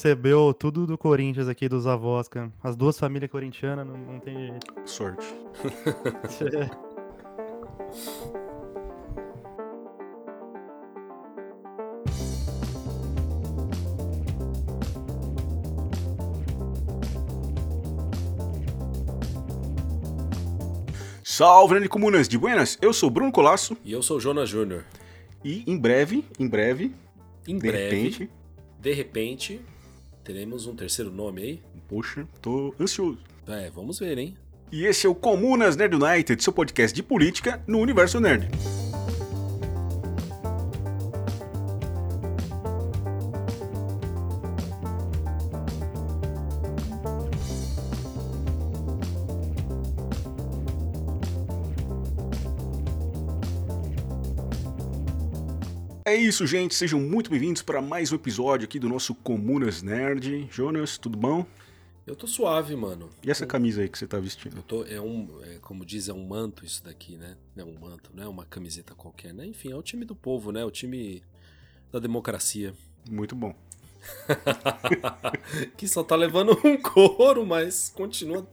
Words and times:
recebeu 0.00 0.54
tudo 0.54 0.86
do 0.86 0.96
Corinthians 0.96 1.48
aqui, 1.48 1.68
dos 1.68 1.84
avós, 1.84 2.28
cara. 2.28 2.52
As 2.62 2.76
duas 2.76 2.96
famílias 2.96 3.28
corintianas, 3.28 3.84
não, 3.84 3.98
não 3.98 4.20
tem 4.20 4.46
jeito. 4.46 4.72
Sorte. 4.86 5.26
Salve, 21.24 21.74
Nerd 21.74 21.88
Comunas 21.88 22.28
de 22.28 22.38
Buenas! 22.38 22.78
Eu 22.80 22.92
sou 22.92 23.10
Bruno 23.10 23.32
Colasso. 23.32 23.76
E 23.84 23.90
eu 23.90 24.00
sou 24.02 24.20
Jonas 24.20 24.48
Júnior. 24.48 24.84
E 25.44 25.64
em 25.66 25.76
breve, 25.76 26.24
em 26.38 26.48
breve, 26.48 26.94
em 27.48 27.58
de 27.58 27.68
breve, 27.68 27.96
repente, 27.96 28.30
de 28.80 28.92
repente, 28.92 29.60
teremos 30.28 30.66
um 30.66 30.76
terceiro 30.76 31.10
nome 31.10 31.42
aí. 31.42 31.62
Poxa, 31.88 32.28
tô 32.42 32.74
ansioso. 32.78 33.18
É, 33.46 33.70
vamos 33.70 33.98
ver, 33.98 34.18
hein? 34.18 34.36
E 34.70 34.84
esse 34.84 35.06
é 35.06 35.08
o 35.08 35.14
Comunas 35.14 35.74
Nerd 35.74 35.94
United, 35.94 36.44
seu 36.44 36.52
podcast 36.52 36.94
de 36.94 37.02
política 37.02 37.62
no 37.66 37.78
universo 37.78 38.20
nerd. 38.20 38.46
Isso, 56.18 56.46
gente. 56.46 56.74
Sejam 56.74 57.00
muito 57.00 57.30
bem-vindos 57.30 57.62
para 57.62 57.80
mais 57.80 58.10
um 58.10 58.16
episódio 58.16 58.64
aqui 58.64 58.80
do 58.80 58.88
nosso 58.88 59.14
Comunas 59.14 59.82
Nerd. 59.82 60.48
Jonas, 60.50 60.98
tudo 60.98 61.16
bom? 61.16 61.46
Eu 62.04 62.16
tô 62.16 62.26
suave, 62.26 62.74
mano. 62.74 63.08
E 63.22 63.30
essa 63.30 63.46
camisa 63.46 63.82
aí 63.82 63.88
que 63.88 63.96
você 63.96 64.06
tá 64.06 64.18
vestindo? 64.18 64.60
Tô, 64.62 64.84
é 64.84 65.00
um, 65.00 65.28
é, 65.44 65.58
como 65.60 65.86
diz, 65.86 66.08
é 66.08 66.12
um 66.12 66.26
manto 66.26 66.64
isso 66.64 66.82
daqui, 66.82 67.16
né? 67.16 67.36
É 67.56 67.62
um 67.62 67.78
manto, 67.78 68.10
não 68.12 68.24
é 68.24 68.28
uma 68.28 68.44
camiseta 68.44 68.94
qualquer, 68.96 69.32
né? 69.32 69.46
Enfim, 69.46 69.70
é 69.70 69.76
o 69.76 69.82
time 69.82 70.04
do 70.04 70.16
povo, 70.16 70.50
né? 70.50 70.64
O 70.64 70.72
time 70.72 71.22
da 71.92 72.00
democracia. 72.00 72.74
Muito 73.08 73.36
bom. 73.36 73.54
que 75.76 75.86
só 75.86 76.02
tá 76.02 76.16
levando 76.16 76.58
um 76.64 76.76
couro, 76.78 77.46
mas 77.46 77.92
continua. 77.94 78.44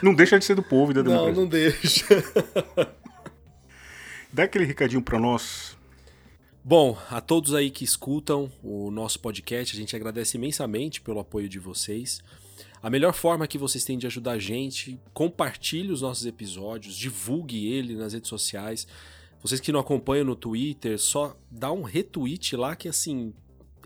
Não 0.00 0.14
deixa 0.14 0.38
de 0.38 0.44
ser 0.44 0.54
do 0.54 0.62
povo 0.62 0.92
e 0.92 0.94
da 0.94 1.02
democracia. 1.02 1.32
Não, 1.32 1.40
não 1.42 1.48
deixa. 1.48 2.06
Dá 4.32 4.44
aquele 4.44 4.64
recadinho 4.64 5.02
para 5.02 5.18
nós 5.18 5.76
Bom, 6.64 6.96
a 7.10 7.20
todos 7.20 7.54
aí 7.54 7.70
que 7.70 7.82
escutam 7.82 8.48
o 8.62 8.88
nosso 8.88 9.18
podcast, 9.18 9.74
a 9.74 9.78
gente 9.80 9.96
agradece 9.96 10.36
imensamente 10.36 11.00
pelo 11.00 11.18
apoio 11.18 11.48
de 11.48 11.58
vocês. 11.58 12.22
A 12.80 12.88
melhor 12.88 13.14
forma 13.14 13.48
que 13.48 13.58
vocês 13.58 13.84
têm 13.84 13.98
de 13.98 14.06
ajudar 14.06 14.32
a 14.32 14.38
gente, 14.38 14.96
compartilhe 15.12 15.90
os 15.90 16.02
nossos 16.02 16.24
episódios, 16.24 16.96
divulgue 16.96 17.66
ele 17.66 17.96
nas 17.96 18.12
redes 18.12 18.28
sociais. 18.28 18.86
Vocês 19.42 19.60
que 19.60 19.72
não 19.72 19.80
acompanham 19.80 20.24
no 20.24 20.36
Twitter, 20.36 21.00
só 21.00 21.36
dá 21.50 21.72
um 21.72 21.82
retweet 21.82 22.54
lá 22.54 22.76
que 22.76 22.88
assim 22.88 23.34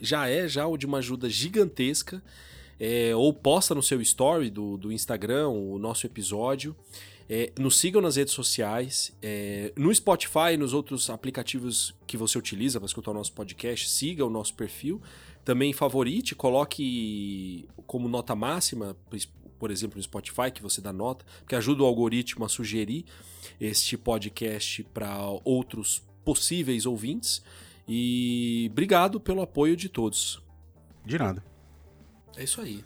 já 0.03 0.29
é 0.29 0.47
já 0.47 0.65
de 0.77 0.85
uma 0.85 0.99
ajuda 0.99 1.31
gigantesca. 1.31 2.23
É, 2.79 3.17
ou 3.17 3.33
posta 3.33 3.75
no 3.75 3.83
seu 3.83 4.03
story 4.03 4.51
do, 4.51 4.77
do 4.77 4.93
Instagram 4.93 5.49
o 5.49 5.79
nosso 5.79 6.05
episódio. 6.05 6.77
É, 7.29 7.53
nos 7.59 7.79
sigam 7.79 8.01
nas 8.01 8.17
redes 8.17 8.33
sociais, 8.33 9.17
é, 9.21 9.73
no 9.77 9.93
Spotify 9.93 10.53
e 10.55 10.57
nos 10.57 10.73
outros 10.73 11.11
aplicativos 11.11 11.95
que 12.07 12.17
você 12.17 12.39
utiliza 12.39 12.79
para 12.79 12.87
escutar 12.87 13.11
o 13.11 13.15
nosso 13.15 13.33
podcast, 13.33 13.89
siga 13.91 14.25
o 14.25 14.31
nosso 14.31 14.55
perfil. 14.55 15.03
Também 15.45 15.73
favorite, 15.73 16.35
coloque 16.35 17.69
como 17.87 18.09
nota 18.09 18.35
máxima, 18.35 18.97
por 19.59 19.71
exemplo, 19.71 19.97
no 19.97 20.03
Spotify, 20.03 20.51
que 20.53 20.63
você 20.63 20.81
dá 20.81 20.93
nota, 20.93 21.25
que 21.49 21.55
ajuda 21.55 21.83
o 21.83 21.87
algoritmo 21.87 22.45
a 22.45 22.49
sugerir 22.49 23.05
este 23.61 23.97
podcast 23.97 24.85
para 24.95 25.19
outros 25.45 26.03
possíveis 26.25 26.87
ouvintes. 26.87 27.43
E 27.89 28.69
obrigado 28.73 29.21
pelo 29.21 29.43
apoio 29.43 29.77
de 29.77 29.89
todos. 29.89 30.43
De 31.05 31.19
nada. 31.19 31.45
É 32.37 32.45
isso 32.45 32.61
aí. 32.61 32.85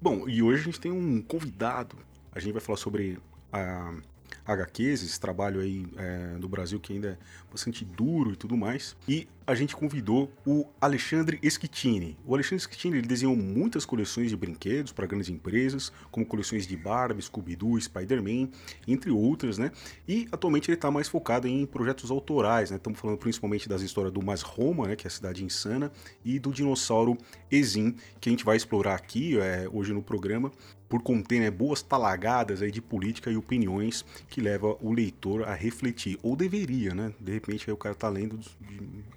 Bom, 0.00 0.28
e 0.28 0.42
hoje 0.42 0.62
a 0.62 0.64
gente 0.64 0.80
tem 0.80 0.90
um 0.90 1.20
convidado. 1.20 1.96
A 2.32 2.40
gente 2.40 2.52
vai 2.52 2.60
falar 2.60 2.78
sobre 2.78 3.18
a 3.52 3.94
HQs, 4.44 5.02
esse 5.02 5.20
trabalho 5.20 5.60
aí 5.60 5.86
é, 5.96 6.38
do 6.38 6.48
Brasil 6.48 6.80
que 6.80 6.92
ainda 6.92 7.10
é 7.10 7.18
bastante 7.50 7.84
duro 7.84 8.32
e 8.32 8.36
tudo 8.36 8.56
mais. 8.56 8.96
E 9.06 9.28
a 9.46 9.54
gente 9.54 9.74
convidou 9.74 10.32
o 10.46 10.66
Alexandre 10.80 11.38
Schettini. 11.42 12.16
O 12.24 12.34
Alexandre 12.34 12.64
Schettini 12.64 12.98
ele 12.98 13.06
desenhou 13.06 13.36
muitas 13.36 13.84
coleções 13.84 14.30
de 14.30 14.36
brinquedos 14.36 14.92
para 14.92 15.06
grandes 15.06 15.28
empresas, 15.28 15.92
como 16.10 16.24
coleções 16.24 16.66
de 16.66 16.76
Barbie, 16.76 17.22
Scooby-Doo, 17.22 17.80
Spider-Man, 17.80 18.48
entre 18.86 19.10
outras, 19.10 19.58
né? 19.58 19.70
E 20.06 20.28
atualmente 20.32 20.70
ele 20.70 20.76
está 20.76 20.90
mais 20.90 21.08
focado 21.08 21.46
em 21.46 21.66
projetos 21.66 22.10
autorais, 22.10 22.70
né? 22.70 22.76
Estamos 22.76 22.98
falando 22.98 23.18
principalmente 23.18 23.68
das 23.68 23.82
histórias 23.82 24.12
do 24.12 24.22
Mas 24.22 24.42
Roma, 24.42 24.88
né? 24.88 24.96
Que 24.96 25.06
é 25.06 25.08
a 25.08 25.10
cidade 25.10 25.44
insana, 25.44 25.90
e 26.24 26.38
do 26.38 26.52
dinossauro 26.52 27.18
Ezin, 27.50 27.96
que 28.20 28.28
a 28.28 28.32
gente 28.32 28.44
vai 28.44 28.56
explorar 28.56 28.94
aqui 28.94 29.38
é, 29.38 29.68
hoje 29.72 29.92
no 29.92 30.02
programa 30.02 30.52
por 30.92 31.00
conter 31.00 31.40
né, 31.40 31.50
boas 31.50 31.80
talagadas 31.80 32.60
aí 32.60 32.70
de 32.70 32.82
política 32.82 33.30
e 33.30 33.36
opiniões 33.38 34.04
que 34.28 34.42
leva 34.42 34.76
o 34.78 34.92
leitor 34.92 35.48
a 35.48 35.54
refletir, 35.54 36.18
ou 36.22 36.36
deveria, 36.36 36.94
né? 36.94 37.14
De 37.18 37.32
repente 37.32 37.64
aí 37.66 37.72
o 37.72 37.78
cara 37.78 37.94
tá 37.94 38.10
lendo 38.10 38.38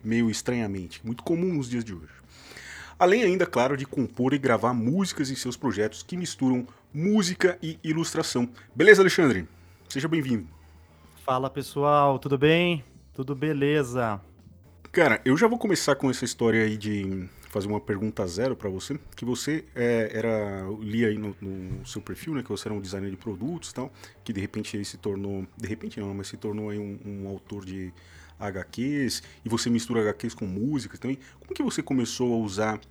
meio 0.01 0.29
estranhamente, 0.29 1.05
muito 1.05 1.21
comum 1.21 1.53
nos 1.53 1.69
dias 1.69 1.83
de 1.83 1.93
hoje. 1.93 2.13
Além 2.97 3.23
ainda, 3.23 3.45
claro, 3.45 3.75
de 3.75 3.85
compor 3.85 4.33
e 4.33 4.37
gravar 4.37 4.73
músicas 4.73 5.29
em 5.29 5.35
seus 5.35 5.57
projetos 5.57 6.01
que 6.01 6.15
misturam 6.15 6.65
música 6.93 7.59
e 7.61 7.77
ilustração. 7.83 8.47
Beleza, 8.73 9.01
Alexandre? 9.01 9.45
Seja 9.89 10.07
bem-vindo. 10.07 10.47
Fala 11.25 11.49
pessoal, 11.49 12.17
tudo 12.19 12.37
bem? 12.37 12.85
Tudo 13.13 13.35
beleza? 13.35 14.21
Cara, 14.93 15.19
eu 15.25 15.35
já 15.35 15.45
vou 15.45 15.59
começar 15.59 15.95
com 15.95 16.09
essa 16.09 16.23
história 16.23 16.63
aí 16.63 16.77
de 16.77 17.27
fazer 17.55 17.69
uma 17.69 17.79
pergunta 17.79 18.27
zero 18.27 18.53
para 18.53 18.69
você, 18.69 18.99
que 19.15 19.23
você 19.23 19.63
é, 19.73 20.11
era, 20.13 20.67
li 20.81 21.05
aí 21.05 21.17
no, 21.17 21.33
no, 21.39 21.87
seu 21.87 22.01
perfil, 22.01 22.33
né, 22.33 22.43
que 22.43 22.49
você 22.49 22.67
era 22.67 22.75
um 22.75 22.81
designer 22.81 23.09
de 23.09 23.15
produtos 23.15 23.69
e 23.69 23.73
tal, 23.73 23.93
que 24.25 24.33
de 24.33 24.41
repente 24.41 24.75
ele 24.75 24.83
se 24.83 24.97
tornou, 24.97 25.47
de 25.55 25.65
repente 25.65 25.97
não, 25.97 26.13
mas 26.13 26.27
se 26.27 26.35
tornou 26.35 26.69
aí 26.69 26.77
um, 26.77 26.99
um 27.05 27.29
autor 27.29 27.63
de 27.63 27.93
HQs, 28.37 29.23
e 29.45 29.47
você 29.47 29.69
mistura 29.69 30.01
HQs 30.01 30.33
com 30.33 30.45
música 30.45 30.97
também. 30.97 31.17
Como 31.39 31.53
que 31.53 31.63
você 31.63 31.81
começou 31.81 32.33
a 32.33 32.37
usar 32.39 32.81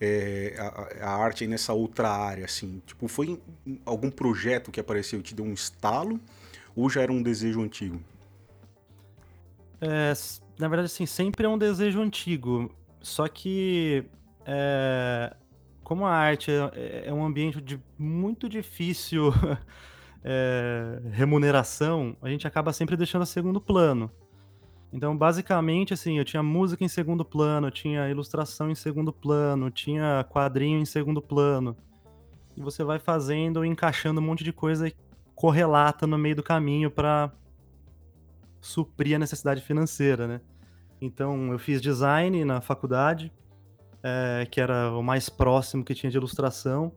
é, 0.00 0.54
a, 0.58 1.06
a, 1.06 1.16
arte 1.22 1.46
nessa 1.46 1.74
outra 1.74 2.08
área, 2.08 2.46
assim? 2.46 2.80
Tipo, 2.86 3.06
foi 3.08 3.38
algum 3.84 4.10
projeto 4.10 4.70
que 4.70 4.80
apareceu 4.80 5.20
e 5.20 5.22
te 5.22 5.34
deu 5.34 5.44
um 5.44 5.52
estalo, 5.52 6.18
ou 6.74 6.88
já 6.88 7.02
era 7.02 7.12
um 7.12 7.22
desejo 7.22 7.60
antigo? 7.60 8.00
É, 9.82 10.14
na 10.58 10.66
verdade, 10.66 10.86
assim, 10.86 11.04
sempre 11.04 11.44
é 11.44 11.48
um 11.48 11.58
desejo 11.58 12.00
antigo. 12.00 12.74
Só 13.04 13.28
que, 13.28 14.02
é, 14.46 15.36
como 15.82 16.06
a 16.06 16.10
arte 16.10 16.50
é, 16.50 17.04
é, 17.06 17.12
um 17.12 17.22
ambiente 17.22 17.60
de 17.60 17.78
muito 17.98 18.48
difícil 18.48 19.30
é, 20.24 21.02
remuneração, 21.12 22.16
a 22.22 22.30
gente 22.30 22.46
acaba 22.46 22.72
sempre 22.72 22.96
deixando 22.96 23.20
a 23.20 23.26
segundo 23.26 23.60
plano. 23.60 24.10
Então, 24.90 25.14
basicamente, 25.14 25.92
assim, 25.92 26.16
eu 26.16 26.24
tinha 26.24 26.42
música 26.42 26.82
em 26.82 26.88
segundo 26.88 27.26
plano, 27.26 27.70
tinha 27.70 28.08
ilustração 28.08 28.70
em 28.70 28.74
segundo 28.74 29.12
plano, 29.12 29.70
tinha 29.70 30.24
quadrinho 30.30 30.80
em 30.80 30.86
segundo 30.86 31.20
plano. 31.20 31.76
E 32.56 32.62
você 32.62 32.82
vai 32.82 32.98
fazendo, 32.98 33.66
encaixando 33.66 34.18
um 34.18 34.24
monte 34.24 34.42
de 34.42 34.52
coisa 34.52 34.90
correlata 35.34 36.06
no 36.06 36.16
meio 36.16 36.36
do 36.36 36.42
caminho 36.42 36.90
para 36.90 37.30
suprir 38.62 39.16
a 39.16 39.18
necessidade 39.18 39.60
financeira, 39.60 40.26
né? 40.26 40.40
Então 41.00 41.52
eu 41.52 41.58
fiz 41.58 41.80
design 41.80 42.44
na 42.44 42.60
faculdade, 42.60 43.32
é, 44.02 44.46
que 44.50 44.60
era 44.60 44.90
o 44.92 45.02
mais 45.02 45.28
próximo 45.28 45.84
que 45.84 45.94
tinha 45.94 46.10
de 46.10 46.16
ilustração. 46.16 46.92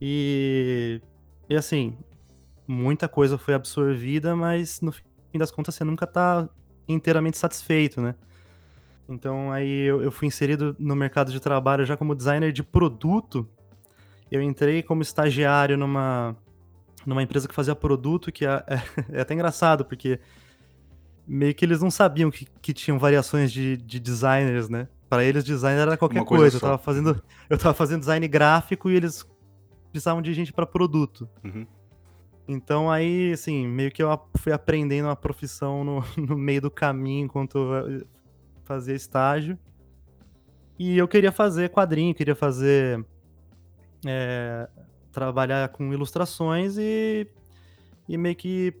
E, 0.00 1.00
e 1.48 1.56
assim, 1.56 1.96
muita 2.66 3.08
coisa 3.08 3.38
foi 3.38 3.54
absorvida, 3.54 4.36
mas 4.36 4.80
no 4.80 4.92
fim 4.92 5.38
das 5.38 5.50
contas 5.50 5.74
você 5.74 5.84
nunca 5.84 6.04
está 6.04 6.48
inteiramente 6.86 7.38
satisfeito, 7.38 8.00
né? 8.00 8.14
Então 9.08 9.50
aí 9.50 9.86
eu, 9.86 10.02
eu, 10.02 10.12
fui 10.12 10.28
inserido 10.28 10.76
no 10.78 10.94
mercado 10.94 11.32
de 11.32 11.40
trabalho 11.40 11.86
já 11.86 11.96
como 11.96 12.14
designer 12.14 12.52
de 12.52 12.62
produto. 12.62 13.48
Eu 14.30 14.42
entrei 14.42 14.82
como 14.82 15.00
estagiário 15.00 15.78
numa, 15.78 16.36
numa 17.06 17.22
empresa 17.22 17.48
que 17.48 17.54
fazia 17.54 17.74
produto, 17.74 18.30
que 18.30 18.44
é, 18.44 18.62
é, 18.66 18.82
é 19.18 19.20
até 19.22 19.32
engraçado, 19.32 19.84
porque 19.84 20.20
meio 21.28 21.54
que 21.54 21.64
eles 21.64 21.82
não 21.82 21.90
sabiam 21.90 22.30
que, 22.30 22.46
que 22.62 22.72
tinham 22.72 22.98
variações 22.98 23.52
de, 23.52 23.76
de 23.76 24.00
designers, 24.00 24.68
né? 24.68 24.88
Para 25.08 25.22
eles, 25.22 25.44
designer 25.44 25.82
era 25.82 25.96
qualquer 25.96 26.24
coisa. 26.24 26.42
coisa. 26.42 26.56
Eu, 26.56 26.60
tava 26.60 26.78
fazendo, 26.78 27.22
eu 27.50 27.58
tava 27.58 27.74
fazendo 27.74 28.00
design 28.00 28.26
gráfico 28.26 28.90
e 28.90 28.96
eles 28.96 29.26
precisavam 29.90 30.22
de 30.22 30.32
gente 30.32 30.52
para 30.52 30.66
produto. 30.66 31.28
Uhum. 31.44 31.66
Então 32.46 32.90
aí, 32.90 33.32
assim, 33.32 33.66
meio 33.66 33.90
que 33.90 34.02
eu 34.02 34.18
fui 34.38 34.52
aprendendo 34.52 35.06
uma 35.06 35.16
profissão 35.16 35.84
no, 35.84 36.04
no 36.16 36.36
meio 36.36 36.62
do 36.62 36.70
caminho 36.70 37.26
enquanto 37.26 37.58
eu 37.58 38.06
fazia 38.64 38.94
estágio. 38.94 39.58
E 40.78 40.96
eu 40.96 41.06
queria 41.06 41.32
fazer 41.32 41.68
quadrinho, 41.70 42.14
queria 42.14 42.36
fazer. 42.36 43.04
É, 44.06 44.68
trabalhar 45.10 45.68
com 45.70 45.92
ilustrações 45.92 46.78
e, 46.78 47.26
e 48.08 48.16
meio 48.16 48.36
que 48.36 48.72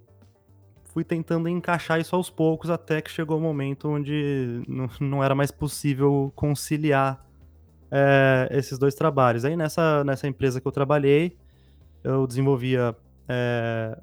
fui 0.98 1.04
tentando 1.04 1.48
encaixar 1.48 2.00
isso 2.00 2.16
aos 2.16 2.28
poucos 2.28 2.70
até 2.70 3.00
que 3.00 3.08
chegou 3.08 3.36
o 3.36 3.40
um 3.40 3.42
momento 3.42 3.88
onde 3.88 4.62
não, 4.66 4.90
não 5.00 5.22
era 5.22 5.32
mais 5.32 5.52
possível 5.52 6.32
conciliar 6.34 7.24
é, 7.88 8.48
esses 8.50 8.76
dois 8.80 8.96
trabalhos. 8.96 9.44
Aí 9.44 9.56
nessa, 9.56 10.02
nessa 10.02 10.26
empresa 10.26 10.60
que 10.60 10.66
eu 10.66 10.72
trabalhei, 10.72 11.38
eu 12.02 12.26
desenvolvia 12.26 12.96
é, 13.28 13.96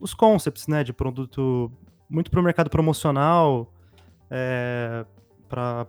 os 0.00 0.14
concepts 0.14 0.66
né, 0.66 0.82
de 0.82 0.94
produto 0.94 1.70
muito 2.08 2.30
para 2.30 2.40
o 2.40 2.42
mercado 2.42 2.70
promocional, 2.70 3.70
é, 4.30 5.04
para 5.46 5.86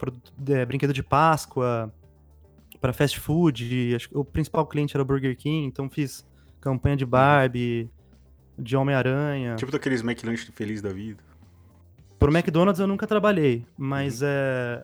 é, 0.50 0.66
brinquedo 0.66 0.92
de 0.92 1.02
Páscoa, 1.02 1.94
para 2.82 2.92
fast 2.92 3.18
food. 3.18 3.96
Acho 3.96 4.10
que 4.10 4.18
o 4.18 4.26
principal 4.26 4.68
cliente 4.68 4.98
era 4.98 5.02
o 5.02 5.06
Burger 5.06 5.38
King, 5.38 5.66
então 5.66 5.90
fiz 5.90 6.28
campanha 6.60 6.98
de 6.98 7.06
Barbie, 7.06 7.90
de 8.60 8.76
Homem-Aranha. 8.76 9.56
Tipo 9.56 9.72
daqueles 9.72 10.02
McLanche 10.02 10.52
feliz 10.52 10.82
da 10.82 10.92
vida. 10.92 11.24
Pro 12.18 12.32
McDonald's 12.32 12.80
eu 12.80 12.88
nunca 12.88 13.08
trabalhei, 13.08 13.66
mas 13.78 14.22
uhum. 14.22 14.28
é. 14.30 14.84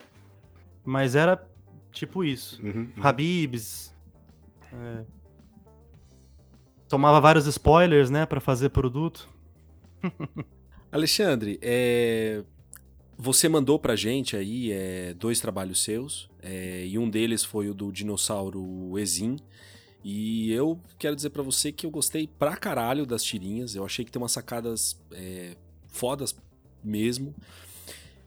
Mas 0.84 1.16
era 1.16 1.46
tipo 1.92 2.24
isso. 2.24 2.62
Uhum, 2.64 2.90
uhum. 2.96 3.04
Habibs. 3.04 3.94
É... 4.72 5.04
Tomava 6.88 7.20
vários 7.20 7.48
spoilers, 7.48 8.10
né, 8.10 8.26
para 8.26 8.40
fazer 8.40 8.70
produto. 8.70 9.28
Alexandre, 10.92 11.60
é... 11.62 12.44
Você 13.18 13.48
mandou 13.48 13.80
pra 13.80 13.96
gente 13.96 14.36
aí 14.36 14.72
é, 14.74 15.14
dois 15.14 15.40
trabalhos 15.40 15.82
seus, 15.82 16.30
é, 16.44 16.86
e 16.86 17.00
um 17.00 17.10
deles 17.10 17.46
foi 17.46 17.70
o 17.70 17.74
do 17.74 17.90
dinossauro 17.90 19.00
Exim. 19.00 19.38
E 20.08 20.52
eu 20.52 20.80
quero 21.00 21.16
dizer 21.16 21.32
para 21.32 21.42
você 21.42 21.72
que 21.72 21.84
eu 21.84 21.90
gostei 21.90 22.28
pra 22.28 22.56
caralho 22.56 23.08
das 23.08 23.24
tirinhas. 23.24 23.74
Eu 23.74 23.84
achei 23.84 24.06
que 24.06 24.12
tem 24.12 24.22
umas 24.22 24.34
sacadas 24.34 24.96
é, 25.12 25.56
fodas 25.88 26.36
mesmo. 26.84 27.34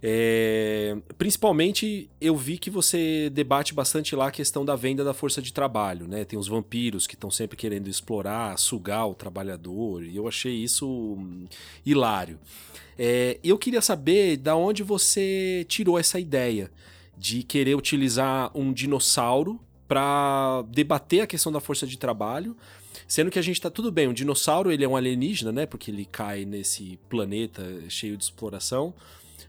É, 0.03 0.97
principalmente 1.17 2.11
eu 2.21 2.37
vi 2.37 2.59
que 2.59 2.69
você 2.69 3.31
debate 3.31 3.75
bastante 3.75 4.17
lá 4.17 4.27
a 4.27 4.33
questão 4.33 4.65
da 4.65 4.75
venda 4.75 5.05
da 5.05 5.15
força 5.15 5.41
de 5.41 5.53
trabalho, 5.53 6.09
né? 6.09 6.25
Tem 6.25 6.37
os 6.37 6.49
vampiros 6.49 7.07
que 7.07 7.15
estão 7.15 7.31
sempre 7.31 7.57
querendo 7.57 7.87
explorar, 7.87 8.59
sugar 8.59 9.07
o 9.07 9.15
trabalhador, 9.15 10.03
e 10.03 10.17
eu 10.17 10.27
achei 10.27 10.55
isso 10.57 10.89
hum, 10.89 11.47
hilário. 11.87 12.41
É, 12.99 13.39
eu 13.45 13.57
queria 13.57 13.81
saber 13.81 14.37
da 14.37 14.57
onde 14.57 14.83
você 14.83 15.65
tirou 15.69 15.97
essa 15.97 16.19
ideia 16.19 16.73
de 17.17 17.45
querer 17.45 17.77
utilizar 17.77 18.51
um 18.53 18.73
dinossauro 18.73 19.61
para 19.89 20.63
debater 20.69 21.23
a 21.23 21.27
questão 21.27 21.51
da 21.51 21.61
força 21.61 21.87
de 21.87 21.97
trabalho, 21.97 22.55
sendo 23.07 23.31
que 23.31 23.39
a 23.39 23.43
gente 23.43 23.61
tá 23.61 23.71
tudo 23.71 23.91
bem, 23.91 24.07
um 24.07 24.13
dinossauro 24.13 24.71
ele 24.71 24.85
é 24.85 24.89
um 24.89 24.95
alienígena, 24.95 25.51
né? 25.51 25.67
Porque 25.67 25.91
ele 25.91 26.05
cai 26.05 26.45
nesse 26.45 26.99
planeta 27.09 27.65
cheio 27.89 28.17
de 28.17 28.23
exploração. 28.23 28.93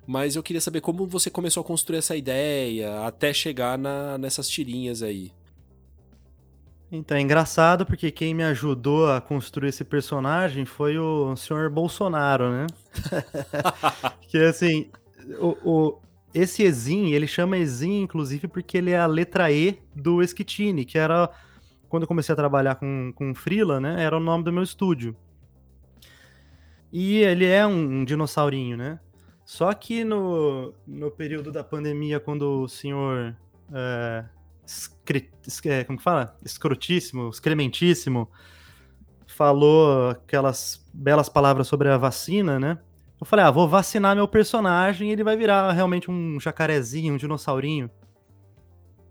Mas 0.08 0.36
eu 0.36 0.42
queria 0.42 0.62
saber 0.62 0.82
como 0.82 1.06
você 1.06 1.30
começou 1.30 1.62
a 1.62 1.64
construir 1.64 2.00
essa 2.00 2.16
ideia 2.16 3.06
até 3.06 3.34
chegar 3.34 3.78
na, 3.78 4.18
nessas 4.18 4.50
tirinhas 4.50 5.04
aí. 5.04 5.32
Então, 6.92 7.16
é 7.16 7.22
engraçado 7.22 7.86
porque 7.86 8.10
quem 8.10 8.34
me 8.34 8.44
ajudou 8.44 9.12
a 9.12 9.22
construir 9.22 9.70
esse 9.70 9.84
personagem 9.84 10.66
foi 10.66 10.98
o 10.98 11.36
senhor 11.36 11.70
Bolsonaro, 11.70 12.50
né? 12.50 12.68
que 14.28 14.38
assim, 14.40 14.90
o, 15.40 15.56
o, 15.64 16.00
esse 16.34 16.64
Ezin, 16.64 17.12
ele 17.12 17.28
chama 17.28 17.58
Ezin, 17.58 18.02
inclusive, 18.02 18.48
porque 18.48 18.78
ele 18.78 18.92
é 18.92 19.00
a 19.00 19.08
letra 19.08 19.52
E 19.52 19.80
do 19.96 20.22
Esquitini, 20.22 20.86
que 20.86 20.98
era, 20.98 21.30
quando 21.88 22.04
eu 22.04 22.08
comecei 22.08 22.34
a 22.34 22.36
trabalhar 22.36 22.76
com, 22.76 23.12
com 23.16 23.34
Freela, 23.34 23.80
né? 23.80 24.04
Era 24.04 24.18
o 24.18 24.20
nome 24.20 24.44
do 24.44 24.54
meu 24.54 24.64
estúdio. 24.64 25.16
E 26.92 27.18
ele 27.18 27.46
é 27.46 27.66
um, 27.66 28.00
um 28.02 28.06
dinossaurinho, 28.06 28.78
né? 28.78 29.00
Só 29.46 29.74
que 29.74 30.04
no, 30.04 30.74
no 30.86 31.10
período 31.10 31.52
da 31.52 31.64
pandemia, 31.64 32.20
quando 32.20 32.62
o 32.62 32.68
senhor 32.68 33.36
é, 33.74 34.26
é, 35.66 35.84
como 35.84 35.98
que 35.98 36.04
fala? 36.04 36.38
Escrotíssimo, 36.44 37.30
excrementíssimo, 37.30 38.30
falou 39.26 40.10
aquelas 40.10 40.86
belas 40.94 41.30
palavras 41.30 41.68
sobre 41.68 41.90
a 41.90 41.98
vacina, 41.98 42.60
né? 42.60 42.78
Eu 43.20 43.26
falei, 43.26 43.44
ah, 43.46 43.52
vou 43.52 43.68
vacinar 43.68 44.16
meu 44.16 44.28
personagem 44.28 45.10
e 45.10 45.12
ele 45.12 45.24
vai 45.24 45.36
virar 45.36 45.72
realmente 45.74 46.10
um 46.10 46.40
jacarezinho, 46.40 47.14
um 47.14 47.18
dinossaurinho. 47.18 47.92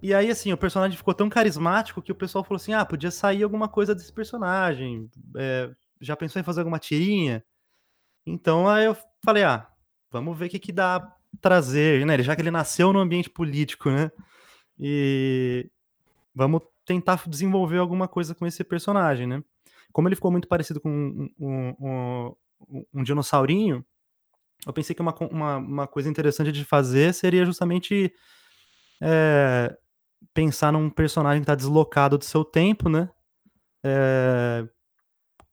E 0.00 0.14
aí, 0.14 0.30
assim, 0.30 0.52
o 0.52 0.56
personagem 0.56 0.96
ficou 0.96 1.12
tão 1.12 1.28
carismático 1.28 2.00
que 2.00 2.12
o 2.12 2.14
pessoal 2.14 2.44
falou 2.44 2.56
assim: 2.56 2.72
ah, 2.72 2.84
podia 2.84 3.10
sair 3.10 3.42
alguma 3.42 3.68
coisa 3.68 3.94
desse 3.94 4.12
personagem. 4.12 5.10
É, 5.36 5.70
já 6.00 6.16
pensou 6.16 6.40
em 6.40 6.44
fazer 6.44 6.60
alguma 6.60 6.78
tirinha? 6.78 7.44
Então 8.24 8.68
aí 8.68 8.84
eu 8.84 8.96
falei: 9.24 9.42
ah, 9.42 9.68
vamos 10.10 10.38
ver 10.38 10.46
o 10.46 10.50
que, 10.50 10.58
que 10.58 10.72
dá 10.72 11.14
trazer, 11.40 12.06
né? 12.06 12.22
Já 12.22 12.36
que 12.36 12.42
ele 12.42 12.50
nasceu 12.50 12.92
no 12.92 13.00
ambiente 13.00 13.28
político, 13.28 13.90
né? 13.90 14.10
E 14.78 15.68
vamos 16.34 16.62
tentar 16.84 17.22
desenvolver 17.26 17.78
alguma 17.78 18.06
coisa 18.06 18.34
com 18.34 18.46
esse 18.46 18.62
personagem, 18.62 19.26
né? 19.26 19.42
Como 19.92 20.08
ele 20.08 20.14
ficou 20.14 20.30
muito 20.30 20.46
parecido 20.46 20.80
com 20.80 20.90
um, 20.90 21.28
um, 21.40 22.34
um, 22.70 22.84
um 22.94 23.02
dinossaurinho, 23.02 23.84
eu 24.66 24.72
pensei 24.72 24.94
que 24.94 25.02
uma, 25.02 25.14
uma, 25.30 25.56
uma, 25.56 25.86
coisa 25.86 26.08
interessante 26.08 26.52
de 26.52 26.64
fazer 26.64 27.14
seria 27.14 27.44
justamente 27.44 28.12
é, 29.00 29.76
pensar 30.34 30.72
num 30.72 30.90
personagem 30.90 31.40
que 31.40 31.44
está 31.44 31.54
deslocado 31.54 32.18
do 32.18 32.24
seu 32.24 32.44
tempo, 32.44 32.88
né? 32.88 33.08
É, 33.84 34.66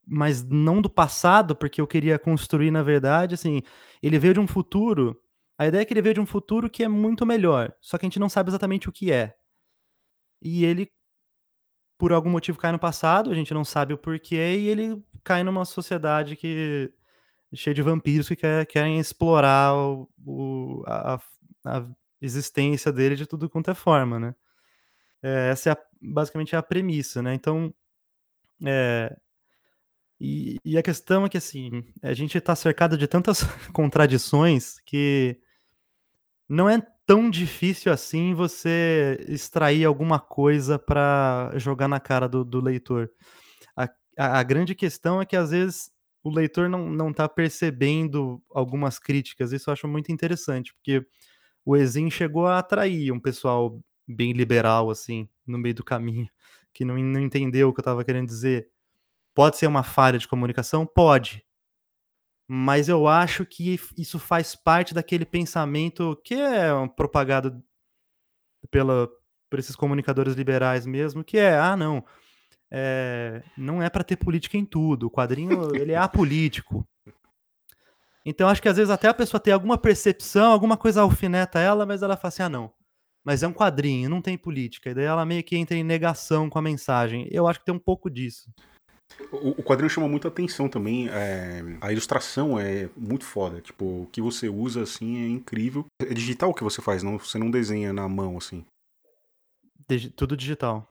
mas 0.08 0.44
não 0.44 0.82
do 0.82 0.90
passado, 0.90 1.56
porque 1.56 1.82
eu 1.82 1.88
queria 1.88 2.20
construir, 2.20 2.72
na 2.72 2.84
verdade, 2.84 3.36
assim, 3.36 3.62
ele 4.02 4.20
veio 4.20 4.36
de 4.36 4.40
um 4.40 4.48
futuro 4.48 5.20
a 5.58 5.68
ideia 5.68 5.82
é 5.82 5.86
que 5.86 5.94
ele 5.94 6.02
veio 6.02 6.16
de 6.16 6.22
um 6.22 6.26
futuro 6.26 6.70
que 6.70 6.84
é 6.84 6.88
muito 6.88 7.26
melhor, 7.26 7.74
só 7.80 7.98
que 7.98 8.06
a 8.06 8.08
gente 8.08 8.20
não 8.20 8.30
sabe 8.30 8.50
exatamente 8.50 8.90
o 8.90 8.92
que 8.92 9.12
é. 9.12 9.36
E 10.42 10.66
ele, 10.66 10.92
por 11.98 12.12
algum 12.12 12.30
motivo, 12.30 12.60
cai 12.60 12.72
no 12.72 12.80
passado, 12.80 13.32
a 13.32 13.36
gente 13.36 13.54
não 13.54 13.64
sabe 13.64 13.94
o 13.94 13.98
porquê, 13.98 14.58
e 14.58 14.68
ele 14.68 15.02
cai 15.24 15.44
numa 15.44 15.64
sociedade 15.64 16.36
que 16.36 16.94
cheia 17.54 17.74
de 17.74 17.82
vampiros 17.82 18.28
que 18.28 18.36
quer, 18.36 18.66
querem 18.66 19.00
explorar 19.00 19.76
o, 19.76 20.10
o, 20.26 20.84
a, 20.88 21.20
a, 21.66 21.86
existência 22.22 22.92
dele 22.92 23.16
de 23.16 23.26
tudo 23.26 23.50
quanto 23.50 23.72
é 23.72 23.76
forma, 23.76 24.20
né? 24.20 24.36
É, 25.22 25.50
essa 25.50 25.70
é 25.70 25.74
a, 25.74 25.78
basicamente 26.02 26.56
a 26.56 26.64
premissa, 26.64 27.22
né? 27.22 27.34
Então, 27.34 27.74
é, 28.66 29.16
e, 30.20 30.58
e, 30.64 30.78
a 30.78 30.84
questão 30.84 31.26
é 31.26 31.30
que, 31.30 31.38
assim, 31.38 31.84
a 32.02 32.14
gente 32.14 32.38
está 32.38 32.56
cercado 32.56 32.98
de 32.98 33.08
tantas 33.08 33.42
contradições 33.74 34.80
que 34.86 35.40
não 36.48 36.70
é 36.70 36.82
tão 37.06 37.30
difícil 37.30 37.92
assim 37.92 38.34
você 38.34 39.24
extrair 39.28 39.86
alguma 39.86 40.20
coisa 40.20 40.80
para 40.80 41.52
jogar 41.56 41.88
na 41.88 42.00
cara 42.00 42.28
do, 42.28 42.44
do 42.44 42.62
leitor. 42.62 43.12
A, 43.76 43.84
a, 44.18 44.40
a, 44.40 44.44
grande 44.44 44.74
questão 44.74 45.22
é 45.22 45.26
que 45.26 45.36
às 45.36 45.52
vezes 45.52 45.92
o 46.26 46.32
leitor 46.32 46.68
não, 46.68 46.90
não 46.90 47.14
tá 47.14 47.30
percebendo 47.30 48.42
algumas 48.50 48.98
críticas. 48.98 49.52
Isso 49.52 49.70
eu 49.70 49.74
acho 49.74 49.88
muito 49.88 50.12
interessante, 50.12 50.74
porque 50.74 51.06
o 51.64 51.78
Exim 51.78 52.10
chegou 52.10 52.48
a 52.48 52.58
atrair 52.58 53.12
um 53.12 53.20
pessoal 53.20 53.80
bem 54.08 54.34
liberal, 54.34 54.90
assim, 54.90 55.30
no 55.46 55.58
meio 55.60 55.76
do 55.76 55.84
caminho, 55.84 56.28
que 56.74 56.84
não, 56.84 56.98
não 56.98 57.22
entendeu 57.22 57.70
o 57.70 57.74
que 57.74 57.80
eu 57.80 57.84
estava 57.84 58.04
querendo 58.04 58.28
dizer. 58.28 58.68
Pode 59.36 59.58
ser 59.58 59.68
uma 59.68 59.84
falha 59.84 60.18
de 60.18 60.28
comunicação? 60.28 60.86
Pode 60.86 61.46
mas 62.48 62.88
eu 62.88 63.08
acho 63.08 63.46
que 63.46 63.80
isso 63.98 64.20
faz 64.20 64.56
parte 64.56 64.94
daquele 64.94 65.26
pensamento 65.26 66.20
que 66.24 66.36
é 66.36 66.68
propagado 66.96 67.64
pela, 68.70 69.10
por 69.50 69.58
esses 69.58 69.76
comunicadores 69.76 70.36
liberais 70.36 70.86
mesmo, 70.86 71.24
que 71.24 71.38
é, 71.38 71.58
ah, 71.58 71.76
não, 71.76 72.06
é, 72.72 73.44
não 73.58 73.82
é 73.82 73.90
para 73.90 74.04
ter 74.04 74.16
política 74.16 74.58
em 74.58 74.66
tudo, 74.66 75.08
o 75.08 75.12
quadrinho 75.12 75.76
ele 75.76 75.92
é 75.92 75.98
apolítico. 75.98 76.86
Então 78.26 78.50
acho 78.50 78.62
que 78.62 78.70
às 78.70 78.78
vezes 78.78 78.90
até 78.90 79.08
a 79.08 79.14
pessoa 79.14 79.40
tem 79.40 79.54
alguma 79.54 79.78
percepção, 79.78 80.52
alguma 80.52 80.76
coisa 80.76 81.02
alfineta 81.02 81.60
ela, 81.60 81.86
mas 81.86 82.02
ela 82.02 82.18
fala 82.18 82.30
assim, 82.30 82.44
ah, 82.44 82.50
não, 82.50 82.74
mas 83.24 83.44
é 83.44 83.48
um 83.48 83.54
quadrinho, 83.54 84.10
não 84.10 84.22
tem 84.22 84.38
política, 84.38 84.90
e 84.90 84.94
daí 84.94 85.06
ela 85.06 85.26
meio 85.26 85.44
que 85.44 85.56
entra 85.56 85.76
em 85.76 85.84
negação 85.84 86.50
com 86.50 86.58
a 86.58 86.62
mensagem. 86.62 87.28
Eu 87.32 87.48
acho 87.48 87.60
que 87.60 87.66
tem 87.66 87.76
um 87.76 87.80
pouco 87.80 88.10
disso. 88.10 88.50
O, 89.32 89.64
quadrinho 89.64 89.90
chama 89.90 90.08
muita 90.08 90.28
atenção 90.28 90.68
também. 90.68 91.08
É, 91.10 91.62
a 91.80 91.92
ilustração 91.92 92.60
é 92.60 92.90
muito 92.98 93.24
foda. 93.24 93.62
Tipo, 93.62 94.04
o 94.04 94.10
que 94.12 94.22
você 94.22 94.50
usa 94.50 94.82
assim 94.82 95.24
é 95.24 95.28
incrível. 95.28 95.86
É 96.02 96.14
digital 96.14 96.50
o 96.50 96.54
que 96.54 96.64
você 96.64 96.82
faz, 96.82 97.04
não? 97.04 97.18
Você 97.18 97.38
não 97.38 97.52
desenha 97.52 97.94
na 97.94 98.10
mão 98.10 98.38
assim. 98.38 98.66
Digi 99.88 100.10
tudo 100.10 100.36
digital. 100.36 100.88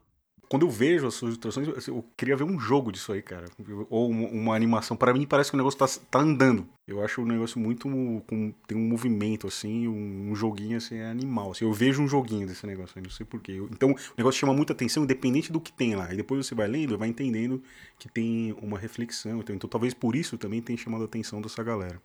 Quando 0.48 0.66
eu 0.66 0.70
vejo 0.70 1.06
as 1.06 1.14
suas 1.14 1.30
ilustrações, 1.30 1.68
assim, 1.68 1.90
eu 1.90 2.04
queria 2.16 2.36
ver 2.36 2.44
um 2.44 2.58
jogo 2.58 2.92
disso 2.92 3.12
aí, 3.12 3.22
cara. 3.22 3.46
Ou 3.90 4.10
uma 4.10 4.54
animação. 4.54 4.96
Para 4.96 5.12
mim 5.12 5.26
parece 5.26 5.50
que 5.50 5.56
o 5.56 5.58
negócio 5.58 5.78
tá, 5.78 5.86
tá 6.10 6.18
andando. 6.18 6.66
Eu 6.86 7.02
acho 7.02 7.22
o 7.22 7.26
negócio 7.26 7.58
muito. 7.58 7.88
Com, 8.26 8.52
tem 8.66 8.76
um 8.76 8.88
movimento, 8.88 9.46
assim, 9.46 9.88
um, 9.88 10.34
joguinho 10.34 10.76
assim, 10.76 10.96
é 10.96 11.06
animal. 11.06 11.52
Assim, 11.52 11.64
eu 11.64 11.72
vejo 11.72 12.02
um 12.02 12.08
joguinho 12.08 12.46
desse 12.46 12.66
negócio 12.66 12.92
aí, 12.96 13.02
não 13.02 13.10
sei 13.10 13.24
porquê. 13.24 13.56
Então, 13.70 13.92
o 13.92 14.14
negócio 14.16 14.38
chama 14.38 14.52
muita 14.52 14.72
atenção, 14.72 15.04
independente 15.04 15.50
do 15.50 15.60
que 15.60 15.72
tem 15.72 15.94
lá. 15.94 16.12
E 16.12 16.16
depois 16.16 16.46
você 16.46 16.54
vai 16.54 16.68
lendo, 16.68 16.98
vai 16.98 17.08
entendendo 17.08 17.62
que 17.98 18.08
tem 18.08 18.54
uma 18.60 18.78
reflexão. 18.78 19.40
Então, 19.40 19.54
então 19.54 19.68
talvez 19.68 19.94
por 19.94 20.14
isso 20.14 20.36
também 20.36 20.60
tenha 20.60 20.78
chamado 20.78 21.02
a 21.02 21.06
atenção 21.06 21.40
dessa 21.40 21.62
galera. 21.62 22.00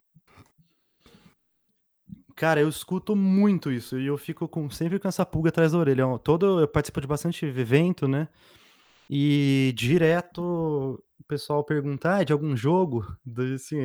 Cara, 2.40 2.62
eu 2.62 2.70
escuto 2.70 3.18
muito 3.18 3.70
isso 3.70 4.00
e 4.00 4.08
eu 4.08 4.18
fico 4.18 4.48
com, 4.48 4.70
sempre 4.70 4.98
com 4.98 5.10
essa 5.10 5.26
pulga 5.26 5.50
atrás 5.50 5.74
da 5.74 5.78
orelha. 5.78 6.06
Todo, 6.24 6.62
eu 6.62 6.68
participo 6.70 7.02
de 7.02 7.06
bastante 7.06 7.46
evento, 7.46 8.08
né? 8.08 8.30
E 9.10 9.74
direto 9.76 10.42
o 11.20 11.24
pessoal 11.28 11.66
pergunta 11.66 12.16
ah, 12.16 12.24
de 12.24 12.32
algum 12.32 12.56
jogo. 12.56 13.06
Assim, 13.54 13.82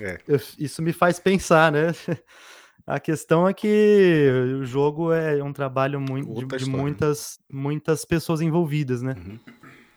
é. 0.00 0.18
Eu, 0.26 0.40
isso 0.58 0.82
me 0.82 0.92
faz 0.92 1.20
pensar, 1.20 1.70
né? 1.70 1.92
A 2.84 2.98
questão 2.98 3.46
é 3.46 3.54
que 3.54 4.28
o 4.60 4.64
jogo 4.64 5.12
é 5.12 5.40
um 5.40 5.52
trabalho 5.52 6.00
muito, 6.00 6.34
de, 6.34 6.64
de, 6.64 6.68
muitas, 6.68 7.38
muitas 7.48 8.04
pessoas 8.04 8.40
envolvidas, 8.40 9.02
né? 9.02 9.14
Uhum. 9.16 9.38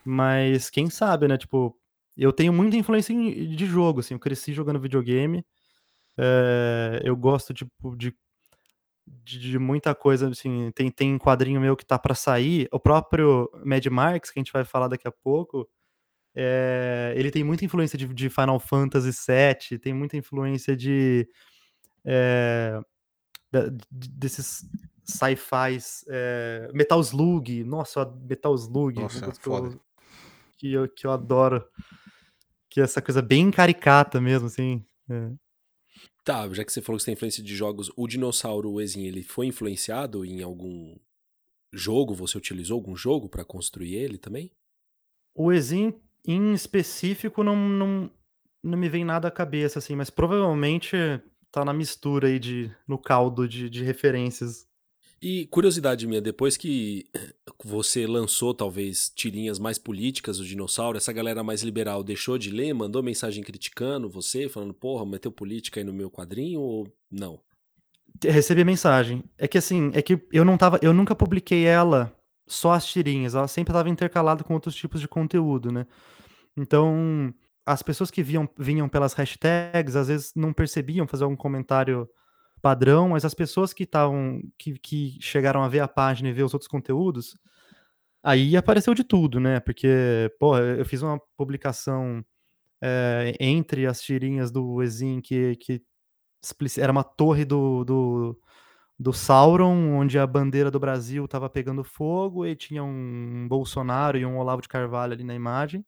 Mas 0.06 0.70
quem 0.70 0.88
sabe, 0.88 1.28
né? 1.28 1.36
Tipo, 1.36 1.76
eu 2.16 2.32
tenho 2.32 2.54
muita 2.54 2.78
influência 2.78 3.16
de 3.16 3.66
jogo, 3.66 4.02
assim. 4.02 4.14
Eu 4.14 4.20
cresci 4.20 4.54
jogando 4.54 4.80
videogame. 4.80 5.44
É, 6.18 7.02
eu 7.04 7.16
gosto 7.16 7.54
tipo, 7.54 7.96
de, 7.96 8.16
de, 9.06 9.40
de, 9.40 9.60
muita 9.60 9.94
coisa, 9.94 10.30
assim, 10.30 10.72
tem, 10.74 10.90
tem 10.90 11.18
quadrinho 11.18 11.60
meu 11.60 11.76
que 11.76 11.86
tá 11.86 12.00
para 12.00 12.16
sair, 12.16 12.68
o 12.72 12.80
próprio 12.80 13.50
Mad 13.66 13.86
Max, 13.88 14.32
que 14.32 14.40
a 14.40 14.42
gente 14.42 14.54
vai 14.54 14.64
falar 14.64 14.88
daqui 14.88 15.08
a 15.08 15.12
pouco, 15.12 15.70
é, 16.34 17.14
ele 17.16 17.32
tem 17.32 17.44
muita 17.44 17.66
influência 17.66 17.98
de, 17.98 18.08
de, 18.08 18.30
Final 18.30 18.60
Fantasy 18.60 19.12
VII, 19.12 19.80
tem 19.80 19.94
muita 19.94 20.18
influência 20.18 20.76
de... 20.76 21.28
É, 22.04 22.80
desses 23.90 24.66
sci-fis, 25.06 26.04
é, 26.10 26.70
Metal 26.74 27.00
Slug, 27.00 27.64
nossa, 27.64 28.06
Metal 28.28 28.54
Slug, 28.56 29.00
nossa, 29.00 29.32
que, 29.32 29.48
eu, 29.48 29.80
que, 30.58 30.74
eu, 30.74 30.90
que 30.90 31.08
eu 31.08 31.12
adoro, 31.12 31.66
que 32.70 32.82
é 32.82 32.84
essa 32.84 33.02
coisa 33.02 33.22
bem 33.22 33.52
caricata 33.52 34.20
mesmo, 34.20 34.48
assim, 34.48 34.86
é. 35.10 35.32
Tá, 36.26 36.52
já 36.52 36.66
que 36.66 36.74
você 36.74 36.82
falou 36.82 36.98
que 36.98 37.04
você 37.04 37.06
tem 37.06 37.14
influência 37.14 37.44
de 37.44 37.56
jogos, 37.56 37.92
o 37.96 38.08
dinossauro 38.08 38.72
o 38.72 38.82
Ezin, 38.82 39.04
ele 39.04 39.22
foi 39.22 39.46
influenciado 39.46 40.26
em 40.26 40.42
algum 40.42 40.98
jogo? 41.72 42.16
Você 42.16 42.36
utilizou 42.36 42.76
algum 42.76 42.96
jogo 42.96 43.30
para 43.30 43.46
construir 43.46 43.94
ele 43.94 44.18
também? 44.18 44.52
O 45.36 45.54
Ezin, 45.54 45.94
em 46.28 46.52
específico, 46.52 47.44
não, 47.44 47.56
não, 47.56 48.12
não 48.64 48.76
me 48.76 48.90
vem 48.90 49.06
nada 49.06 49.28
à 49.28 49.32
cabeça, 49.32 49.78
assim, 49.78 49.96
mas 49.96 50.10
provavelmente 50.10 50.98
tá 51.52 51.64
na 51.64 51.72
mistura 51.72 52.28
aí 52.28 52.40
de, 52.40 52.76
no 52.88 52.98
caldo 52.98 53.48
de, 53.48 53.70
de 53.70 53.84
referências 53.84 54.68
e 55.28 55.48
curiosidade 55.48 56.06
minha, 56.06 56.22
depois 56.22 56.56
que 56.56 57.04
você 57.64 58.06
lançou 58.06 58.54
talvez 58.54 59.10
tirinhas 59.10 59.58
mais 59.58 59.80
políticas 59.80 60.38
do 60.38 60.46
dinossauro, 60.46 61.00
essa 61.00 61.12
galera 61.12 61.44
mais 61.44 61.64
liberal 61.64 62.04
deixou 62.04 62.38
de 62.38 62.52
ler, 62.52 62.76
mandou 62.76 63.02
mensagem 63.02 63.44
criticando 63.44 64.08
você, 64.08 64.48
falando, 64.48 64.72
porra, 64.72 65.04
meteu 65.04 65.32
política 65.32 65.80
aí 65.80 65.84
no 65.84 65.92
meu 65.92 66.12
quadrinho 66.12 66.62
ou 66.62 66.88
não? 67.10 67.40
Recebi 68.24 68.64
mensagem. 68.64 69.24
É 69.36 69.48
que 69.48 69.58
assim, 69.58 69.90
é 69.96 70.02
que 70.04 70.22
eu 70.32 70.46
não 70.46 70.60
tava, 70.60 70.78
eu 70.84 70.94
nunca 70.94 71.16
publiquei 71.16 71.64
ela 71.66 72.16
só 72.46 72.74
as 72.74 72.86
tirinhas, 72.86 73.34
ela 73.34 73.48
sempre 73.48 73.72
estava 73.72 73.90
intercalada 73.90 74.44
com 74.44 74.54
outros 74.54 74.76
tipos 74.76 75.02
de 75.02 75.08
conteúdo, 75.08 75.72
né? 75.72 75.88
Então, 76.56 77.34
as 77.66 77.82
pessoas 77.82 78.12
que 78.12 78.22
viam, 78.22 78.48
vinham 78.60 78.88
pelas 78.88 79.14
hashtags, 79.14 79.96
às 79.96 80.08
vezes 80.08 80.34
não 80.36 80.54
percebiam 80.54 81.08
fazer 81.08 81.24
algum 81.24 81.36
comentário 81.36 82.08
padrão, 82.62 83.10
mas 83.10 83.26
as 83.26 83.34
pessoas 83.34 83.74
que 83.74 83.84
estavam 83.84 84.42
que, 84.58 84.78
que 84.80 85.18
chegaram 85.22 85.64
a 85.64 85.70
ver 85.70 85.80
a 85.80 85.88
página 85.88 86.30
e 86.30 86.34
ver 86.34 86.44
os 86.44 86.54
outros 86.54 86.68
conteúdos, 86.68 87.38
aí 88.24 88.58
apareceu 88.58 88.94
de 88.94 89.04
tudo, 89.04 89.40
né? 89.40 89.60
Porque, 89.60 90.34
pô, 90.40 90.58
eu 90.58 90.86
fiz 90.86 91.02
uma 91.02 91.20
publicação 91.38 92.24
é, 92.82 93.36
entre 93.40 93.86
as 93.86 94.02
tirinhas 94.02 94.52
do 94.52 94.82
Exin 94.82 95.22
que, 95.22 95.56
que 95.58 95.82
era 96.80 96.92
uma 96.92 97.04
torre 97.04 97.46
do, 97.46 97.84
do, 97.84 98.40
do 98.98 99.12
Sauron, 99.12 99.94
onde 99.96 100.18
a 100.18 100.28
bandeira 100.28 100.72
do 100.72 100.80
Brasil 100.80 101.26
estava 101.26 101.50
pegando 101.50 101.84
fogo 101.84 102.46
e 102.46 102.56
tinha 102.56 102.84
um 102.84 103.48
Bolsonaro 103.48 104.18
e 104.18 104.26
um 104.26 104.38
Olavo 104.38 104.62
de 104.62 104.68
Carvalho 104.68 105.14
ali 105.14 105.24
na 105.24 105.36
imagem. 105.36 105.86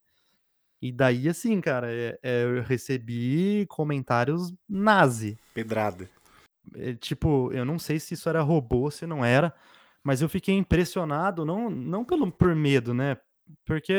E 0.82 0.92
daí, 0.92 1.28
assim, 1.28 1.60
cara, 1.60 1.92
é, 1.92 2.20
é, 2.22 2.44
eu 2.44 2.62
recebi 2.62 3.66
comentários 3.68 4.54
nazi. 4.70 5.38
Pedrada. 5.54 6.08
É, 6.76 6.94
tipo, 6.96 7.52
eu 7.54 7.66
não 7.66 7.80
sei 7.80 8.00
se 8.00 8.14
isso 8.14 8.30
era 8.30 8.42
robô, 8.42 8.92
se 8.92 9.06
não 9.08 9.24
era, 9.24 9.54
mas 10.04 10.22
eu 10.22 10.30
fiquei 10.30 10.56
impressionado, 10.56 11.46
não, 11.46 11.70
não 11.70 12.04
pelo, 12.06 12.32
por 12.32 12.56
medo, 12.56 12.94
né? 12.94 13.18
Porque 13.66 13.94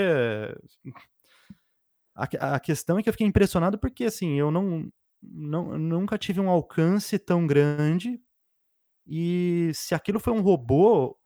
a, 2.15 2.57
a 2.57 2.61
questão 2.61 2.99
é 2.99 3.03
que 3.03 3.09
eu 3.09 3.13
fiquei 3.13 3.27
impressionado 3.27 3.79
porque, 3.79 4.05
assim, 4.05 4.39
eu 4.39 4.51
não, 4.51 4.91
não 5.23 5.79
nunca 5.79 6.19
tive 6.19 6.41
um 6.41 6.51
alcance 6.51 7.19
tão 7.19 7.47
grande 7.47 8.21
e 9.07 9.73
se 9.75 9.95
aquilo 9.95 10.21
foi 10.21 10.33
um 10.33 10.43
robô 10.43 11.19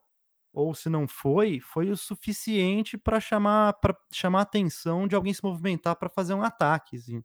ou 0.53 0.75
se 0.75 0.89
não 0.91 1.09
foi, 1.09 1.61
foi 1.61 1.91
o 1.91 1.97
suficiente 1.97 2.99
para 2.99 3.21
chamar 3.21 3.75
para 3.75 3.97
chamar 4.13 4.41
a 4.41 4.43
atenção 4.43 5.09
de 5.09 5.17
alguém 5.17 5.35
se 5.35 5.43
movimentar 5.45 5.97
para 5.97 6.09
fazer 6.11 6.35
um 6.35 6.43
ataque. 6.43 6.97
Assim. 6.97 7.25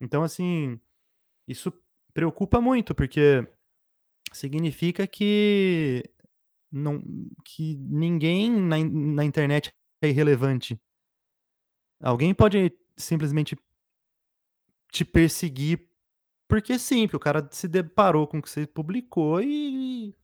Então, 0.00 0.22
assim, 0.24 0.80
isso 1.48 1.72
preocupa 2.14 2.60
muito, 2.60 2.94
porque 2.94 3.46
significa 4.32 5.06
que, 5.06 6.02
não, 6.72 7.02
que 7.44 7.76
ninguém 7.76 8.50
na, 8.50 8.76
na 8.78 9.24
internet 9.24 9.74
é 10.00 10.08
irrelevante. 10.08 10.80
Alguém 12.00 12.32
pode 12.32 12.72
simplesmente 12.96 13.56
te 14.90 15.04
perseguir 15.04 15.88
porque 16.46 16.78
sim, 16.78 17.06
porque 17.06 17.16
o 17.16 17.20
cara 17.20 17.48
se 17.50 17.66
deparou 17.66 18.26
com 18.26 18.38
o 18.38 18.42
que 18.42 18.50
você 18.50 18.66
publicou 18.66 19.42
e, 19.42 20.14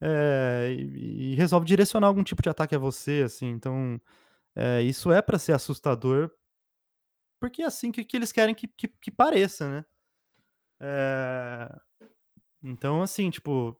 é, 0.00 0.76
e, 0.78 1.34
resolve 1.34 1.66
direcionar 1.66 2.06
algum 2.06 2.22
tipo 2.22 2.42
de 2.42 2.48
ataque 2.48 2.74
a 2.74 2.78
você, 2.78 3.22
assim. 3.24 3.48
Então, 3.48 4.00
é, 4.54 4.82
isso 4.82 5.10
é 5.10 5.22
para 5.22 5.38
ser 5.38 5.52
assustador, 5.52 6.30
porque 7.40 7.62
é 7.62 7.66
assim 7.66 7.90
que, 7.90 8.04
que 8.04 8.16
eles 8.16 8.32
querem 8.32 8.54
que, 8.54 8.68
que, 8.68 8.88
que 8.88 9.10
pareça, 9.10 9.68
né? 9.68 9.84
É... 10.80 11.78
Então, 12.62 13.02
assim, 13.02 13.30
tipo, 13.30 13.76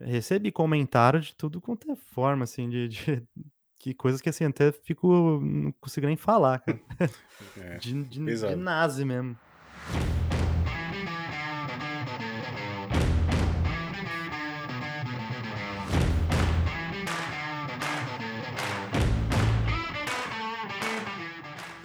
recebi 0.00 0.50
comentário 0.50 1.20
de 1.20 1.34
tudo 1.34 1.60
quanto 1.60 1.90
é 1.90 1.96
forma, 1.96 2.44
assim, 2.44 2.68
de, 2.68 2.88
de 2.88 3.22
que 3.78 3.94
coisas 3.94 4.20
que, 4.20 4.28
assim, 4.28 4.44
até 4.44 4.72
fico, 4.72 5.40
não 5.40 5.72
consigo 5.72 6.06
nem 6.06 6.16
falar, 6.16 6.60
cara. 6.60 6.80
É, 7.56 7.76
de, 7.76 8.04
de, 8.04 8.24
de 8.24 8.56
nazi 8.56 9.04
mesmo. 9.04 9.36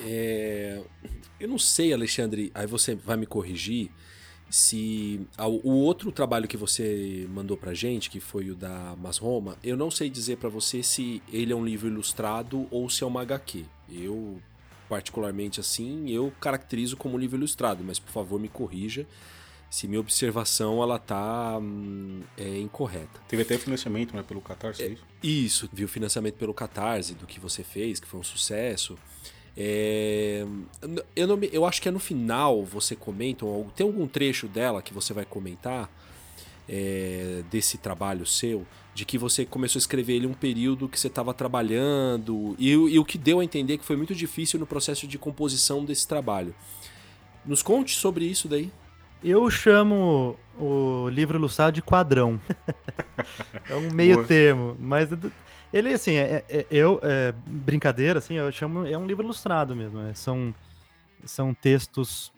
É, 0.01 0.81
eu 1.39 1.47
não 1.47 1.59
sei, 1.59 1.93
Alexandre, 1.93 2.51
aí 2.55 2.65
você 2.65 2.95
vai 2.95 3.17
me 3.17 3.25
corrigir 3.25 3.91
se 4.49 5.27
o 5.37 5.71
outro 5.71 6.11
trabalho 6.11 6.47
que 6.47 6.57
você 6.57 7.27
mandou 7.29 7.55
pra 7.55 7.73
gente, 7.73 8.09
que 8.09 8.19
foi 8.19 8.49
o 8.49 8.55
da 8.55 8.95
Mas 8.99 9.17
Roma, 9.17 9.57
eu 9.63 9.77
não 9.77 9.91
sei 9.91 10.09
dizer 10.09 10.37
para 10.37 10.49
você 10.49 10.81
se 10.81 11.21
ele 11.31 11.53
é 11.53 11.55
um 11.55 11.63
livro 11.63 11.87
ilustrado 11.87 12.67
ou 12.71 12.89
se 12.89 13.03
é 13.03 13.07
uma 13.07 13.21
HQ. 13.21 13.65
Eu 13.91 14.41
particularmente 14.87 15.59
assim, 15.59 16.09
eu 16.09 16.33
caracterizo 16.41 16.97
como 16.97 17.15
um 17.15 17.19
livro 17.19 17.37
ilustrado, 17.37 17.83
mas 17.83 17.99
por 17.99 18.11
favor 18.11 18.39
me 18.39 18.49
corrija 18.49 19.05
se 19.69 19.87
minha 19.87 19.99
observação 19.99 20.81
ela 20.81 20.97
tá 20.97 21.59
hum, 21.59 22.21
é, 22.35 22.57
incorreta. 22.57 23.21
Teve 23.27 23.43
até 23.43 23.57
financiamento 23.57 24.15
né, 24.15 24.23
pelo 24.23 24.41
Catarse, 24.41 24.81
é, 24.81 24.87
é 24.87 24.89
isso? 24.89 25.05
Isso, 25.21 25.69
viu 25.71 25.87
financiamento 25.87 26.35
pelo 26.35 26.53
Catarse 26.53 27.13
do 27.13 27.27
que 27.27 27.39
você 27.39 27.63
fez, 27.63 27.99
que 27.99 28.07
foi 28.07 28.19
um 28.19 28.23
sucesso. 28.23 28.97
É, 29.61 30.45
eu, 31.13 31.27
não, 31.27 31.37
eu 31.51 31.65
acho 31.65 31.81
que 31.81 31.89
é 31.89 31.91
no 31.91 31.99
final 31.99 32.63
você 32.63 32.95
comenta, 32.95 33.45
tem 33.75 33.85
algum 33.85 34.07
trecho 34.07 34.47
dela 34.47 34.81
que 34.81 34.93
você 34.93 35.13
vai 35.13 35.25
comentar 35.25 35.91
é, 36.69 37.43
desse 37.51 37.77
trabalho 37.77 38.25
seu, 38.25 38.65
de 38.93 39.03
que 39.03 39.17
você 39.17 39.45
começou 39.45 39.77
a 39.77 39.81
escrever 39.81 40.13
ele 40.13 40.27
um 40.27 40.33
período 40.33 40.87
que 40.87 40.97
você 40.97 41.07
estava 41.07 41.33
trabalhando 41.33 42.55
e, 42.57 42.71
e, 42.71 42.97
o 42.97 43.03
que 43.03 43.17
deu 43.17 43.41
a 43.41 43.43
entender 43.43 43.77
que 43.77 43.83
foi 43.83 43.97
muito 43.97 44.15
difícil 44.15 44.57
no 44.57 44.65
processo 44.65 45.05
de 45.05 45.17
composição 45.17 45.83
desse 45.83 46.07
trabalho. 46.07 46.55
Nos 47.45 47.61
conte 47.61 47.95
sobre 47.95 48.23
isso 48.23 48.47
daí. 48.47 48.71
Eu 49.21 49.49
chamo 49.49 50.37
o 50.57 51.09
livro 51.09 51.37
ilustrado 51.37 51.73
de 51.73 51.81
quadrão. 51.81 52.39
é 53.69 53.75
um 53.75 53.91
meio 53.91 54.15
Boa. 54.15 54.27
termo, 54.27 54.77
mas 54.79 55.09
Ele, 55.71 55.93
assim, 55.93 56.15
é, 56.15 56.43
é, 56.49 56.65
eu, 56.71 56.99
é, 57.03 57.33
brincadeira, 57.45 58.19
assim, 58.19 58.35
eu 58.35 58.51
chamo, 58.51 58.87
é 58.87 58.97
um 58.97 59.05
livro 59.05 59.23
ilustrado 59.23 59.75
mesmo. 59.75 59.99
Né? 59.99 60.13
São, 60.15 60.53
são 61.23 61.53
textos 61.53 62.31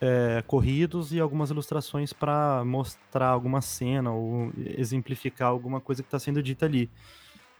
é, 0.00 0.42
corridos 0.46 1.12
e 1.12 1.18
algumas 1.18 1.50
ilustrações 1.50 2.12
para 2.12 2.64
mostrar 2.64 3.28
alguma 3.28 3.60
cena 3.60 4.12
ou 4.12 4.52
exemplificar 4.76 5.48
alguma 5.48 5.80
coisa 5.80 6.02
que 6.02 6.06
está 6.06 6.18
sendo 6.18 6.42
dita 6.42 6.66
ali. 6.66 6.88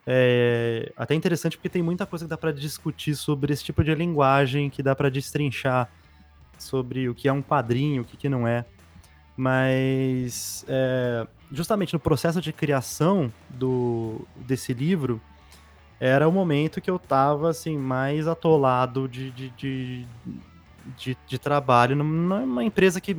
É 0.06 0.92
até 0.96 1.16
interessante 1.16 1.56
porque 1.56 1.68
tem 1.68 1.82
muita 1.82 2.06
coisa 2.06 2.24
que 2.24 2.28
dá 2.28 2.36
para 2.36 2.52
discutir 2.52 3.16
sobre 3.16 3.52
esse 3.52 3.64
tipo 3.64 3.82
de 3.82 3.92
linguagem, 3.92 4.70
que 4.70 4.80
dá 4.80 4.94
para 4.94 5.10
destrinchar 5.10 5.90
sobre 6.56 7.08
o 7.08 7.14
que 7.14 7.26
é 7.26 7.32
um 7.32 7.42
quadrinho, 7.42 8.02
o 8.02 8.04
que, 8.04 8.16
que 8.16 8.28
não 8.28 8.46
é. 8.46 8.64
Mas 9.36 10.64
é, 10.68 11.26
justamente 11.52 11.92
no 11.92 12.00
processo 12.00 12.40
de 12.40 12.52
criação 12.52 13.32
do, 13.48 14.26
desse 14.36 14.72
livro, 14.72 15.20
era 15.98 16.28
o 16.28 16.32
momento 16.32 16.80
que 16.80 16.90
eu 16.90 16.98
tava 16.98 17.50
assim, 17.50 17.76
mais 17.76 18.26
atolado 18.26 19.08
de, 19.08 19.30
de, 19.30 19.50
de, 19.50 20.06
de, 20.96 21.16
de 21.26 21.38
trabalho 21.38 21.96
numa 21.96 22.62
empresa 22.62 23.00
que 23.00 23.16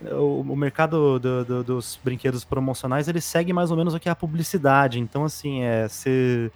o, 0.00 0.40
o 0.40 0.56
mercado 0.56 1.18
do, 1.18 1.44
do, 1.44 1.64
dos 1.64 1.98
brinquedos 2.02 2.44
promocionais 2.44 3.08
ele 3.08 3.20
segue 3.20 3.52
mais 3.52 3.70
ou 3.70 3.76
menos 3.76 3.94
o 3.94 4.00
que 4.00 4.08
é 4.08 4.12
a 4.12 4.16
publicidade. 4.16 5.00
Então, 5.00 5.24
assim, 5.24 5.62
é 5.62 5.88
você 5.88 6.50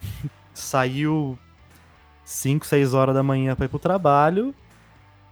saiu 0.54 1.38
5, 2.24 2.66
6 2.66 2.94
horas 2.94 3.14
da 3.14 3.22
manhã 3.22 3.54
para 3.54 3.66
ir 3.66 3.68
pro 3.68 3.78
trabalho. 3.78 4.54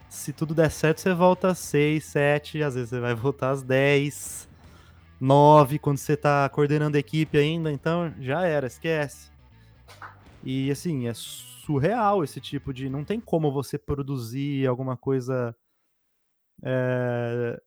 Se 0.08 0.32
tudo 0.32 0.54
der 0.54 0.70
certo, 0.70 1.00
você 1.00 1.14
volta 1.14 1.48
às 1.48 1.58
6, 1.58 2.04
7, 2.04 2.62
às 2.62 2.74
vezes 2.74 2.90
você 2.90 3.00
vai 3.00 3.14
voltar 3.14 3.50
às 3.50 3.62
10, 3.62 4.45
9, 5.20 5.78
quando 5.78 5.98
você 5.98 6.16
tá 6.16 6.48
coordenando 6.48 6.96
a 6.96 7.00
equipe 7.00 7.38
ainda, 7.38 7.72
então 7.72 8.14
já 8.20 8.44
era, 8.44 8.66
esquece. 8.66 9.30
E 10.44 10.70
assim, 10.70 11.08
é 11.08 11.14
surreal 11.14 12.22
esse 12.22 12.40
tipo 12.40 12.72
de. 12.72 12.88
Não 12.88 13.04
tem 13.04 13.20
como 13.20 13.50
você 13.50 13.78
produzir 13.78 14.66
alguma 14.66 14.96
coisa 14.96 15.56
é, 16.62 17.60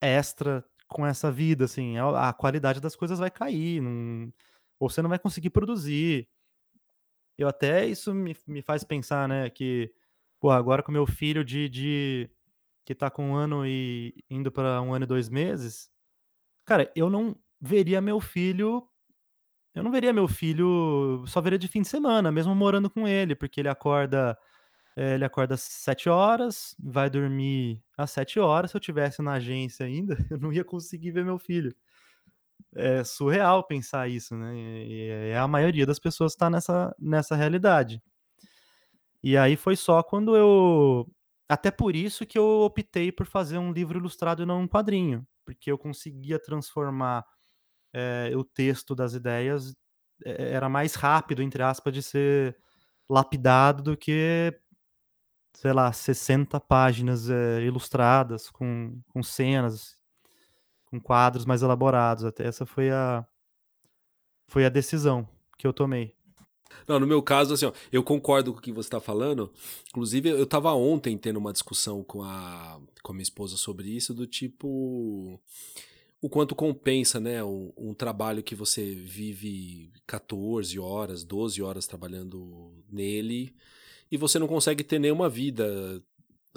extra 0.00 0.64
com 0.88 1.06
essa 1.06 1.30
vida, 1.30 1.66
assim, 1.66 1.96
a, 1.98 2.32
qualidade 2.32 2.80
das 2.80 2.96
coisas 2.96 3.18
vai 3.20 3.30
cair, 3.30 3.80
não, 3.80 4.32
ou 4.78 4.90
você 4.90 5.00
não 5.00 5.08
vai 5.08 5.18
conseguir 5.18 5.50
produzir. 5.50 6.28
Eu 7.38 7.48
até 7.48 7.86
isso 7.86 8.12
me, 8.12 8.36
me 8.46 8.60
faz 8.60 8.82
pensar, 8.84 9.28
né, 9.28 9.48
que 9.50 9.92
pô, 10.40 10.50
agora 10.50 10.82
com 10.82 10.90
meu 10.90 11.06
filho 11.06 11.44
de, 11.44 11.68
de 11.68 12.30
que 12.84 12.94
tá 12.94 13.10
com 13.10 13.30
um 13.30 13.34
ano 13.36 13.66
e 13.66 14.14
indo 14.28 14.50
para 14.50 14.82
um 14.82 14.92
ano 14.92 15.04
e 15.04 15.08
dois 15.08 15.28
meses, 15.28 15.90
cara, 16.70 16.90
eu 16.94 17.10
não 17.10 17.36
veria 17.60 18.00
meu 18.00 18.20
filho 18.20 18.86
eu 19.74 19.84
não 19.84 19.90
veria 19.92 20.12
meu 20.12 20.26
filho, 20.26 21.24
só 21.26 21.40
veria 21.40 21.58
de 21.58 21.68
fim 21.68 21.82
de 21.82 21.88
semana, 21.88 22.32
mesmo 22.32 22.54
morando 22.54 22.90
com 22.90 23.06
ele, 23.06 23.36
porque 23.36 23.60
ele 23.60 23.68
acorda 23.68 24.36
é, 24.96 25.14
ele 25.14 25.24
acorda 25.24 25.54
às 25.54 25.62
7 25.62 26.08
horas, 26.08 26.74
vai 26.78 27.08
dormir 27.08 27.82
às 27.96 28.10
7 28.10 28.40
horas. 28.40 28.70
Se 28.70 28.76
eu 28.76 28.80
tivesse 28.80 29.22
na 29.22 29.34
agência 29.34 29.86
ainda, 29.86 30.16
eu 30.30 30.38
não 30.38 30.52
ia 30.52 30.64
conseguir 30.64 31.12
ver 31.12 31.24
meu 31.24 31.38
filho. 31.38 31.74
É 32.74 33.04
surreal 33.04 33.64
pensar 33.64 34.08
isso, 34.08 34.36
né? 34.36 34.54
E 34.56 35.32
a 35.34 35.48
maioria 35.48 35.86
das 35.86 35.98
pessoas 35.98 36.32
está 36.32 36.50
nessa, 36.50 36.94
nessa 36.98 37.36
realidade. 37.36 38.02
E 39.22 39.36
aí 39.36 39.56
foi 39.56 39.76
só 39.76 40.02
quando 40.02 40.36
eu. 40.36 41.06
Até 41.48 41.70
por 41.70 41.96
isso 41.96 42.26
que 42.26 42.38
eu 42.38 42.62
optei 42.62 43.12
por 43.12 43.26
fazer 43.26 43.58
um 43.58 43.72
livro 43.72 43.98
ilustrado 43.98 44.42
e 44.42 44.46
não 44.46 44.62
um 44.62 44.68
quadrinho, 44.68 45.26
porque 45.50 45.70
eu 45.70 45.78
conseguia 45.78 46.38
transformar 46.38 47.26
é, 47.92 48.32
o 48.36 48.44
texto 48.44 48.94
das 48.94 49.14
ideias, 49.14 49.74
é, 50.24 50.52
era 50.52 50.68
mais 50.68 50.94
rápido, 50.94 51.42
entre 51.42 51.62
aspas, 51.62 51.92
de 51.92 52.02
ser 52.02 52.56
lapidado 53.08 53.82
do 53.82 53.96
que 53.96 54.56
sei 55.54 55.72
lá, 55.72 55.92
60 55.92 56.60
páginas 56.60 57.28
é, 57.28 57.60
ilustradas 57.62 58.48
com, 58.50 59.00
com 59.08 59.22
cenas, 59.22 59.98
com 60.86 61.00
quadros 61.00 61.44
mais 61.44 61.62
elaborados. 61.62 62.24
Até 62.24 62.46
essa 62.46 62.64
foi 62.64 62.90
a 62.90 63.26
foi 64.46 64.64
a 64.64 64.68
decisão 64.68 65.28
que 65.58 65.66
eu 65.66 65.72
tomei. 65.72 66.16
Não, 66.86 66.98
no 66.98 67.06
meu 67.06 67.22
caso, 67.22 67.54
assim, 67.54 67.66
ó, 67.66 67.72
eu 67.92 68.02
concordo 68.02 68.52
com 68.52 68.58
o 68.58 68.62
que 68.62 68.72
você 68.72 68.88
está 68.88 69.00
falando. 69.00 69.50
Inclusive, 69.88 70.28
eu 70.28 70.44
estava 70.44 70.72
ontem 70.72 71.16
tendo 71.16 71.38
uma 71.38 71.52
discussão 71.52 72.02
com 72.02 72.22
a, 72.22 72.80
com 73.02 73.12
a 73.12 73.14
minha 73.14 73.22
esposa 73.22 73.56
sobre 73.56 73.88
isso, 73.88 74.14
do 74.14 74.26
tipo. 74.26 75.40
O 76.22 76.28
quanto 76.28 76.54
compensa, 76.54 77.18
né? 77.18 77.42
Um, 77.42 77.72
um 77.76 77.94
trabalho 77.94 78.42
que 78.42 78.54
você 78.54 78.94
vive 78.94 79.90
14 80.06 80.78
horas, 80.78 81.24
12 81.24 81.62
horas 81.62 81.86
trabalhando 81.86 82.72
nele 82.90 83.54
e 84.10 84.16
você 84.16 84.38
não 84.38 84.48
consegue 84.48 84.82
ter 84.82 84.98
nenhuma 84.98 85.28
vida 85.28 86.02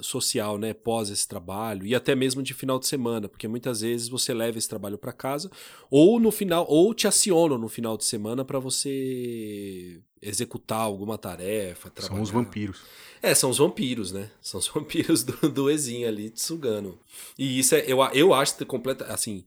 social, 0.00 0.58
né, 0.58 0.74
pós 0.74 1.08
esse 1.08 1.26
trabalho 1.26 1.86
e 1.86 1.94
até 1.94 2.14
mesmo 2.14 2.42
de 2.42 2.52
final 2.52 2.78
de 2.78 2.86
semana, 2.86 3.28
porque 3.28 3.46
muitas 3.46 3.80
vezes 3.80 4.08
você 4.08 4.34
leva 4.34 4.58
esse 4.58 4.68
trabalho 4.68 4.98
para 4.98 5.12
casa 5.12 5.50
ou 5.90 6.18
no 6.18 6.32
final 6.32 6.66
ou 6.68 6.92
te 6.92 7.06
acionam 7.06 7.56
no 7.56 7.68
final 7.68 7.96
de 7.96 8.04
semana 8.04 8.44
para 8.44 8.58
você 8.58 10.00
executar 10.20 10.80
alguma 10.80 11.16
tarefa, 11.16 11.90
trabalhar. 11.90 12.16
São 12.16 12.22
os 12.22 12.30
vampiros. 12.30 12.82
É, 13.22 13.34
são 13.34 13.50
os 13.50 13.58
vampiros, 13.58 14.10
né? 14.10 14.30
São 14.40 14.58
os 14.58 14.66
vampiros 14.74 15.22
do, 15.22 15.48
do 15.48 15.70
Ezinho 15.70 16.08
ali 16.08 16.30
te 16.30 16.42
sugando. 16.42 16.98
E 17.38 17.58
isso 17.58 17.74
é 17.74 17.84
eu, 17.86 18.02
eu 18.12 18.34
acho 18.34 18.64
completa 18.66 19.04
assim, 19.06 19.44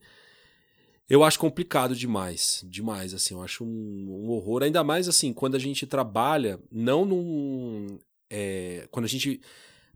eu 1.08 1.24
acho 1.24 1.38
complicado 1.38 1.96
demais, 1.96 2.62
demais, 2.66 3.14
assim, 3.14 3.32
eu 3.32 3.42
acho 3.42 3.64
um, 3.64 4.26
um 4.26 4.30
horror, 4.30 4.62
ainda 4.62 4.84
mais 4.84 5.08
assim, 5.08 5.32
quando 5.32 5.54
a 5.54 5.58
gente 5.58 5.86
trabalha, 5.86 6.60
não 6.70 7.04
num. 7.04 7.98
É, 8.30 8.86
quando 8.90 9.06
a 9.06 9.08
gente 9.08 9.40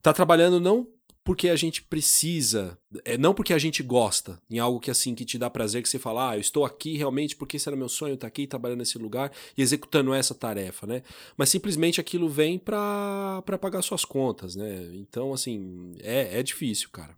tá 0.02 0.12
trabalhando 0.12 0.60
não 0.60 0.86
porque 1.24 1.48
a 1.48 1.56
gente 1.56 1.82
precisa, 1.82 2.76
é, 3.04 3.16
não 3.16 3.32
porque 3.32 3.54
a 3.54 3.58
gente 3.58 3.82
gosta, 3.82 4.40
em 4.50 4.58
algo 4.58 4.80
que 4.80 4.90
assim, 4.90 5.14
que 5.14 5.24
te 5.24 5.38
dá 5.38 5.48
prazer, 5.48 5.80
que 5.80 5.88
você 5.88 5.98
fala, 5.98 6.30
ah, 6.30 6.36
eu 6.36 6.40
estou 6.40 6.64
aqui 6.64 6.96
realmente 6.96 7.36
porque 7.36 7.56
esse 7.56 7.68
era 7.68 7.76
meu 7.76 7.88
sonho, 7.88 8.14
estar 8.14 8.26
tá 8.26 8.28
aqui 8.28 8.46
trabalhando 8.46 8.80
nesse 8.80 8.98
lugar 8.98 9.30
e 9.56 9.62
executando 9.62 10.12
essa 10.12 10.34
tarefa, 10.34 10.84
né? 10.84 11.02
Mas 11.36 11.48
simplesmente 11.48 12.00
aquilo 12.00 12.28
vem 12.28 12.58
para 12.58 13.42
pagar 13.60 13.82
suas 13.82 14.04
contas, 14.04 14.56
né? 14.56 14.90
Então, 14.94 15.32
assim, 15.32 15.94
é, 16.00 16.40
é 16.40 16.42
difícil, 16.42 16.88
cara. 16.90 17.16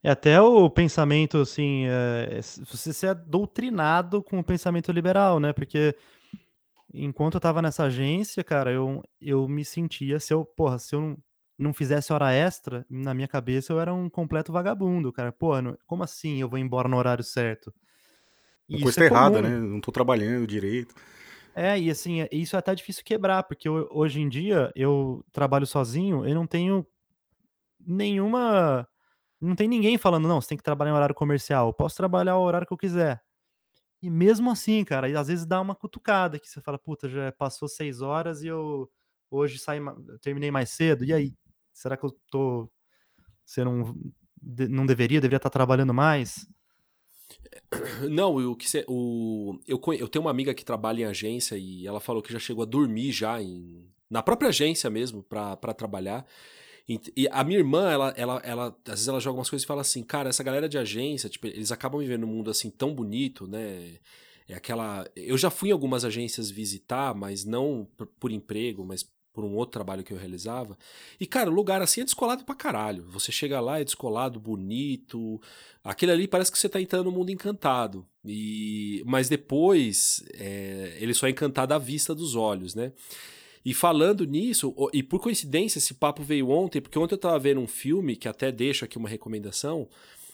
É 0.00 0.10
até 0.10 0.40
o 0.40 0.70
pensamento, 0.70 1.38
assim, 1.38 1.86
é, 1.88 2.40
você 2.40 2.92
ser 2.92 3.16
doutrinado 3.16 4.22
com 4.22 4.38
o 4.38 4.44
pensamento 4.44 4.92
liberal, 4.92 5.40
né? 5.40 5.52
Porque 5.52 5.96
enquanto 6.94 7.34
eu 7.34 7.40
tava 7.40 7.60
nessa 7.60 7.84
agência, 7.84 8.44
cara, 8.44 8.70
eu, 8.70 9.02
eu 9.20 9.48
me 9.48 9.64
sentia, 9.64 10.20
se 10.20 10.32
eu, 10.32 10.44
porra, 10.44 10.78
se 10.78 10.94
eu 10.94 11.18
não 11.58 11.74
fizesse 11.74 12.12
hora 12.12 12.32
extra, 12.32 12.86
na 12.88 13.12
minha 13.12 13.28
cabeça 13.28 13.72
eu 13.72 13.80
era 13.80 13.92
um 13.92 14.08
completo 14.08 14.52
vagabundo, 14.52 15.12
cara. 15.12 15.32
Pô, 15.32 15.52
como 15.86 16.02
assim 16.02 16.40
eu 16.40 16.48
vou 16.48 16.58
embora 16.58 16.88
no 16.88 16.96
horário 16.96 17.24
certo? 17.24 17.74
Uma 18.68 18.80
coisa 18.82 18.98
tá 18.98 19.04
é 19.04 19.08
errada, 19.08 19.42
né? 19.42 19.58
Não 19.58 19.80
tô 19.80 19.90
trabalhando 19.90 20.46
direito. 20.46 20.94
É, 21.54 21.78
e 21.78 21.90
assim, 21.90 22.20
é, 22.20 22.28
isso 22.30 22.54
é 22.54 22.58
até 22.58 22.74
difícil 22.74 23.02
quebrar, 23.04 23.42
porque 23.42 23.68
hoje 23.68 24.20
em 24.20 24.28
dia 24.28 24.70
eu 24.76 25.24
trabalho 25.32 25.66
sozinho, 25.66 26.24
eu 26.24 26.34
não 26.34 26.46
tenho 26.46 26.86
nenhuma 27.80 28.86
não 29.40 29.54
tem 29.54 29.68
ninguém 29.68 29.96
falando, 29.96 30.26
não, 30.26 30.40
você 30.40 30.48
tem 30.48 30.58
que 30.58 30.64
trabalhar 30.64 30.90
em 30.90 30.94
horário 30.94 31.14
comercial. 31.14 31.68
Eu 31.68 31.72
posso 31.72 31.96
trabalhar 31.96 32.36
o 32.36 32.42
horário 32.42 32.66
que 32.66 32.72
eu 32.72 32.78
quiser. 32.78 33.22
E 34.02 34.10
mesmo 34.10 34.50
assim, 34.50 34.84
cara, 34.84 35.06
às 35.18 35.28
vezes 35.28 35.46
dá 35.46 35.60
uma 35.60 35.74
cutucada 35.74 36.38
que 36.38 36.48
você 36.48 36.60
fala, 36.60 36.78
puta, 36.78 37.08
já 37.08 37.32
passou 37.32 37.68
seis 37.68 38.00
horas 38.00 38.42
e 38.42 38.48
eu 38.48 38.90
hoje 39.30 39.58
saí, 39.58 39.80
terminei 40.20 40.50
mais 40.50 40.70
cedo. 40.70 41.04
E 41.04 41.12
aí? 41.12 41.34
Será 41.78 41.96
que 41.96 42.04
eu 42.04 42.10
tô. 42.28 42.68
Você 43.44 43.62
não, 43.62 43.94
não 44.68 44.84
deveria? 44.84 45.20
Deveria 45.20 45.36
estar 45.36 45.48
trabalhando 45.48 45.94
mais? 45.94 46.44
Não, 48.10 48.34
o 48.34 48.56
que 48.56 48.68
cê, 48.68 48.84
o, 48.88 49.58
eu, 49.66 49.80
eu 49.98 50.08
tenho 50.08 50.24
uma 50.24 50.30
amiga 50.30 50.54
que 50.54 50.64
trabalha 50.64 51.02
em 51.02 51.04
agência 51.04 51.56
e 51.56 51.86
ela 51.86 52.00
falou 52.00 52.22
que 52.22 52.32
já 52.32 52.38
chegou 52.38 52.62
a 52.62 52.66
dormir 52.66 53.12
já 53.12 53.40
em, 53.40 53.86
na 54.10 54.22
própria 54.22 54.48
agência 54.48 54.90
mesmo 54.90 55.22
para 55.22 55.74
trabalhar. 55.74 56.26
E 57.14 57.28
a 57.30 57.44
minha 57.44 57.58
irmã, 57.58 57.90
ela, 57.90 58.14
ela, 58.16 58.40
ela, 58.42 58.66
às 58.86 58.92
vezes 58.92 59.08
ela 59.08 59.20
joga 59.20 59.38
umas 59.38 59.50
coisas 59.50 59.62
e 59.64 59.66
fala 59.66 59.82
assim, 59.82 60.02
cara, 60.02 60.30
essa 60.30 60.42
galera 60.42 60.68
de 60.68 60.78
agência, 60.78 61.28
tipo, 61.28 61.46
eles 61.46 61.70
acabam 61.70 62.00
vivendo 62.00 62.24
um 62.24 62.28
mundo 62.28 62.50
assim 62.50 62.70
tão 62.70 62.94
bonito, 62.94 63.46
né? 63.46 63.98
É 64.48 64.54
aquela. 64.54 65.06
Eu 65.14 65.36
já 65.36 65.50
fui 65.50 65.68
em 65.68 65.72
algumas 65.72 66.04
agências 66.04 66.50
visitar, 66.50 67.14
mas 67.14 67.44
não 67.44 67.86
por 68.18 68.32
emprego, 68.32 68.84
mas 68.86 69.06
por 69.38 69.44
um 69.44 69.54
outro 69.54 69.70
trabalho 69.70 70.02
que 70.02 70.12
eu 70.12 70.18
realizava. 70.18 70.76
E, 71.20 71.24
cara, 71.24 71.48
o 71.48 71.54
lugar 71.54 71.80
assim 71.80 72.00
é 72.00 72.04
descolado 72.04 72.44
pra 72.44 72.56
caralho. 72.56 73.04
Você 73.10 73.30
chega 73.30 73.60
lá, 73.60 73.78
é 73.78 73.84
descolado, 73.84 74.40
bonito. 74.40 75.40
Aquele 75.84 76.10
ali 76.10 76.26
parece 76.26 76.50
que 76.50 76.58
você 76.58 76.68
tá 76.68 76.80
entrando 76.80 77.04
no 77.04 77.12
mundo 77.12 77.30
encantado. 77.30 78.04
E... 78.24 79.00
Mas 79.06 79.28
depois, 79.28 80.24
é... 80.34 80.98
ele 80.98 81.14
só 81.14 81.28
é 81.28 81.30
encantado 81.30 81.72
à 81.72 81.78
vista 81.78 82.16
dos 82.16 82.34
olhos, 82.34 82.74
né? 82.74 82.90
E 83.64 83.72
falando 83.72 84.24
nisso, 84.26 84.74
e 84.92 85.04
por 85.04 85.20
coincidência 85.20 85.78
esse 85.78 85.94
papo 85.94 86.20
veio 86.20 86.50
ontem, 86.50 86.80
porque 86.80 86.98
ontem 86.98 87.14
eu 87.14 87.18
tava 87.18 87.38
vendo 87.38 87.60
um 87.60 87.68
filme, 87.68 88.16
que 88.16 88.26
até 88.26 88.50
deixo 88.50 88.84
aqui 88.84 88.98
uma 88.98 89.08
recomendação, 89.08 89.88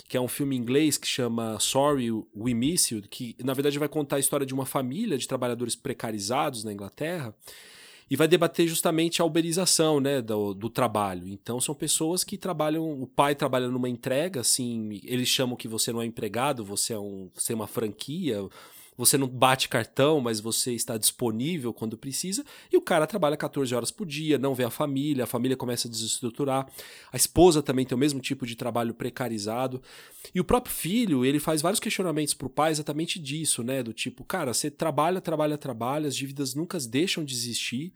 que 0.09 0.17
é 0.17 0.21
um 0.21 0.29
filme 0.29 0.57
inglês 0.57 0.97
que 0.97 1.07
chama 1.07 1.61
Sorry 1.61 2.11
We 2.11 2.55
Miss 2.55 2.91
You, 2.91 3.03
que 3.03 3.37
na 3.45 3.53
verdade 3.53 3.79
vai 3.79 3.89
contar 3.89 4.17
a 4.17 4.21
história 4.21 4.47
de 4.47 4.55
uma 4.55 4.65
família 4.65 5.19
de 5.19 5.29
trabalhadores 5.29 5.77
precarizados 5.77 6.65
na 6.65 6.73
Inglaterra 6.73 7.35
e 8.11 8.17
vai 8.17 8.29
debater 8.29 8.69
justamente 8.69 9.23
a 9.23 9.25
uberização 9.25 10.01
né, 10.01 10.21
do, 10.21 10.55
do, 10.55 10.69
trabalho. 10.69 11.27
Então 11.29 11.61
são 11.61 11.75
pessoas 11.75 12.23
que 12.23 12.37
trabalham, 12.37 13.03
o 13.03 13.07
pai 13.07 13.35
trabalha 13.35 13.69
numa 13.69 13.89
entrega, 13.89 14.41
assim, 14.41 15.01
eles 15.05 15.29
chamam 15.29 15.57
que 15.57 15.69
você 15.69 15.93
não 15.93 16.03
é 16.03 16.07
empregado, 16.07 16.65
você 16.65 16.93
é 16.93 16.99
um, 16.99 17.31
você 17.35 17.53
é 17.53 17.57
uma 17.57 17.67
franquia, 17.67 18.47
você 18.97 19.19
não 19.19 19.29
bate 19.29 19.69
cartão, 19.69 20.21
mas 20.21 20.41
você 20.41 20.73
está 20.73 20.97
disponível 20.97 21.73
quando 21.73 21.97
precisa, 21.97 22.45
e 22.73 22.77
o 22.77 22.81
cara 22.81 23.07
trabalha 23.07 23.37
14 23.37 23.75
horas 23.75 23.91
por 23.91 24.07
dia, 24.07 24.39
não 24.39 24.55
vê 24.55 24.65
a 24.65 24.71
família, 24.71 25.25
a 25.25 25.27
família 25.27 25.57
começa 25.57 25.89
a 25.89 25.91
desestruturar, 25.91 26.67
a 27.13 27.17
esposa 27.17 27.63
também 27.63 27.85
tem 27.85 27.97
o 27.97 27.99
mesmo 27.99 28.21
tipo 28.21 28.47
de 28.47 28.57
trabalho 28.57 28.95
precarizado, 28.95 29.83
e 30.35 30.41
o 30.41 30.45
próprio 30.45 30.75
filho, 30.75 31.25
ele 31.25 31.41
faz 31.41 31.61
vários 31.61 31.81
questionamentos 31.81 32.35
pro 32.35 32.51
pai 32.51 32.71
exatamente 32.71 33.19
disso, 33.19 33.63
né, 33.63 33.83
do 33.83 33.93
tipo, 33.93 34.25
cara, 34.25 34.55
você 34.55 34.71
trabalha, 34.71 35.21
trabalha, 35.21 35.59
trabalha, 35.59 36.09
as 36.09 36.17
dívidas 36.17 36.55
nunca 36.55 36.79
deixam 36.79 37.25
de 37.25 37.35
existir, 37.35 37.93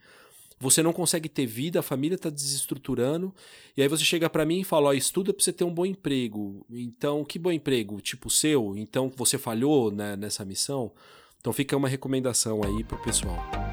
você 0.60 0.82
não 0.82 0.92
consegue 0.92 1.28
ter 1.28 1.46
vida, 1.46 1.80
a 1.80 1.82
família 1.82 2.16
está 2.16 2.30
desestruturando, 2.30 3.34
e 3.76 3.82
aí 3.82 3.88
você 3.88 4.04
chega 4.04 4.28
para 4.28 4.44
mim 4.44 4.60
e 4.60 4.64
fala: 4.64 4.88
ó, 4.88 4.92
estuda 4.92 5.32
para 5.32 5.42
você 5.42 5.52
ter 5.52 5.64
um 5.64 5.72
bom 5.72 5.86
emprego. 5.86 6.66
Então, 6.70 7.24
que 7.24 7.38
bom 7.38 7.52
emprego? 7.52 8.00
Tipo 8.00 8.28
seu? 8.28 8.76
Então 8.76 9.12
você 9.16 9.38
falhou 9.38 9.90
né, 9.90 10.16
nessa 10.16 10.44
missão? 10.44 10.92
Então 11.40 11.52
fica 11.52 11.76
uma 11.76 11.88
recomendação 11.88 12.60
aí 12.64 12.82
pro 12.82 12.98
pessoal. 12.98 13.67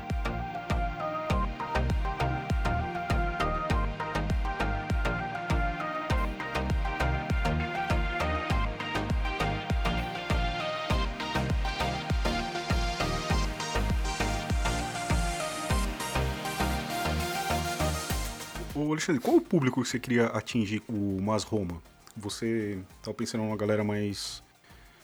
Alexandre, 18.95 19.21
qual 19.21 19.37
o 19.37 19.41
público 19.41 19.81
que 19.81 19.87
você 19.87 19.99
queria 19.99 20.27
atingir 20.27 20.79
com 20.79 20.93
o 20.93 21.21
Mas 21.21 21.43
Roma? 21.43 21.81
Você 22.15 22.79
tava 23.03 23.13
pensando 23.13 23.43
em 23.43 23.47
uma 23.47 23.57
galera 23.57 23.83
mais 23.83 24.41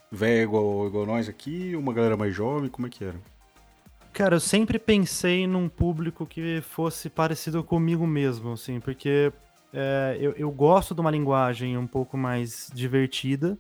velha 0.10 0.44
igual, 0.44 0.88
igual 0.88 1.06
nós 1.06 1.28
aqui, 1.28 1.76
uma 1.76 1.94
galera 1.94 2.16
mais 2.16 2.34
jovem? 2.34 2.70
Como 2.70 2.88
é 2.88 2.90
que 2.90 3.04
era? 3.04 3.20
Cara, 4.14 4.36
eu 4.36 4.40
sempre 4.40 4.80
pensei 4.80 5.46
num 5.46 5.70
público 5.70 6.26
que 6.26 6.62
fosse 6.62 7.10
parecido 7.10 7.64
comigo 7.64 8.08
mesmo, 8.08 8.54
assim, 8.54 8.80
porque 8.80 9.32
é, 9.74 10.18
eu, 10.20 10.34
eu, 10.38 10.52
gosto 10.52 10.94
de 10.94 11.02
uma 11.02 11.12
linguagem 11.12 11.78
um 11.78 11.88
pouco 11.88 12.18
mais 12.18 12.70
divertida. 12.74 13.58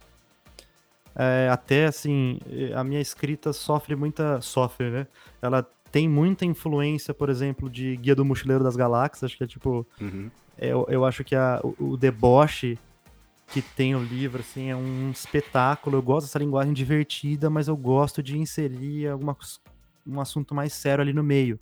É, 1.14 1.50
até 1.52 1.86
assim, 1.86 2.40
a 2.76 2.84
minha 2.84 3.02
escrita 3.02 3.52
sofre 3.52 3.96
muita. 3.96 4.40
sofre, 4.42 4.90
né? 4.90 5.08
Ela 5.42 5.66
tem 5.92 6.08
muita 6.08 6.46
influência, 6.46 7.14
por 7.14 7.30
exemplo, 7.30 7.70
de 7.70 7.98
Guia 7.98 8.16
do 8.16 8.24
Mochileiro 8.24 8.64
das 8.64 8.76
Galáxias, 8.76 9.26
acho 9.26 9.38
que 9.38 9.44
é 9.44 9.48
tipo. 9.48 9.86
Uhum. 10.00 10.30
Eu, 10.58 10.86
eu 10.90 11.06
acho 11.06 11.24
que 11.24 11.36
a, 11.36 11.60
o, 11.64 11.92
o 11.92 11.98
deboche 11.98 12.78
que 13.48 13.62
tem 13.62 13.96
o 13.96 14.00
livro, 14.04 14.42
assim, 14.42 14.70
é 14.70 14.76
um 14.76 15.12
espetáculo. 15.12 15.98
Eu 15.98 16.02
gosto 16.02 16.28
dessa 16.28 16.40
linguagem 16.40 16.74
divertida, 16.74 17.50
mas 17.50 17.68
eu 17.68 17.76
gosto 17.76 18.24
de 18.24 18.38
inserir 18.38 19.08
alguma, 19.08 19.36
um 20.08 20.22
assunto 20.22 20.56
mais 20.56 20.72
sério 20.74 21.02
ali 21.02 21.12
no 21.12 21.24
meio. 21.24 21.60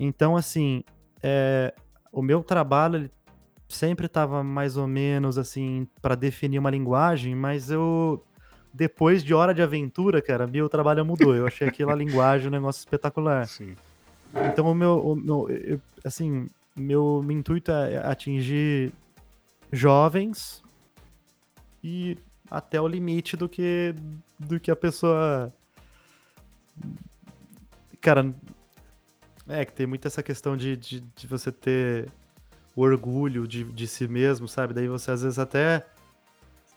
Então, 0.00 0.36
assim, 0.36 0.82
é, 1.22 1.72
o 2.10 2.20
meu 2.20 2.42
trabalho 2.42 2.96
ele 2.96 3.10
sempre 3.68 4.06
estava 4.06 4.42
mais 4.42 4.76
ou 4.76 4.86
menos 4.86 5.38
assim 5.38 5.86
para 6.00 6.14
definir 6.14 6.58
uma 6.58 6.70
linguagem, 6.70 7.34
mas 7.34 7.70
eu 7.70 8.22
depois 8.72 9.22
de 9.22 9.34
Hora 9.34 9.52
de 9.52 9.62
Aventura, 9.62 10.22
cara, 10.22 10.46
meu 10.46 10.68
trabalho 10.68 11.04
mudou. 11.04 11.34
Eu 11.34 11.46
achei 11.46 11.68
aquela 11.68 11.94
linguagem 11.94 12.48
um 12.48 12.50
negócio 12.50 12.80
espetacular. 12.80 13.46
Sim. 13.46 13.76
Então, 14.50 14.66
o 14.66 14.74
meu, 14.74 14.98
o 14.98 15.14
meu 15.14 15.50
eu, 15.50 15.80
assim, 16.04 16.48
meu, 16.74 17.22
meu 17.22 17.36
intuito 17.36 17.70
é 17.70 17.98
atingir 17.98 18.92
jovens 19.70 20.62
e 21.84 22.16
até 22.50 22.80
o 22.80 22.88
limite 22.88 23.36
do 23.36 23.48
que 23.48 23.94
do 24.38 24.60
que 24.60 24.70
a 24.70 24.76
pessoa 24.76 25.52
cara 28.00 28.34
é 29.48 29.64
que 29.64 29.72
tem 29.72 29.86
muito 29.86 30.06
essa 30.06 30.22
questão 30.22 30.56
de, 30.56 30.76
de, 30.76 31.00
de 31.00 31.26
você 31.26 31.50
ter 31.50 32.08
o 32.74 32.82
orgulho 32.82 33.46
de, 33.46 33.64
de 33.64 33.86
si 33.86 34.08
mesmo, 34.08 34.48
sabe? 34.48 34.74
Daí 34.74 34.88
você 34.88 35.10
às 35.10 35.22
vezes 35.22 35.38
até 35.38 35.86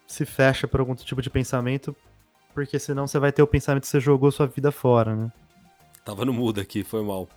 se 0.07 0.25
fecha 0.25 0.67
para 0.67 0.81
algum 0.81 0.95
tipo 0.95 1.21
de 1.21 1.29
pensamento, 1.29 1.95
porque 2.53 2.79
senão 2.79 3.07
você 3.07 3.19
vai 3.19 3.31
ter 3.31 3.41
o 3.41 3.47
pensamento 3.47 3.83
que 3.83 3.89
você 3.89 3.99
jogou 3.99 4.31
sua 4.31 4.47
vida 4.47 4.71
fora, 4.71 5.15
né? 5.15 5.31
Tava 6.03 6.23
no 6.23 6.33
mudo 6.33 6.61
aqui, 6.61 6.83
foi 6.83 7.03
mal. 7.03 7.27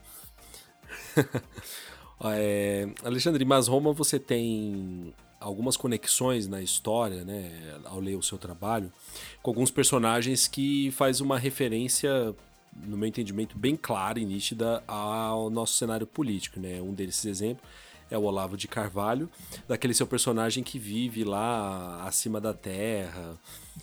é, 2.25 2.89
Alexandre, 3.03 3.45
mas 3.45 3.67
Roma 3.67 3.93
você 3.93 4.19
tem 4.19 5.15
algumas 5.41 5.77
conexões 5.77 6.47
na 6.47 6.61
história, 6.61 7.25
né, 7.25 7.79
ao 7.85 8.01
ler 8.01 8.17
o 8.17 8.23
seu 8.23 8.37
trabalho, 8.37 8.93
com 9.41 9.51
alguns 9.51 9.71
personagens 9.71 10.49
que 10.49 10.91
faz 10.91 11.21
uma 11.21 11.39
referência, 11.39 12.35
no 12.77 12.97
meu 12.97 13.09
entendimento, 13.09 13.57
bem 13.57 13.77
clara 13.77 14.19
e 14.19 14.25
nítida 14.25 14.83
ao 14.87 15.49
nosso 15.49 15.75
cenário 15.75 16.07
político, 16.07 16.61
né? 16.61 16.81
Um 16.83 16.93
desses 16.93 17.25
exemplos 17.25 17.65
é 18.11 18.17
o 18.19 18.23
Olavo 18.23 18.57
de 18.57 18.67
Carvalho, 18.69 19.29
daquele 19.67 19.95
seu 19.95 20.07
personagem 20.07 20.63
que 20.63 20.79
vive 20.79 21.25
lá 21.25 22.03
acima 22.07 22.41
da 22.41 22.55
terra, 22.55 23.37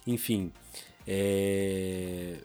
enfim. 0.05 0.51
É... 1.07 2.37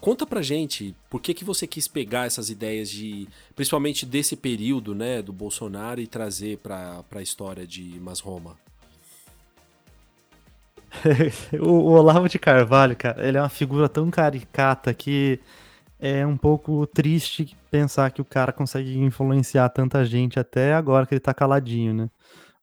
Conta 0.00 0.26
pra 0.26 0.42
gente 0.42 0.96
por 1.08 1.20
que, 1.20 1.32
que 1.32 1.44
você 1.44 1.64
quis 1.64 1.86
pegar 1.86 2.26
essas 2.26 2.50
ideias 2.50 2.90
de, 2.90 3.28
principalmente 3.54 4.04
desse 4.04 4.34
período, 4.34 4.96
né, 4.96 5.22
do 5.22 5.32
Bolsonaro 5.32 6.00
e 6.00 6.08
trazer 6.08 6.58
pra, 6.58 7.04
pra 7.04 7.22
história 7.22 7.64
de 7.64 8.00
Mas 8.00 8.18
Roma. 8.18 8.56
o, 11.60 11.68
o 11.68 11.92
Olavo 11.92 12.28
de 12.28 12.38
Carvalho, 12.38 12.96
cara, 12.96 13.26
ele 13.26 13.38
é 13.38 13.40
uma 13.40 13.48
figura 13.48 13.88
tão 13.88 14.10
caricata 14.10 14.92
que 14.92 15.38
é 16.02 16.26
um 16.26 16.36
pouco 16.36 16.84
triste 16.84 17.56
pensar 17.70 18.10
que 18.10 18.20
o 18.20 18.24
cara 18.24 18.52
consegue 18.52 18.98
influenciar 18.98 19.68
tanta 19.68 20.04
gente 20.04 20.36
até 20.36 20.74
agora 20.74 21.06
que 21.06 21.14
ele 21.14 21.20
tá 21.20 21.32
caladinho, 21.32 21.94
né? 21.94 22.10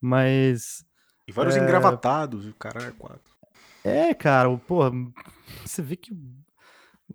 Mas. 0.02 0.86
E 1.26 1.32
vários 1.32 1.56
é... 1.56 1.60
engravatados, 1.60 2.46
o 2.46 2.54
cara 2.54 2.84
é 2.84 2.92
quatro. 2.92 3.34
É, 3.82 4.14
cara, 4.14 4.50
porra, 4.58 4.92
você 5.66 5.82
vê 5.82 5.96
que 5.96 6.12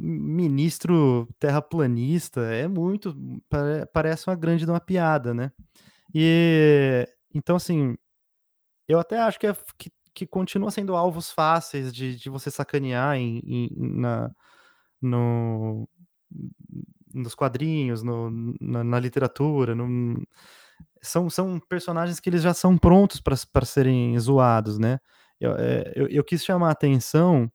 ministro 0.00 1.28
terraplanista 1.38 2.40
é 2.40 2.66
muito. 2.66 3.14
Parece 3.92 4.26
uma 4.26 4.34
grande 4.34 4.64
de 4.64 4.70
uma 4.70 4.80
piada, 4.80 5.34
né? 5.34 5.52
E. 6.14 7.06
Então, 7.34 7.56
assim. 7.56 7.98
Eu 8.88 8.98
até 8.98 9.18
acho 9.18 9.40
que, 9.40 9.46
é, 9.46 9.56
que, 9.78 9.90
que 10.14 10.26
continua 10.26 10.70
sendo 10.70 10.94
alvos 10.94 11.30
fáceis 11.30 11.92
de, 11.92 12.16
de 12.16 12.28
você 12.28 12.50
sacanear 12.50 13.16
em, 13.16 13.40
em 13.46 13.70
na, 13.78 14.30
no, 15.00 15.88
nos 17.14 17.34
quadrinhos, 17.34 18.02
no, 18.02 18.30
na, 18.60 18.82
na, 18.82 18.98
literatura, 18.98 19.74
no, 19.74 20.22
são, 21.00 21.30
são 21.30 21.60
personagens 21.60 22.18
que 22.18 22.28
eles 22.28 22.42
já 22.42 22.52
são 22.52 22.76
prontos 22.76 23.20
para 23.20 23.64
serem 23.64 24.18
zoados, 24.18 24.78
né? 24.78 24.98
Eu, 25.40 25.52
é, 25.56 25.92
eu, 25.94 26.08
eu, 26.08 26.24
quis 26.24 26.44
chamar 26.44 26.68
a 26.68 26.72
atenção 26.72 27.50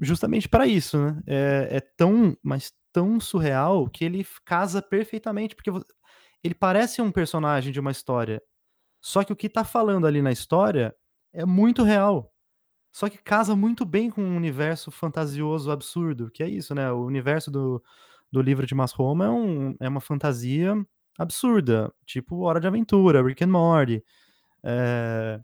justamente 0.00 0.48
para 0.48 0.66
isso, 0.66 0.98
né? 0.98 1.22
É, 1.26 1.68
é, 1.72 1.80
tão, 1.80 2.36
mas 2.42 2.72
tão 2.92 3.20
surreal 3.20 3.88
que 3.88 4.04
ele 4.04 4.26
casa 4.44 4.80
perfeitamente, 4.80 5.54
porque 5.54 5.70
ele 6.42 6.54
parece 6.54 7.02
um 7.02 7.12
personagem 7.12 7.72
de 7.72 7.80
uma 7.80 7.90
história, 7.90 8.42
só 9.00 9.22
que 9.22 9.32
o 9.32 9.36
que 9.36 9.48
tá 9.48 9.64
falando 9.64 10.06
ali 10.06 10.22
na 10.22 10.32
história 10.32 10.94
é 11.32 11.44
muito 11.44 11.82
real. 11.82 12.32
Só 12.92 13.08
que 13.08 13.18
casa 13.18 13.54
muito 13.54 13.84
bem 13.84 14.10
com 14.10 14.22
um 14.22 14.36
universo 14.36 14.90
fantasioso 14.90 15.70
absurdo, 15.70 16.30
que 16.30 16.42
é 16.42 16.48
isso, 16.48 16.74
né? 16.74 16.90
O 16.90 17.04
universo 17.04 17.50
do, 17.50 17.82
do 18.30 18.40
livro 18.42 18.66
de 18.66 18.74
Mas 18.74 18.92
Roma 18.92 19.26
é, 19.26 19.30
um, 19.30 19.76
é 19.80 19.88
uma 19.88 20.00
fantasia 20.00 20.74
absurda, 21.18 21.92
tipo 22.06 22.40
Hora 22.40 22.60
de 22.60 22.66
Aventura, 22.66 23.22
Rick 23.22 23.44
and 23.44 23.48
Morty. 23.48 24.04
É... 24.64 25.40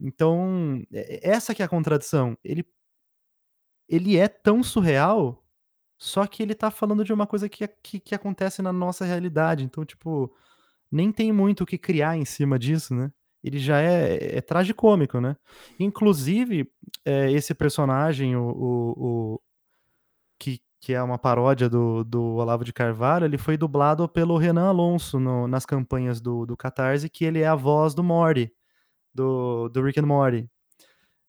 Então, 0.00 0.82
essa 0.92 1.54
que 1.54 1.62
é 1.62 1.64
a 1.64 1.68
contradição. 1.68 2.36
Ele, 2.44 2.66
ele 3.88 4.16
é 4.16 4.28
tão 4.28 4.62
surreal, 4.62 5.44
só 5.98 6.26
que 6.26 6.42
ele 6.42 6.54
tá 6.54 6.70
falando 6.70 7.04
de 7.04 7.12
uma 7.12 7.26
coisa 7.26 7.48
que, 7.48 7.66
que, 7.82 8.00
que 8.00 8.14
acontece 8.14 8.62
na 8.62 8.72
nossa 8.72 9.04
realidade. 9.04 9.64
Então, 9.64 9.84
tipo, 9.84 10.34
nem 10.90 11.12
tem 11.12 11.32
muito 11.32 11.62
o 11.64 11.66
que 11.66 11.78
criar 11.78 12.16
em 12.16 12.24
cima 12.24 12.58
disso, 12.58 12.94
né? 12.94 13.12
Ele 13.42 13.58
já 13.58 13.80
é, 13.80 14.38
é 14.38 14.40
tragicômico, 14.40 15.20
né? 15.20 15.36
Inclusive, 15.78 16.70
é, 17.04 17.30
esse 17.32 17.54
personagem, 17.54 18.36
o, 18.36 18.48
o, 18.50 19.34
o, 19.34 19.40
que, 20.38 20.60
que 20.80 20.92
é 20.92 21.02
uma 21.02 21.18
paródia 21.18 21.68
do, 21.68 22.04
do 22.04 22.22
Olavo 22.36 22.64
de 22.64 22.72
Carvalho, 22.72 23.24
ele 23.24 23.38
foi 23.38 23.56
dublado 23.56 24.08
pelo 24.08 24.38
Renan 24.38 24.68
Alonso 24.68 25.18
no, 25.18 25.48
nas 25.48 25.66
campanhas 25.66 26.20
do, 26.20 26.46
do 26.46 26.56
Catarse, 26.56 27.10
que 27.10 27.24
ele 27.24 27.40
é 27.40 27.46
a 27.46 27.54
voz 27.56 27.94
do 27.94 28.02
Morty, 28.04 28.52
do, 29.14 29.68
do 29.68 29.82
Rick 29.82 30.00
and 30.00 30.06
Morty. 30.06 30.48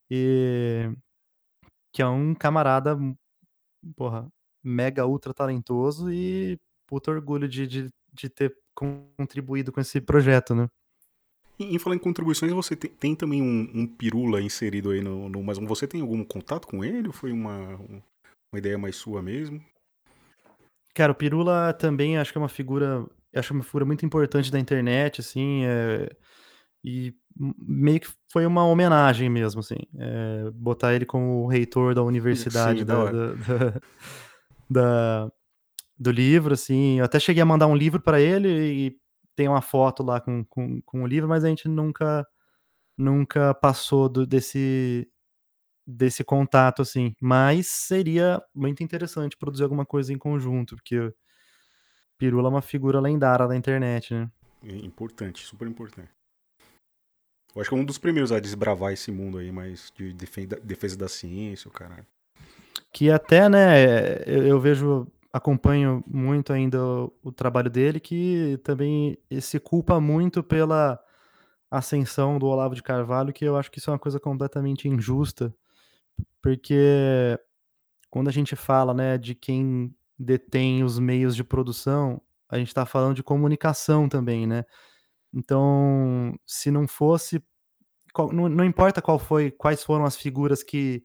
e 0.10 0.92
que 1.94 2.02
é 2.02 2.08
um 2.08 2.34
camarada, 2.36 2.98
porra, 3.96 4.28
mega 4.64 5.06
ultra 5.06 5.34
talentoso 5.34 6.12
e 6.12 6.60
puta 6.88 7.12
orgulho 7.12 7.48
de, 7.48 7.68
de, 7.68 7.94
de 8.14 8.30
ter 8.30 8.56
contribuído 8.76 9.72
com 9.72 9.80
esse 9.80 10.02
projeto, 10.02 10.56
né? 10.56 10.68
Em, 11.60 11.76
em 11.76 11.80
falar 11.80 11.96
em 11.96 12.00
contribuições, 12.00 12.52
você 12.52 12.76
tem, 12.76 12.92
tem 12.92 13.16
também 13.16 13.42
um, 13.42 13.70
um, 13.74 13.88
pirula 13.88 14.42
inserido 14.42 14.92
aí 14.92 15.02
no, 15.02 15.30
no. 15.30 15.44
Mas 15.44 15.58
você 15.60 15.88
tem 15.88 16.02
algum 16.02 16.24
contato 16.24 16.68
com 16.68 16.84
ele 16.84 17.08
ou 17.08 17.14
foi 17.14 17.32
uma, 17.32 17.76
uma 18.52 18.60
ideia 18.60 18.78
mais 18.78 18.96
sua 18.96 19.22
mesmo? 19.22 19.64
Cara, 20.94 21.12
o 21.12 21.16
Pirula 21.16 21.74
também 21.74 22.18
acho 22.18 22.32
que 22.32 22.38
é 22.38 22.42
uma 22.42 22.50
figura. 22.50 23.06
Acho 23.36 23.54
uma 23.54 23.64
figura 23.64 23.84
muito 23.84 24.06
importante 24.06 24.52
da 24.52 24.60
internet, 24.60 25.22
assim. 25.22 25.66
É, 25.66 26.10
e 26.84 27.16
meio 27.36 28.00
que 28.00 28.08
foi 28.32 28.46
uma 28.46 28.66
homenagem 28.66 29.28
mesmo, 29.28 29.60
assim. 29.60 29.78
É, 29.98 30.52
botar 30.54 30.94
ele 30.94 31.06
como 31.06 31.48
reitor 31.48 31.96
da 31.96 32.04
universidade 32.04 32.80
Sim, 32.80 32.86
da, 32.86 33.06
da, 33.06 33.12
da, 33.12 33.82
da, 34.70 35.32
do 35.98 36.12
livro, 36.12 36.54
assim. 36.54 37.00
Eu 37.00 37.06
até 37.06 37.20
cheguei 37.20 37.42
a 37.42 37.46
mandar 37.46 37.66
um 37.66 37.76
livro 37.76 38.00
para 38.00 38.22
ele 38.22 38.50
e 38.50 39.03
tem 39.36 39.48
uma 39.48 39.62
foto 39.62 40.04
lá 40.04 40.20
com, 40.22 40.44
com, 40.46 40.82
com 40.82 41.04
o 41.04 41.08
livro, 41.08 41.30
mas 41.30 41.44
a 41.44 41.50
gente 41.50 41.68
nunca 41.68 42.26
nunca 42.98 43.54
passou 43.56 44.08
do, 44.08 44.26
desse 44.26 45.10
desse 45.86 46.24
contato 46.24 46.82
assim, 46.82 47.14
mas 47.20 47.68
seria 47.68 48.42
muito 48.54 48.84
interessante 48.84 49.36
produzir 49.36 49.64
alguma 49.64 49.86
coisa 49.86 50.14
em 50.14 50.18
conjunto, 50.18 50.76
porque 50.76 51.14
Pirula 52.18 52.48
é 52.48 52.52
uma 52.52 52.62
figura 52.62 53.02
lendária 53.02 53.48
da 53.48 53.56
internet, 53.56 54.14
né? 54.14 54.32
É 54.64 54.76
importante, 54.78 55.46
super 55.46 55.68
importante. 55.68 56.10
Eu 57.54 57.62
acho 57.62 57.70
que 57.70 57.76
é 57.76 57.80
um 57.80 57.86
dos 57.86 57.98
primeiros 57.98 58.32
a 58.32 58.40
desbravar 58.40 58.94
esse 58.94 59.12
mundo 59.12 59.38
aí, 59.38 59.52
mas 59.52 59.92
de 59.96 60.14
defesa, 60.14 60.60
defesa 60.64 60.98
da 60.98 61.10
ciência, 61.10 61.68
o 61.68 61.72
cara. 61.72 62.08
Que 62.92 63.12
até, 63.12 63.50
né, 63.50 64.24
eu, 64.26 64.48
eu 64.48 64.60
vejo 64.60 65.06
acompanho 65.34 66.04
muito 66.08 66.54
ainda 66.54 66.80
o, 66.80 67.14
o, 67.24 67.32
trabalho 67.32 67.70
dele, 67.70 68.00
que 68.00 68.60
também 68.64 69.18
se 69.42 69.60
culpa 69.60 70.00
muito 70.00 70.44
pela 70.44 71.00
ascensão 71.72 72.38
do 72.38 72.46
Olavo 72.46 72.76
de 72.76 72.84
Carvalho, 72.84 73.34
que 73.34 73.44
eu 73.44 73.58
acho 73.58 73.72
que 73.72 73.80
isso 73.80 73.90
é 73.90 73.94
uma 73.94 74.00
coisa 74.00 74.20
completamente 74.20 74.88
injusta, 74.88 75.54
porque 76.40 77.40
quando 78.12 78.28
a 78.28 78.32
gente 78.32 78.56
fala 78.56 78.94
né, 78.94 79.18
de 79.18 79.34
quem 79.34 79.96
detém 80.20 80.84
os 80.84 81.00
meios 81.00 81.36
de 81.36 81.44
produção, 81.44 82.22
a 82.48 82.60
gente 82.60 82.68
está 82.68 82.86
falando 82.86 83.16
de 83.16 83.24
comunicação 83.24 84.08
também, 84.08 84.46
né? 84.46 84.64
Então, 85.34 86.38
se 86.46 86.70
não 86.70 86.88
fosse, 86.88 87.44
não, 88.32 88.48
não 88.48 88.64
importa 88.64 89.02
qual 89.02 89.18
foi, 89.18 89.50
quais 89.50 89.84
foram 89.84 90.06
as 90.06 90.16
figuras 90.16 90.62
que 90.62 91.04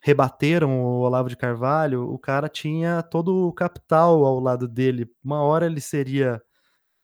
rebateram 0.00 0.80
o 0.80 1.00
Olavo 1.00 1.28
de 1.28 1.36
Carvalho, 1.36 2.08
o 2.08 2.18
cara 2.18 2.48
tinha 2.48 3.02
todo 3.02 3.48
o 3.48 3.52
capital 3.52 4.24
ao 4.24 4.38
lado 4.38 4.68
dele. 4.68 5.10
Uma 5.22 5.42
hora 5.42 5.66
ele 5.66 5.80
seria 5.80 6.40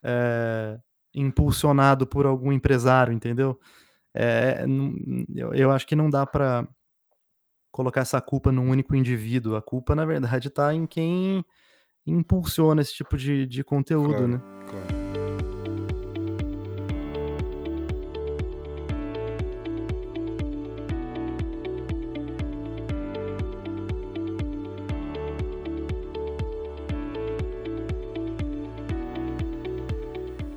é, 0.02 0.78
impulsionado 1.14 2.06
por 2.06 2.26
algum 2.26 2.52
empresário, 2.52 3.12
entendeu? 3.12 3.58
É, 4.14 4.64
eu, 5.34 5.52
eu, 5.54 5.70
acho 5.72 5.86
que 5.86 5.96
não 5.96 6.08
dá 6.08 6.24
para 6.24 6.68
colocar 7.72 8.02
essa 8.02 8.20
culpa 8.20 8.52
num 8.52 8.70
único 8.70 8.94
indivíduo. 8.94 9.56
A 9.56 9.62
culpa, 9.62 9.94
na 9.94 10.04
verdade, 10.04 10.48
está 10.48 10.72
em 10.72 10.86
quem 10.86 11.44
impulsiona 12.06 12.80
esse 12.80 12.94
tipo 12.94 13.16
de, 13.16 13.46
de 13.46 13.64
conteúdo, 13.64 14.14
claro, 14.14 14.28
né? 14.28 14.40
Claro. 14.68 15.03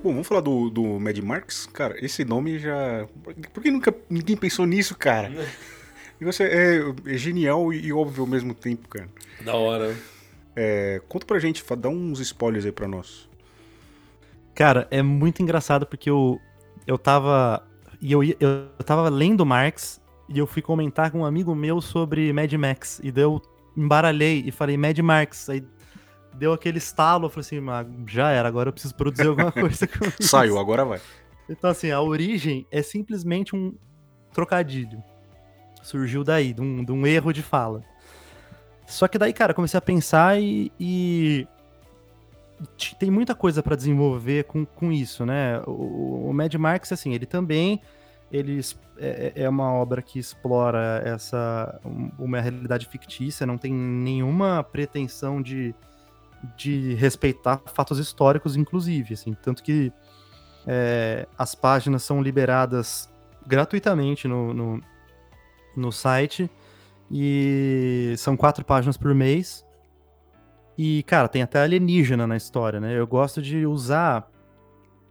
Bom, 0.07 0.13
vamos 0.13 0.27
falar 0.29 0.39
do, 0.39 0.69
do 0.69 0.97
Mad 1.01 1.17
Marx. 1.17 1.67
Cara, 1.73 1.93
esse 1.99 2.23
nome 2.23 2.57
já. 2.59 3.05
Por 3.53 3.61
que 3.61 3.69
nunca 3.69 3.93
ninguém 4.09 4.37
pensou 4.37 4.65
nisso, 4.65 4.95
cara? 4.97 5.29
E 6.19 6.25
você 6.25 6.45
é, 6.45 7.13
é, 7.13 7.15
genial 7.15 7.71
e 7.71 7.93
óbvio 7.93 8.21
ao 8.21 8.27
mesmo 8.27 8.51
tempo, 8.51 8.87
cara. 8.87 9.07
Da 9.45 9.53
hora. 9.53 9.95
É, 10.55 10.99
conta 11.07 11.27
pra 11.27 11.37
gente, 11.37 11.63
dá 11.77 11.89
uns 11.89 12.19
spoilers 12.19 12.65
aí 12.65 12.71
pra 12.71 12.87
nós. 12.87 13.29
Cara, 14.55 14.87
é 14.89 15.03
muito 15.03 15.43
engraçado 15.43 15.85
porque 15.85 16.09
eu, 16.09 16.41
eu 16.87 16.97
tava. 16.97 17.63
E 18.01 18.11
eu, 18.11 18.23
eu, 18.23 18.35
eu 18.39 18.83
tava 18.83 19.09
lendo 19.09 19.45
Marx 19.45 20.01
e 20.27 20.39
eu 20.39 20.47
fui 20.47 20.63
comentar 20.63 21.11
com 21.11 21.19
um 21.19 21.25
amigo 21.25 21.53
meu 21.53 21.79
sobre 21.81 22.33
Mad 22.33 22.51
Max. 22.53 22.99
E 23.03 23.11
daí 23.11 23.25
eu 23.25 23.39
embaralhei 23.75 24.43
e 24.43 24.51
falei 24.51 24.75
Mad 24.75 24.97
Max. 24.97 25.51
Aí 25.51 25.63
deu 26.37 26.53
aquele 26.53 26.77
estalo, 26.77 27.25
eu 27.25 27.29
falei 27.29 27.41
assim, 27.41 27.69
ah, 27.69 27.85
já 28.07 28.29
era, 28.29 28.47
agora 28.47 28.69
eu 28.69 28.73
preciso 28.73 28.95
produzir 28.95 29.27
alguma 29.27 29.51
coisa 29.53 29.87
com 29.87 30.05
isso. 30.05 30.23
Saiu, 30.23 30.57
agora 30.57 30.85
vai. 30.85 31.01
Então, 31.49 31.69
assim, 31.69 31.91
a 31.91 32.01
origem 32.01 32.65
é 32.71 32.81
simplesmente 32.81 33.55
um 33.55 33.73
trocadilho. 34.33 35.01
Surgiu 35.81 36.23
daí, 36.23 36.53
de 36.53 36.61
um, 36.61 36.83
de 36.83 36.91
um 36.91 37.07
erro 37.07 37.31
de 37.31 37.41
fala. 37.41 37.81
Só 38.85 39.07
que 39.07 39.17
daí, 39.17 39.33
cara, 39.33 39.53
comecei 39.53 39.77
a 39.77 39.81
pensar 39.81 40.39
e, 40.39 40.71
e 40.79 41.47
tem 42.99 43.09
muita 43.09 43.33
coisa 43.33 43.63
para 43.63 43.75
desenvolver 43.75 44.45
com, 44.45 44.65
com 44.65 44.91
isso, 44.91 45.25
né? 45.25 45.61
O, 45.65 46.29
o 46.29 46.33
Mad 46.33 46.53
Marx, 46.55 46.91
assim, 46.91 47.13
ele 47.13 47.25
também 47.25 47.81
ele 48.31 48.59
é, 48.97 49.33
é, 49.35 49.43
é 49.43 49.49
uma 49.49 49.71
obra 49.71 50.01
que 50.01 50.19
explora 50.19 51.01
essa 51.05 51.79
uma 52.17 52.41
realidade 52.41 52.85
fictícia, 52.87 53.45
não 53.45 53.57
tem 53.57 53.73
nenhuma 53.73 54.63
pretensão 54.63 55.41
de 55.41 55.73
de 56.55 56.93
respeitar 56.95 57.61
fatos 57.65 57.99
históricos, 57.99 58.55
inclusive, 58.55 59.13
assim, 59.13 59.33
tanto 59.33 59.63
que 59.63 59.91
é, 60.65 61.27
as 61.37 61.55
páginas 61.55 62.03
são 62.03 62.21
liberadas 62.21 63.09
gratuitamente 63.45 64.27
no, 64.27 64.53
no, 64.53 64.81
no, 65.75 65.91
site 65.91 66.49
e 67.09 68.13
são 68.17 68.35
quatro 68.35 68.65
páginas 68.65 68.97
por 68.97 69.15
mês. 69.15 69.65
E, 70.77 71.03
cara, 71.03 71.27
tem 71.27 71.41
até 71.41 71.61
alienígena 71.61 72.27
na 72.27 72.35
história, 72.35 72.79
né? 72.79 72.97
Eu 72.99 73.07
gosto 73.07 73.41
de 73.41 73.65
usar 73.65 74.29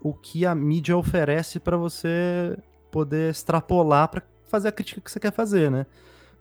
o 0.01 0.13
que 0.15 0.47
a 0.47 0.55
mídia 0.55 0.97
oferece 0.97 1.59
para 1.59 1.77
você 1.77 2.57
poder 2.91 3.31
extrapolar 3.31 4.09
para 4.09 4.23
fazer 4.49 4.69
a 4.69 4.73
crítica 4.73 5.01
que 5.01 5.11
você 5.11 5.19
quer 5.19 5.33
fazer, 5.33 5.71
né? 5.71 5.87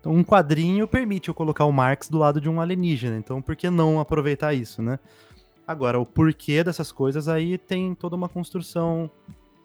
Então, 0.05 0.13
um 0.13 0.23
quadrinho 0.23 0.87
permite 0.87 1.29
eu 1.29 1.33
colocar 1.33 1.65
o 1.65 1.71
Marx 1.71 2.07
do 2.07 2.19
lado 2.19 2.39
de 2.39 2.47
um 2.47 2.61
alienígena. 2.61 3.17
Então, 3.17 3.41
por 3.41 3.55
que 3.55 3.71
não 3.71 3.99
aproveitar 3.99 4.53
isso, 4.53 4.79
né? 4.79 4.99
Agora, 5.67 5.99
o 5.99 6.05
porquê 6.05 6.63
dessas 6.63 6.91
coisas 6.91 7.27
aí 7.27 7.57
tem 7.57 7.95
toda 7.95 8.15
uma 8.15 8.29
construção 8.29 9.09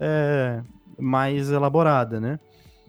é, 0.01 0.63
mais 0.99 1.51
elaborada, 1.51 2.19
né? 2.19 2.41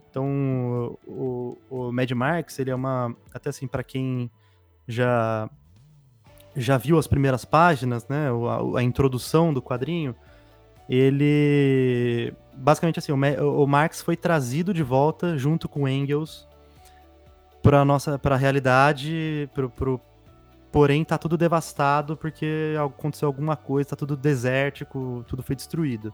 Então, 0.09 0.97
o, 1.05 1.57
o 1.69 1.91
Mad 1.91 2.09
Marx, 2.11 2.57
ele 2.57 2.71
é 2.71 2.75
uma... 2.75 3.13
Até 3.33 3.49
assim, 3.49 3.67
para 3.67 3.83
quem 3.83 4.31
já, 4.87 5.49
já 6.55 6.77
viu 6.77 6.97
as 6.97 7.05
primeiras 7.05 7.43
páginas, 7.43 8.07
né? 8.07 8.29
A, 8.29 8.79
a 8.79 8.81
introdução 8.81 9.53
do 9.53 9.61
quadrinho, 9.61 10.15
ele... 10.87 12.33
Basicamente 12.55 12.99
assim, 12.99 13.11
o, 13.11 13.61
o 13.61 13.67
Marx 13.67 14.01
foi 14.01 14.15
trazido 14.15 14.73
de 14.73 14.83
volta 14.83 15.37
junto 15.37 15.67
com 15.67 15.85
Engels 15.85 16.49
para 17.61 17.85
nossa 17.85 18.17
para 18.17 18.35
a 18.35 18.37
realidade, 18.37 19.49
pro, 19.53 19.69
pro, 19.69 20.01
porém 20.71 21.03
tá 21.03 21.17
tudo 21.17 21.37
devastado 21.37 22.17
porque 22.17 22.75
aconteceu 22.83 23.27
alguma 23.27 23.55
coisa, 23.55 23.89
tá 23.89 23.95
tudo 23.95 24.15
desértico, 24.15 25.23
tudo 25.27 25.43
foi 25.43 25.55
destruído. 25.55 26.13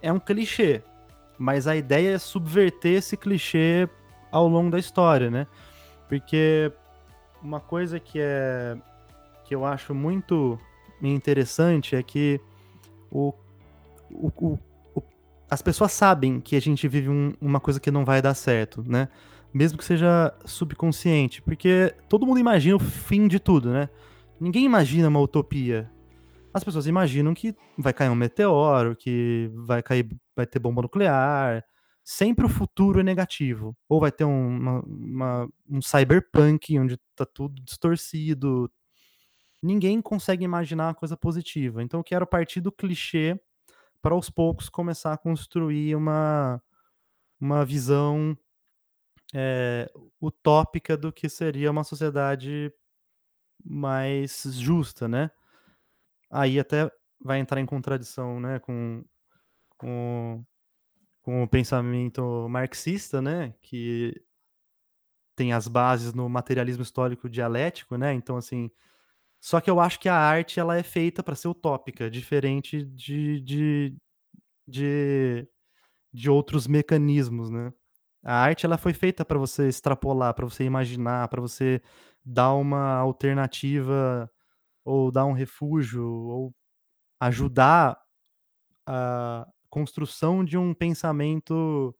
É 0.00 0.12
um 0.12 0.20
clichê, 0.20 0.82
mas 1.38 1.66
a 1.66 1.74
ideia 1.74 2.14
é 2.14 2.18
subverter 2.18 2.98
esse 2.98 3.16
clichê 3.16 3.88
ao 4.30 4.46
longo 4.48 4.70
da 4.70 4.78
história, 4.78 5.30
né? 5.30 5.46
Porque 6.08 6.70
uma 7.42 7.60
coisa 7.60 7.98
que 7.98 8.18
é 8.20 8.76
que 9.44 9.54
eu 9.54 9.64
acho 9.64 9.94
muito 9.94 10.58
interessante 11.02 11.94
é 11.94 12.02
que 12.02 12.40
o, 13.10 13.32
o, 14.10 14.58
o, 14.94 15.02
as 15.50 15.60
pessoas 15.60 15.92
sabem 15.92 16.40
que 16.40 16.56
a 16.56 16.60
gente 16.60 16.88
vive 16.88 17.10
um, 17.10 17.34
uma 17.40 17.60
coisa 17.60 17.78
que 17.78 17.90
não 17.90 18.04
vai 18.04 18.22
dar 18.22 18.34
certo, 18.34 18.82
né? 18.86 19.08
Mesmo 19.54 19.78
que 19.78 19.84
seja 19.84 20.36
subconsciente, 20.44 21.40
porque 21.40 21.94
todo 22.08 22.26
mundo 22.26 22.40
imagina 22.40 22.74
o 22.74 22.80
fim 22.80 23.28
de 23.28 23.38
tudo, 23.38 23.70
né? 23.70 23.88
Ninguém 24.40 24.64
imagina 24.64 25.08
uma 25.08 25.20
utopia. 25.20 25.88
As 26.52 26.64
pessoas 26.64 26.88
imaginam 26.88 27.32
que 27.32 27.54
vai 27.78 27.92
cair 27.92 28.10
um 28.10 28.16
meteoro, 28.16 28.96
que 28.96 29.48
vai 29.54 29.80
cair, 29.80 30.08
vai 30.34 30.44
ter 30.44 30.58
bomba 30.58 30.82
nuclear. 30.82 31.64
Sempre 32.02 32.44
o 32.44 32.48
futuro 32.48 32.98
é 32.98 33.04
negativo. 33.04 33.76
Ou 33.88 34.00
vai 34.00 34.10
ter 34.10 34.24
um, 34.24 34.56
uma, 34.58 34.80
uma, 34.82 35.48
um 35.70 35.80
cyberpunk 35.80 36.76
onde 36.78 36.98
tá 37.14 37.24
tudo 37.24 37.62
distorcido. 37.62 38.70
Ninguém 39.62 40.02
consegue 40.02 40.44
imaginar 40.44 40.88
uma 40.88 40.94
coisa 40.94 41.16
positiva. 41.16 41.80
Então 41.82 42.00
eu 42.00 42.04
quero 42.04 42.26
partir 42.26 42.60
do 42.60 42.72
clichê 42.72 43.40
para 44.02 44.14
aos 44.14 44.28
poucos 44.28 44.68
começar 44.68 45.12
a 45.12 45.16
construir 45.16 45.94
uma, 45.94 46.60
uma 47.40 47.64
visão 47.64 48.36
é, 49.34 49.90
utópica 50.22 50.96
do 50.96 51.12
que 51.12 51.28
seria 51.28 51.70
uma 51.70 51.82
sociedade 51.82 52.72
mais 53.64 54.44
justa, 54.44 55.08
né? 55.08 55.30
Aí 56.30 56.58
até 56.58 56.90
vai 57.20 57.40
entrar 57.40 57.60
em 57.60 57.66
contradição, 57.66 58.40
né, 58.40 58.58
com, 58.60 59.04
com, 59.78 60.44
com 61.22 61.42
o 61.42 61.48
pensamento 61.48 62.48
marxista, 62.48 63.22
né, 63.22 63.54
que 63.62 64.14
tem 65.36 65.52
as 65.52 65.66
bases 65.68 66.14
no 66.14 66.28
materialismo 66.28 66.82
histórico 66.82 67.28
dialético, 67.28 67.96
né? 67.96 68.12
Então 68.14 68.36
assim, 68.36 68.70
só 69.40 69.60
que 69.60 69.70
eu 69.70 69.80
acho 69.80 70.00
que 70.00 70.08
a 70.08 70.16
arte 70.16 70.60
ela 70.60 70.76
é 70.76 70.82
feita 70.82 71.22
para 71.22 71.34
ser 71.34 71.48
utópica, 71.48 72.10
diferente 72.10 72.84
de, 72.84 73.40
de, 73.40 73.96
de, 74.68 75.48
de 76.12 76.30
outros 76.30 76.66
mecanismos, 76.66 77.50
né? 77.50 77.72
A 78.24 78.34
arte 78.34 78.64
ela 78.64 78.78
foi 78.78 78.94
feita 78.94 79.24
para 79.24 79.38
você 79.38 79.68
extrapolar, 79.68 80.32
para 80.34 80.46
você 80.46 80.64
imaginar, 80.64 81.28
para 81.28 81.42
você 81.42 81.82
dar 82.24 82.54
uma 82.54 82.94
alternativa 82.94 84.30
ou 84.84 85.12
dar 85.12 85.26
um 85.26 85.32
refúgio 85.32 86.06
ou 86.06 86.54
ajudar 87.20 88.00
a 88.86 89.46
construção 89.68 90.44
de 90.44 90.56
um 90.56 90.72
pensamento, 90.72 91.94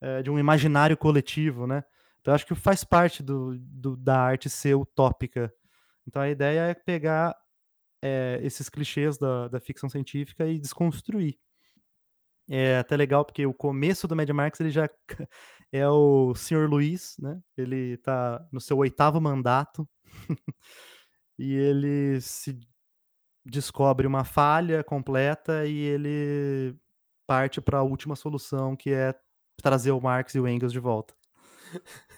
é, 0.00 0.22
de 0.22 0.30
um 0.30 0.38
imaginário 0.38 0.96
coletivo, 0.96 1.66
né? 1.66 1.84
Então 2.20 2.34
acho 2.34 2.46
que 2.46 2.54
faz 2.54 2.84
parte 2.84 3.22
do, 3.22 3.56
do, 3.58 3.96
da 3.96 4.20
arte 4.20 4.50
ser 4.50 4.74
utópica. 4.74 5.52
Então 6.06 6.20
a 6.20 6.28
ideia 6.28 6.60
é 6.60 6.74
pegar 6.74 7.34
é, 8.02 8.40
esses 8.42 8.68
clichês 8.68 9.16
da, 9.16 9.48
da 9.48 9.60
ficção 9.60 9.88
científica 9.88 10.46
e 10.46 10.58
desconstruir. 10.58 11.38
É 12.48 12.78
até 12.78 12.96
legal 12.96 13.24
porque 13.24 13.44
o 13.44 13.54
começo 13.54 14.06
do 14.06 14.14
Mad 14.14 14.28
Max 14.30 14.60
ele 14.60 14.70
já 14.70 14.88
é 15.72 15.88
o 15.88 16.34
Sr. 16.34 16.68
Luiz, 16.68 17.16
né? 17.18 17.40
Ele 17.56 17.96
tá 17.98 18.46
no 18.52 18.60
seu 18.60 18.78
oitavo 18.78 19.20
mandato 19.20 19.88
e 21.38 21.54
ele 21.54 22.20
se 22.20 22.58
descobre 23.44 24.06
uma 24.06 24.24
falha 24.24 24.82
completa 24.84 25.66
e 25.66 25.76
ele 25.76 26.76
parte 27.26 27.60
para 27.60 27.78
a 27.78 27.82
última 27.82 28.14
solução 28.14 28.76
que 28.76 28.90
é 28.90 29.14
trazer 29.62 29.90
o 29.90 30.00
Marx 30.00 30.34
e 30.34 30.40
o 30.40 30.48
Engels 30.48 30.72
de 30.72 30.78
volta. 30.78 31.14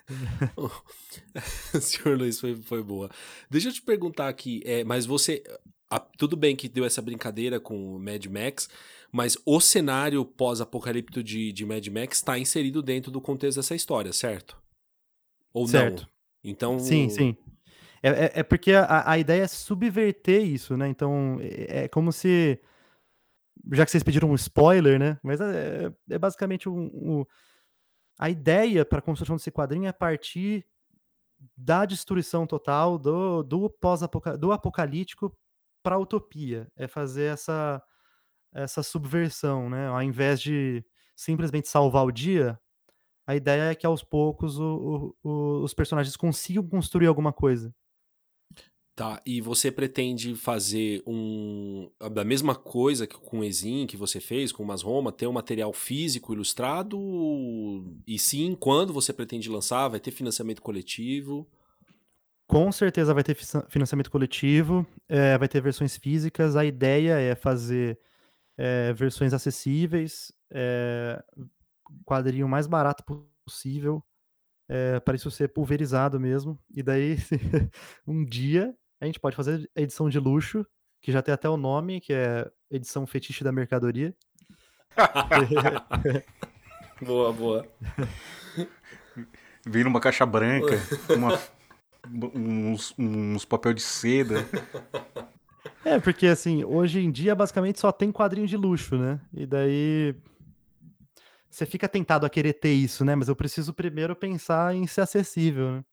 Senhor 1.80 2.18
Luiz, 2.18 2.40
foi, 2.40 2.54
foi 2.56 2.82
boa. 2.82 3.10
Deixa 3.50 3.68
eu 3.68 3.72
te 3.72 3.82
perguntar 3.82 4.28
aqui, 4.28 4.62
é, 4.64 4.84
mas 4.84 5.06
você. 5.06 5.42
A, 5.90 5.98
tudo 5.98 6.36
bem 6.36 6.54
que 6.54 6.68
deu 6.68 6.84
essa 6.84 7.00
brincadeira 7.00 7.58
com 7.58 7.94
o 7.94 7.98
Mad 7.98 8.26
Max, 8.26 8.68
mas 9.10 9.36
o 9.46 9.60
cenário 9.60 10.24
pós-apocalíptico 10.24 11.22
de, 11.22 11.52
de 11.52 11.64
Mad 11.64 11.86
Max 11.88 12.18
está 12.18 12.38
inserido 12.38 12.82
dentro 12.82 13.10
do 13.10 13.20
contexto 13.20 13.56
dessa 13.56 13.74
história, 13.74 14.12
certo? 14.12 14.60
Ou 15.52 15.66
certo. 15.66 16.02
não? 16.02 16.08
Então. 16.50 16.78
Sim, 16.78 17.08
sim. 17.08 17.36
É, 18.02 18.10
é, 18.10 18.32
é 18.40 18.42
porque 18.42 18.72
a, 18.72 19.10
a, 19.10 19.18
ideia 19.18 19.42
é 19.42 19.48
subverter 19.48 20.42
isso, 20.42 20.76
né? 20.76 20.88
Então, 20.88 21.38
é, 21.40 21.84
é, 21.84 21.88
como 21.88 22.12
se. 22.12 22.60
Já 23.72 23.84
que 23.84 23.90
vocês 23.90 24.04
pediram 24.04 24.30
um 24.30 24.34
spoiler, 24.34 24.98
né? 24.98 25.18
Mas 25.22 25.40
é, 25.40 25.92
é 26.10 26.18
basicamente 26.18 26.68
um, 26.68 26.90
um, 26.94 27.24
a 28.18 28.30
ideia 28.30 28.84
para 28.84 28.98
a 28.98 29.02
construção 29.02 29.36
desse 29.36 29.50
quadrinho 29.50 29.86
é 29.86 29.92
partir 29.92 30.64
da 31.56 31.84
destruição 31.84 32.46
total, 32.46 32.98
do, 32.98 33.42
do 33.42 33.70
pós 33.70 34.00
do 34.38 34.52
apocalíptico 34.52 35.36
para 35.82 35.96
a 35.96 35.98
utopia. 35.98 36.70
É 36.76 36.86
fazer 36.86 37.32
essa 37.32 37.82
essa 38.52 38.82
subversão, 38.82 39.68
né? 39.70 39.88
Ao 39.88 40.02
invés 40.02 40.40
de 40.40 40.84
simplesmente 41.16 41.68
salvar 41.68 42.04
o 42.04 42.12
dia, 42.12 42.58
a 43.26 43.36
ideia 43.36 43.72
é 43.72 43.74
que 43.74 43.86
aos 43.86 44.02
poucos 44.02 44.58
o, 44.58 45.16
o, 45.22 45.62
os 45.62 45.74
personagens 45.74 46.16
consigam 46.16 46.66
construir 46.68 47.06
alguma 47.08 47.32
coisa. 47.32 47.74
Tá, 48.98 49.22
e 49.24 49.40
você 49.40 49.70
pretende 49.70 50.34
fazer 50.34 51.04
um 51.06 51.88
da 52.12 52.24
mesma 52.24 52.56
coisa 52.56 53.06
que 53.06 53.14
com 53.16 53.38
o 53.38 53.44
Exim 53.44 53.86
que 53.86 53.96
você 53.96 54.18
fez, 54.18 54.50
com 54.50 54.64
o 54.64 54.66
Mas 54.66 54.82
Roma, 54.82 55.12
ter 55.12 55.28
um 55.28 55.32
material 55.32 55.72
físico 55.72 56.32
ilustrado? 56.32 56.98
E 58.04 58.18
sim, 58.18 58.56
quando 58.58 58.92
você 58.92 59.12
pretende 59.12 59.48
lançar? 59.48 59.86
Vai 59.86 60.00
ter 60.00 60.10
financiamento 60.10 60.60
coletivo? 60.60 61.48
Com 62.48 62.72
certeza 62.72 63.14
vai 63.14 63.22
ter 63.22 63.36
financiamento 63.68 64.10
coletivo, 64.10 64.84
é, 65.08 65.36
vai 65.38 65.46
ter 65.46 65.60
versões 65.60 65.96
físicas. 65.96 66.56
A 66.56 66.64
ideia 66.64 67.20
é 67.20 67.36
fazer 67.36 68.00
é, 68.58 68.92
versões 68.92 69.32
acessíveis, 69.32 70.32
é, 70.50 71.22
quadrinho 72.04 72.48
mais 72.48 72.66
barato 72.66 73.04
possível, 73.46 74.04
é, 74.68 74.98
para 75.00 75.14
isso 75.14 75.30
ser 75.30 75.48
pulverizado 75.48 76.18
mesmo. 76.18 76.58
E 76.74 76.82
daí, 76.82 77.16
um 78.06 78.24
dia, 78.24 78.74
a 79.00 79.06
gente 79.06 79.20
pode 79.20 79.36
fazer 79.36 79.70
edição 79.74 80.10
de 80.10 80.18
luxo, 80.18 80.66
que 81.00 81.12
já 81.12 81.22
tem 81.22 81.32
até 81.32 81.48
o 81.48 81.56
nome, 81.56 82.00
que 82.00 82.12
é 82.12 82.50
edição 82.70 83.06
fetiche 83.06 83.44
da 83.44 83.52
mercadoria. 83.52 84.14
boa, 87.00 87.32
boa. 87.32 87.66
Vem 89.64 89.84
numa 89.84 90.00
caixa 90.00 90.26
branca, 90.26 90.74
uma, 91.14 91.38
uns, 92.34 92.92
uns 92.98 93.44
papel 93.44 93.72
de 93.72 93.82
seda. 93.82 94.44
É, 95.88 95.98
porque 95.98 96.26
assim, 96.26 96.62
hoje 96.64 97.00
em 97.00 97.10
dia 97.10 97.34
basicamente 97.34 97.80
só 97.80 97.90
tem 97.90 98.12
quadrinho 98.12 98.46
de 98.46 98.58
luxo, 98.58 98.98
né? 98.98 99.18
E 99.32 99.46
daí 99.46 100.14
você 101.48 101.64
fica 101.64 101.88
tentado 101.88 102.26
a 102.26 102.30
querer 102.30 102.52
ter 102.52 102.74
isso, 102.74 103.06
né? 103.06 103.14
Mas 103.14 103.26
eu 103.26 103.34
preciso 103.34 103.72
primeiro 103.72 104.14
pensar 104.14 104.74
em 104.74 104.86
ser 104.86 105.00
acessível, 105.00 105.72
né? 105.72 105.84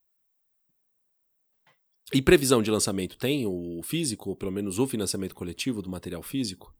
E 2.13 2.21
previsão 2.21 2.61
de 2.61 2.69
lançamento 2.69 3.17
tem 3.17 3.45
o 3.45 3.81
físico, 3.83 4.31
ou 4.31 4.35
pelo 4.35 4.51
menos 4.51 4.79
o 4.79 4.85
financiamento 4.85 5.33
coletivo 5.33 5.81
do 5.81 5.89
material 5.89 6.21
físico? 6.21 6.75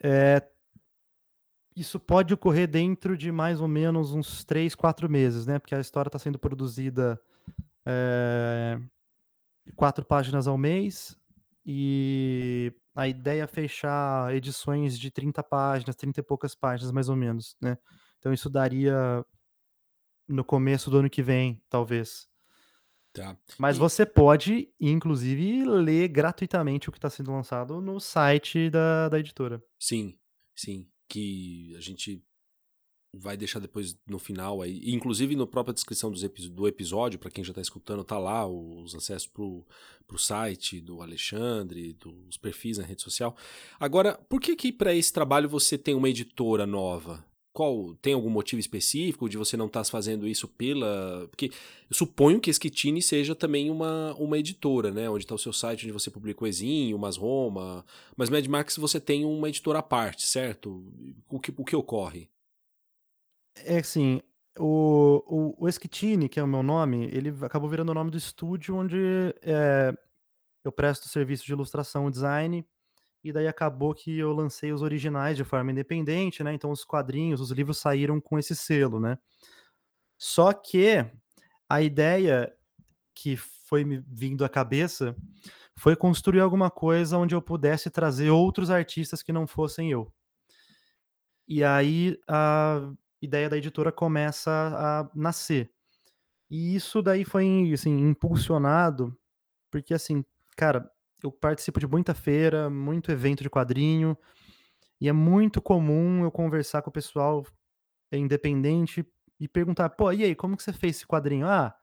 É, 0.00 0.48
isso 1.74 1.98
pode 1.98 2.32
ocorrer 2.32 2.68
dentro 2.68 3.16
de 3.16 3.32
mais 3.32 3.60
ou 3.60 3.66
menos 3.66 4.12
uns 4.12 4.44
3, 4.44 4.76
4 4.76 5.10
meses, 5.10 5.44
né? 5.44 5.58
Porque 5.58 5.74
a 5.74 5.80
história 5.80 6.08
está 6.08 6.20
sendo 6.20 6.38
produzida 6.38 7.20
é, 7.84 8.80
quatro 9.74 10.04
páginas 10.04 10.46
ao 10.46 10.56
mês 10.56 11.19
e 11.72 12.72
a 12.96 13.06
ideia 13.06 13.44
é 13.44 13.46
fechar 13.46 14.34
edições 14.34 14.98
de 14.98 15.08
30 15.08 15.40
páginas, 15.44 15.94
30 15.94 16.18
e 16.18 16.22
poucas 16.24 16.52
páginas 16.52 16.90
mais 16.90 17.08
ou 17.08 17.14
menos, 17.14 17.56
né? 17.60 17.78
Então 18.18 18.32
isso 18.32 18.50
daria 18.50 19.24
no 20.28 20.44
começo 20.44 20.90
do 20.90 20.98
ano 20.98 21.08
que 21.08 21.22
vem, 21.22 21.62
talvez. 21.68 22.28
Tá. 23.12 23.38
Mas 23.56 23.76
e... 23.76 23.78
você 23.78 24.04
pode, 24.04 24.68
inclusive, 24.80 25.64
ler 25.64 26.08
gratuitamente 26.08 26.88
o 26.88 26.92
que 26.92 26.98
está 26.98 27.08
sendo 27.08 27.30
lançado 27.30 27.80
no 27.80 28.00
site 28.00 28.68
da, 28.68 29.08
da 29.08 29.20
editora. 29.20 29.62
Sim, 29.78 30.18
sim. 30.52 30.90
Que 31.08 31.72
a 31.76 31.80
gente 31.80 32.20
vai 33.12 33.36
deixar 33.36 33.58
depois 33.58 33.96
no 34.06 34.18
final 34.18 34.62
aí, 34.62 34.80
inclusive 34.86 35.34
na 35.34 35.46
própria 35.46 35.74
descrição 35.74 36.12
do 36.12 36.68
episódio, 36.68 37.18
para 37.18 37.30
quem 37.30 37.42
já 37.42 37.50
está 37.50 37.60
escutando, 37.60 38.04
tá 38.04 38.18
lá 38.18 38.46
os 38.46 38.94
acessos 38.94 39.26
pro, 39.26 39.66
pro 40.06 40.18
site 40.18 40.80
do 40.80 41.02
Alexandre, 41.02 41.92
dos 41.94 42.36
perfis 42.36 42.78
na 42.78 42.84
rede 42.84 43.02
social. 43.02 43.36
Agora, 43.78 44.18
por 44.28 44.40
que 44.40 44.54
que 44.54 44.72
para 44.72 44.94
esse 44.94 45.12
trabalho 45.12 45.48
você 45.48 45.76
tem 45.76 45.94
uma 45.94 46.08
editora 46.08 46.66
nova? 46.66 47.24
Qual 47.52 47.96
tem 47.96 48.14
algum 48.14 48.30
motivo 48.30 48.60
específico 48.60 49.28
de 49.28 49.36
você 49.36 49.56
não 49.56 49.66
estar 49.66 49.82
tá 49.82 49.90
fazendo 49.90 50.26
isso 50.26 50.46
pela. 50.46 51.26
Porque 51.28 51.46
eu 51.46 51.96
suponho 51.96 52.40
que 52.40 52.48
a 52.48 52.52
Skitini 52.52 53.02
seja 53.02 53.34
também 53.34 53.68
uma, 53.68 54.14
uma 54.14 54.38
editora, 54.38 54.92
né? 54.92 55.10
Onde 55.10 55.24
está 55.24 55.34
o 55.34 55.38
seu 55.38 55.52
site, 55.52 55.84
onde 55.84 55.92
você 55.92 56.12
publica 56.12 56.44
o 56.44 56.46
Exinho, 56.46 56.96
Mas 56.96 57.16
Roma. 57.16 57.84
Mas 58.16 58.30
Mad 58.30 58.46
Max 58.46 58.76
você 58.76 59.00
tem 59.00 59.24
uma 59.24 59.48
editora 59.48 59.80
à 59.80 59.82
parte, 59.82 60.26
certo? 60.26 60.84
O 61.28 61.40
que, 61.40 61.52
o 61.56 61.64
que 61.64 61.74
ocorre? 61.74 62.28
É 63.64 63.78
assim, 63.78 64.20
o, 64.58 65.22
o, 65.26 65.64
o 65.64 65.68
Esquitini, 65.68 66.28
que 66.28 66.38
é 66.38 66.42
o 66.42 66.46
meu 66.46 66.62
nome, 66.62 67.08
ele 67.12 67.34
acabou 67.42 67.68
virando 67.68 67.90
o 67.90 67.94
nome 67.94 68.10
do 68.10 68.18
estúdio 68.18 68.76
onde 68.76 68.98
é, 69.42 69.92
eu 70.64 70.72
presto 70.72 71.08
serviço 71.08 71.44
de 71.44 71.52
ilustração 71.52 72.08
e 72.08 72.10
design 72.10 72.66
e 73.22 73.32
daí 73.32 73.46
acabou 73.46 73.94
que 73.94 74.18
eu 74.18 74.32
lancei 74.32 74.72
os 74.72 74.82
originais 74.82 75.36
de 75.36 75.44
forma 75.44 75.70
independente, 75.70 76.42
né? 76.42 76.54
Então 76.54 76.70
os 76.70 76.84
quadrinhos, 76.84 77.40
os 77.40 77.50
livros 77.50 77.78
saíram 77.78 78.20
com 78.20 78.38
esse 78.38 78.56
selo, 78.56 78.98
né? 78.98 79.18
Só 80.18 80.52
que 80.52 81.04
a 81.68 81.82
ideia 81.82 82.52
que 83.14 83.36
foi 83.36 83.84
me 83.84 84.02
vindo 84.08 84.44
à 84.44 84.48
cabeça 84.48 85.14
foi 85.76 85.94
construir 85.94 86.40
alguma 86.40 86.70
coisa 86.70 87.18
onde 87.18 87.34
eu 87.34 87.42
pudesse 87.42 87.90
trazer 87.90 88.30
outros 88.30 88.70
artistas 88.70 89.22
que 89.22 89.32
não 89.32 89.46
fossem 89.46 89.90
eu. 89.90 90.12
E 91.46 91.62
aí 91.62 92.18
a 92.28 92.90
ideia 93.22 93.48
da 93.48 93.56
editora 93.56 93.92
começa 93.92 94.50
a 94.50 95.10
nascer. 95.14 95.70
E 96.50 96.74
isso 96.74 97.00
daí 97.00 97.24
foi 97.24 97.70
assim 97.72 97.96
impulsionado 97.98 99.16
porque 99.70 99.94
assim, 99.94 100.24
cara, 100.56 100.90
eu 101.22 101.30
participo 101.30 101.78
de 101.78 101.86
muita 101.86 102.14
feira, 102.14 102.68
muito 102.68 103.12
evento 103.12 103.42
de 103.42 103.50
quadrinho, 103.50 104.16
e 105.00 105.08
é 105.08 105.12
muito 105.12 105.62
comum 105.62 106.24
eu 106.24 106.30
conversar 106.30 106.82
com 106.82 106.90
o 106.90 106.92
pessoal 106.92 107.46
independente 108.12 109.06
e 109.38 109.48
perguntar, 109.48 109.90
pô, 109.90 110.12
e 110.12 110.24
aí, 110.24 110.34
como 110.34 110.56
que 110.56 110.62
você 110.62 110.72
fez 110.72 110.96
esse 110.96 111.06
quadrinho? 111.06 111.46
Ah, 111.46 111.74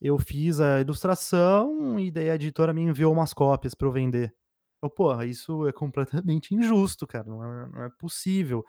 eu 0.00 0.18
fiz 0.18 0.60
a 0.60 0.80
ilustração 0.80 1.98
e 1.98 2.10
daí 2.10 2.30
a 2.30 2.36
editora 2.36 2.72
me 2.72 2.82
enviou 2.82 3.12
umas 3.12 3.34
cópias 3.34 3.74
para 3.74 3.88
eu 3.88 3.92
vender. 3.92 4.34
Eu, 4.80 4.88
porra, 4.88 5.26
isso 5.26 5.66
é 5.66 5.72
completamente 5.72 6.54
injusto, 6.54 7.06
cara, 7.06 7.24
não 7.28 7.44
é, 7.44 7.68
não 7.68 7.82
é 7.84 7.90
possível. 7.98 8.64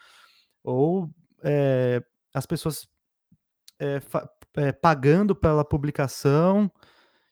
Ou 0.64 1.10
é, 1.44 2.04
as 2.34 2.46
pessoas 2.46 2.88
é, 3.80 4.02
é, 4.56 4.72
pagando 4.72 5.36
pela 5.36 5.64
publicação 5.64 6.72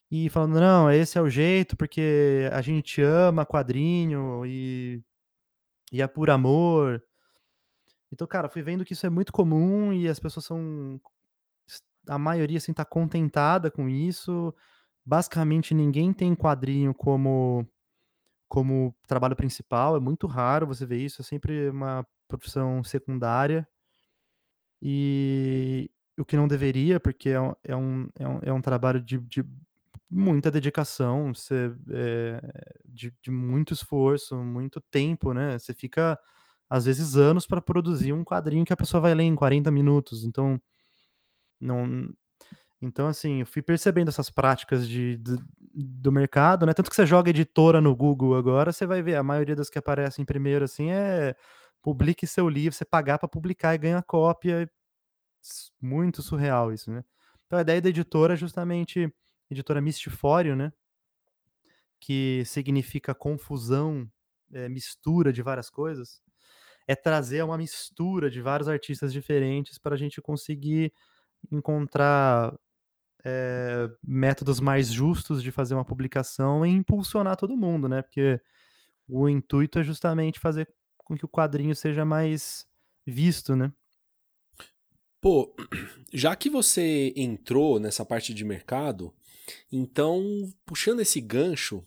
e 0.09 0.29
falando, 0.29 0.59
não, 0.59 0.91
esse 0.91 1.17
é 1.17 1.21
o 1.21 1.29
jeito, 1.29 1.75
porque 1.75 2.49
a 2.51 2.61
gente 2.61 3.01
ama 3.01 3.45
quadrinho 3.45 4.45
e, 4.45 5.03
e 5.91 6.01
é 6.01 6.07
por 6.07 6.29
amor. 6.29 7.03
Então, 8.11 8.25
cara, 8.27 8.49
fui 8.49 8.61
vendo 8.61 8.85
que 8.85 8.93
isso 8.93 9.05
é 9.05 9.09
muito 9.09 9.33
comum 9.33 9.91
e 9.93 10.07
as 10.07 10.19
pessoas 10.19 10.45
são. 10.45 10.99
A 12.07 12.17
maioria, 12.17 12.57
assim, 12.57 12.73
tá 12.73 12.85
contentada 12.85 13.69
com 13.69 13.89
isso. 13.89 14.53
Basicamente, 15.05 15.73
ninguém 15.73 16.13
tem 16.13 16.33
quadrinho 16.35 16.93
como, 16.93 17.67
como 18.47 18.95
trabalho 19.07 19.35
principal. 19.35 19.97
É 19.97 19.99
muito 19.99 20.27
raro 20.27 20.67
você 20.67 20.85
ver 20.85 20.99
isso. 20.99 21.21
É 21.21 21.25
sempre 21.25 21.69
uma 21.69 22.07
profissão 22.29 22.83
secundária. 22.83 23.67
E 24.81 25.89
o 26.17 26.25
que 26.25 26.37
não 26.37 26.47
deveria, 26.47 26.99
porque 26.99 27.29
é 27.29 27.39
um, 27.41 27.53
é 27.63 27.75
um, 27.75 28.09
é 28.19 28.27
um, 28.27 28.39
é 28.43 28.53
um 28.53 28.61
trabalho 28.61 29.01
de, 29.01 29.19
de 29.19 29.43
muita 30.09 30.49
dedicação, 30.51 31.33
você, 31.33 31.71
é, 31.91 32.41
de, 32.85 33.13
de 33.21 33.31
muito 33.31 33.73
esforço, 33.73 34.35
muito 34.37 34.81
tempo, 34.81 35.33
né? 35.33 35.59
Você 35.59 35.73
fica, 35.73 36.17
às 36.69 36.85
vezes, 36.85 37.15
anos 37.15 37.45
para 37.45 37.61
produzir 37.61 38.13
um 38.13 38.23
quadrinho 38.23 38.65
que 38.65 38.73
a 38.73 38.77
pessoa 38.77 39.01
vai 39.01 39.13
ler 39.13 39.23
em 39.23 39.35
40 39.35 39.69
minutos. 39.71 40.23
Então, 40.23 40.59
não. 41.59 42.09
Então, 42.81 43.07
assim, 43.07 43.41
eu 43.41 43.45
fui 43.45 43.61
percebendo 43.61 44.09
essas 44.09 44.29
práticas 44.29 44.87
de, 44.87 45.17
de, 45.17 45.37
do 45.73 46.11
mercado, 46.11 46.65
né? 46.65 46.73
Tanto 46.73 46.89
que 46.89 46.95
você 46.95 47.05
joga 47.05 47.29
editora 47.31 47.81
no 47.81 47.95
Google 47.95 48.35
agora, 48.35 48.71
você 48.71 48.85
vai 48.85 49.01
ver, 49.01 49.15
a 49.15 49.23
maioria 49.23 49.55
das 49.55 49.69
que 49.69 49.79
aparecem 49.79 50.25
primeiro, 50.25 50.65
assim, 50.65 50.91
é 50.91 51.35
publique 51.87 52.27
seu 52.27 52.49
livro, 52.49 52.75
você 52.75 52.83
pagar 52.83 53.17
para 53.17 53.29
publicar 53.29 53.73
e 53.73 53.77
ganhar 53.77 54.03
cópia. 54.03 54.69
Muito 55.81 56.21
surreal 56.21 56.73
isso, 56.73 56.91
né? 56.91 57.01
Então 57.45 57.57
a 57.57 57.61
ideia 57.61 57.81
da 57.81 57.87
editora 57.87 58.33
é 58.33 58.37
justamente 58.37 59.09
editora 59.49 59.79
Mistifório, 59.79 60.53
né? 60.53 60.73
Que 61.97 62.43
significa 62.45 63.15
confusão, 63.15 64.05
é, 64.51 64.67
mistura 64.67 65.31
de 65.31 65.41
várias 65.41 65.69
coisas. 65.69 66.21
É 66.85 66.93
trazer 66.93 67.41
uma 67.41 67.57
mistura 67.57 68.29
de 68.29 68.41
vários 68.41 68.67
artistas 68.67 69.13
diferentes 69.13 69.77
para 69.77 69.95
a 69.95 69.97
gente 69.97 70.21
conseguir 70.21 70.91
encontrar 71.49 72.53
é, 73.23 73.89
métodos 74.03 74.59
mais 74.59 74.91
justos 74.91 75.41
de 75.41 75.53
fazer 75.53 75.73
uma 75.73 75.85
publicação 75.85 76.65
e 76.65 76.69
impulsionar 76.69 77.37
todo 77.37 77.55
mundo, 77.55 77.87
né? 77.87 78.01
Porque 78.01 78.41
o 79.07 79.29
intuito 79.29 79.79
é 79.79 79.83
justamente 79.83 80.37
fazer 80.37 80.67
com 81.07 81.17
que 81.17 81.23
o 81.23 81.29
quadrinho 81.29 81.73
seja 81.73 82.03
mais 82.03 82.67
visto, 83.05 83.55
né? 83.55 83.71
Pô, 85.21 85.55
já 86.13 86.35
que 86.35 86.49
você 86.49 87.13
entrou 87.15 87.79
nessa 87.79 88.05
parte 88.05 88.33
de 88.33 88.43
mercado, 88.43 89.13
então, 89.71 90.21
puxando 90.65 90.99
esse 90.99 91.21
gancho, 91.21 91.81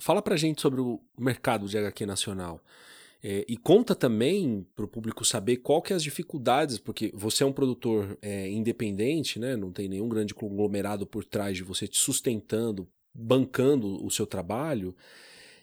fala 0.00 0.22
pra 0.22 0.36
gente 0.36 0.62
sobre 0.62 0.80
o 0.80 1.00
mercado 1.18 1.68
de 1.68 1.76
HQ 1.76 2.06
nacional. 2.06 2.60
É, 3.20 3.44
e 3.48 3.56
conta 3.56 3.94
também 3.94 4.64
para 4.76 4.84
o 4.84 4.88
público 4.88 5.24
saber 5.24 5.56
qual 5.56 5.82
que 5.82 5.92
é 5.92 5.96
as 5.96 6.02
dificuldades, 6.02 6.78
porque 6.78 7.10
você 7.12 7.42
é 7.42 7.46
um 7.46 7.52
produtor 7.52 8.16
é, 8.22 8.48
independente, 8.50 9.40
né? 9.40 9.56
não 9.56 9.72
tem 9.72 9.88
nenhum 9.88 10.08
grande 10.08 10.34
conglomerado 10.34 11.06
por 11.06 11.24
trás 11.24 11.56
de 11.56 11.64
você 11.64 11.88
te 11.88 11.98
sustentando, 11.98 12.86
bancando 13.12 14.04
o 14.04 14.10
seu 14.10 14.26
trabalho. 14.26 14.94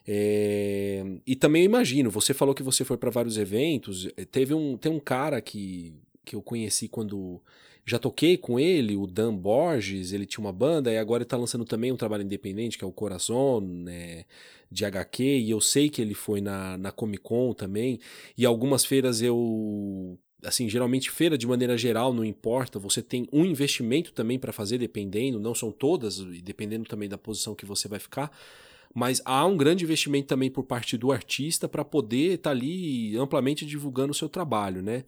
É, 0.08 1.04
e 1.28 1.36
também 1.36 1.64
imagino, 1.64 2.10
você 2.10 2.34
falou 2.34 2.56
que 2.56 2.64
você 2.64 2.84
foi 2.84 2.98
para 2.98 3.12
vários 3.12 3.38
eventos, 3.38 4.08
é, 4.18 4.26
teve 4.26 4.54
um, 4.54 4.76
tem 4.76 4.92
um 4.92 5.00
cara 5.00 5.40
que, 5.42 5.94
que 6.26 6.36
eu 6.36 6.42
conheci 6.42 6.88
quando 6.88 7.42
já 7.86 8.00
toquei 8.00 8.38
com 8.38 8.60
ele, 8.60 8.96
o 8.96 9.08
Dan 9.08 9.36
Borges, 9.36 10.14
ele 10.14 10.26
tinha 10.26 10.44
uma 10.44 10.54
banda 10.54 10.92
e 10.92 10.98
agora 10.98 11.24
ele 11.24 11.28
tá 11.28 11.38
lançando 11.38 11.66
também 11.66 11.92
um 11.92 11.98
trabalho 11.98 12.24
independente, 12.24 12.78
que 12.78 12.84
é 12.84 12.88
o 12.88 12.92
Corazon, 12.92 13.60
né, 13.62 14.26
de 14.72 14.86
HQ, 14.86 15.24
e 15.24 15.50
eu 15.52 15.60
sei 15.60 15.90
que 15.90 16.02
ele 16.02 16.14
foi 16.14 16.42
na, 16.42 16.78
na 16.78 16.92
Comic 16.92 17.24
Con 17.24 17.54
também, 17.54 18.00
e 18.38 18.46
algumas 18.46 18.86
feiras 18.86 19.22
eu 19.22 20.18
assim, 20.44 20.68
geralmente 20.68 21.12
feira 21.12 21.38
de 21.38 21.46
maneira 21.46 21.78
geral 21.78 22.14
não 22.14 22.26
importa, 22.26 22.80
você 22.80 23.02
tem 23.02 23.28
um 23.32 23.46
investimento 23.46 24.12
também 24.12 24.40
para 24.40 24.52
fazer 24.52 24.78
dependendo, 24.78 25.40
não 25.40 25.54
são 25.54 25.72
todas, 25.72 26.20
dependendo 26.42 26.86
também 26.86 27.08
da 27.08 27.18
posição 27.18 27.54
que 27.54 27.66
você 27.66 27.88
vai 27.88 28.00
ficar, 28.00 28.32
mas 28.94 29.22
há 29.26 29.46
um 29.46 29.58
grande 29.58 29.84
investimento 29.84 30.28
também 30.28 30.50
por 30.50 30.64
parte 30.64 30.98
do 30.98 31.12
artista 31.12 31.68
para 31.68 31.86
poder 31.86 32.36
estar 32.36 32.50
tá 32.50 32.56
ali 32.56 33.18
amplamente 33.18 33.66
divulgando 33.66 34.12
o 34.12 34.16
seu 34.16 34.28
trabalho, 34.28 34.82
né? 34.82 35.04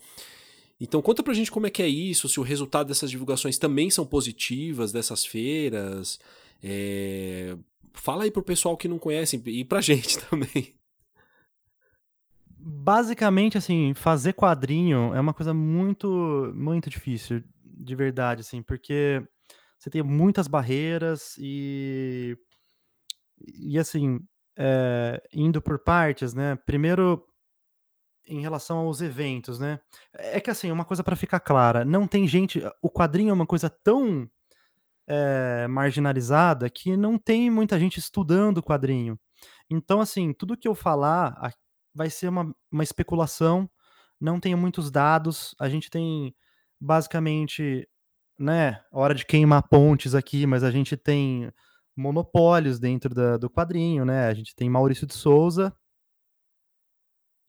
Então 0.80 1.02
conta 1.02 1.24
pra 1.24 1.34
gente 1.34 1.52
como 1.52 1.68
é 1.68 1.70
que 1.70 1.82
é 1.82 1.88
isso, 1.88 2.28
se 2.28 2.40
o 2.40 2.44
resultado 2.44 2.88
dessas 2.88 3.10
divulgações 3.10 3.58
também 3.58 3.90
são 3.90 4.06
positivas, 4.06 4.92
dessas 4.92 5.26
feiras. 5.26 6.20
É... 6.62 7.56
Fala 7.94 8.24
aí 8.24 8.32
pro 8.32 8.42
pessoal 8.42 8.76
que 8.76 8.88
não 8.88 8.98
conhece 8.98 9.42
e 9.46 9.64
pra 9.64 9.80
gente 9.82 10.20
também. 10.20 10.74
Basicamente, 12.58 13.58
assim, 13.58 13.94
fazer 13.94 14.34
quadrinho 14.34 15.14
é 15.14 15.20
uma 15.20 15.34
coisa 15.34 15.54
muito, 15.54 16.52
muito 16.56 16.90
difícil, 16.90 17.44
de 17.64 17.96
verdade, 17.96 18.42
assim, 18.42 18.62
porque 18.62 19.22
você 19.78 19.90
tem 19.90 20.02
muitas 20.02 20.48
barreiras 20.48 21.36
e, 21.38 22.38
e 23.44 23.78
assim, 23.80 24.20
é, 24.58 25.22
indo 25.34 25.62
por 25.62 25.80
partes, 25.80 26.34
né? 26.34 26.56
Primeiro, 26.66 27.26
em 28.28 28.42
relação 28.42 28.78
aos 28.78 29.02
eventos, 29.02 29.60
né? 29.60 29.80
É 30.14 30.40
que 30.40 30.50
assim, 30.50 30.72
uma 30.72 30.86
coisa 30.86 31.04
para 31.04 31.16
ficar 31.16 31.40
clara, 31.40 31.84
não 31.84 32.08
tem 32.08 32.28
gente. 32.28 32.62
O 32.82 32.90
quadrinho 32.90 33.32
é 33.32 33.34
uma 33.34 33.46
coisa 33.46 33.70
tão 33.70 34.30
é, 35.08 35.68
marginalizada 35.68 36.70
que 36.70 36.96
não 36.96 37.18
tem 37.18 37.50
muita 37.50 37.80
gente 37.80 37.98
estudando 38.00 38.60
o 38.60 38.64
quadrinho. 38.64 39.20
Então, 39.70 40.00
assim, 40.02 40.34
tudo 40.34 40.58
que 40.58 40.68
eu 40.68 40.76
falar 40.76 41.54
vai 41.94 42.10
ser 42.10 42.28
uma, 42.30 42.54
uma 42.72 42.84
especulação, 42.84 43.70
não 44.20 44.40
tenho 44.40 44.58
muitos 44.58 44.90
dados. 44.90 45.56
A 45.60 45.70
gente 45.70 45.90
tem 45.90 46.36
basicamente, 46.80 47.88
né, 48.40 48.82
hora 48.92 49.14
de 49.14 49.26
queimar 49.26 49.68
pontes 49.68 50.16
aqui, 50.16 50.46
mas 50.46 50.64
a 50.64 50.72
gente 50.72 50.96
tem 50.98 51.52
monopólios 51.96 52.80
dentro 52.80 53.14
da, 53.14 53.38
do 53.38 53.50
quadrinho, 53.50 54.06
né? 54.06 54.28
A 54.28 54.34
gente 54.34 54.56
tem 54.56 54.70
Maurício 54.70 55.08
de 55.08 55.14
Souza 55.14 55.76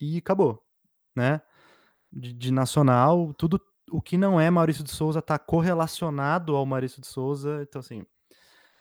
e 0.01 0.19
acabou 0.19 0.65
né? 1.15 1.41
De, 2.13 2.33
de, 2.33 2.53
nacional, 2.53 3.33
tudo 3.35 3.61
o 3.91 4.01
que 4.01 4.17
não 4.17 4.41
é 4.41 4.51
Maurício 4.51 4.85
de 4.85 4.91
Souza 4.91 5.21
está 5.21 5.39
correlacionado 5.39 6.57
ao 6.57 6.67
Maurício 6.67 7.01
de 7.01 7.07
Souza, 7.07 7.63
então 7.63 7.81
assim 7.81 8.05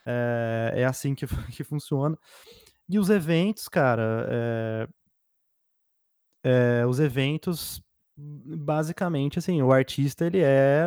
é, 0.05 0.73
é 0.77 0.85
assim 0.85 1.15
que, 1.15 1.25
que 1.51 1.63
funciona. 1.63 2.17
E 2.89 2.99
os 2.99 3.09
eventos, 3.09 3.67
cara, 3.67 4.27
é, 4.29 4.87
é, 6.81 6.85
os 6.85 6.99
eventos 6.99 7.81
basicamente 8.15 9.39
assim, 9.39 9.61
o 9.61 9.71
artista 9.71 10.25
ele 10.25 10.39
é 10.39 10.85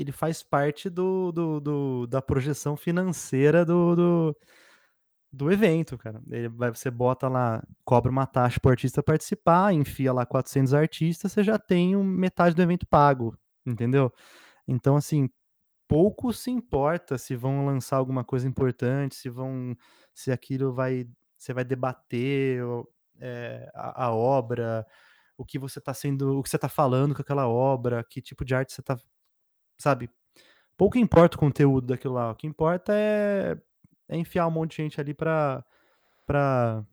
ele 0.00 0.12
faz 0.12 0.42
parte 0.42 0.88
do, 0.90 1.32
do, 1.32 1.60
do 1.60 2.06
da 2.06 2.22
projeção 2.22 2.76
financeira 2.76 3.64
do, 3.64 3.96
do 3.96 4.36
do 5.32 5.52
evento, 5.52 5.98
cara. 5.98 6.22
Ele 6.30 6.48
você 6.48 6.90
bota 6.90 7.28
lá, 7.28 7.62
cobra 7.84 8.10
uma 8.10 8.26
taxa 8.26 8.58
pro 8.60 8.70
artista 8.70 9.02
participar, 9.02 9.72
enfia 9.72 10.12
lá 10.12 10.24
400 10.24 10.72
artistas, 10.74 11.32
você 11.32 11.44
já 11.44 11.58
tem 11.58 11.96
metade 11.96 12.54
do 12.54 12.62
evento 12.62 12.86
pago, 12.86 13.36
entendeu? 13.66 14.12
Então, 14.66 14.96
assim, 14.96 15.28
pouco 15.88 16.32
se 16.32 16.50
importa 16.50 17.18
se 17.18 17.36
vão 17.36 17.66
lançar 17.66 17.96
alguma 17.96 18.24
coisa 18.24 18.48
importante, 18.48 19.14
se 19.14 19.28
vão, 19.28 19.76
se 20.14 20.32
aquilo 20.32 20.72
vai, 20.72 21.06
você 21.36 21.52
vai 21.52 21.64
debater 21.64 22.62
é, 23.20 23.70
a, 23.74 24.06
a, 24.06 24.14
obra, 24.14 24.86
o 25.36 25.44
que 25.44 25.58
você 25.58 25.78
está 25.78 25.94
sendo, 25.94 26.38
o 26.38 26.42
que 26.42 26.48
você 26.50 26.56
está 26.56 26.68
falando 26.68 27.14
com 27.14 27.22
aquela 27.22 27.48
obra, 27.48 28.04
que 28.04 28.22
tipo 28.22 28.44
de 28.44 28.54
arte 28.54 28.72
você 28.72 28.80
está, 28.80 28.98
sabe? 29.78 30.10
Pouco 30.76 30.98
importa 30.98 31.36
o 31.36 31.40
conteúdo 31.40 31.88
daquilo 31.88 32.14
lá, 32.14 32.30
o 32.30 32.34
que 32.34 32.46
importa 32.46 32.92
é 32.94 33.56
é 34.08 34.16
enfiar 34.16 34.46
um 34.46 34.50
monte 34.50 34.76
de 34.76 34.82
gente 34.84 35.00
ali 35.00 35.14
para 35.14 35.64
para 36.26 36.84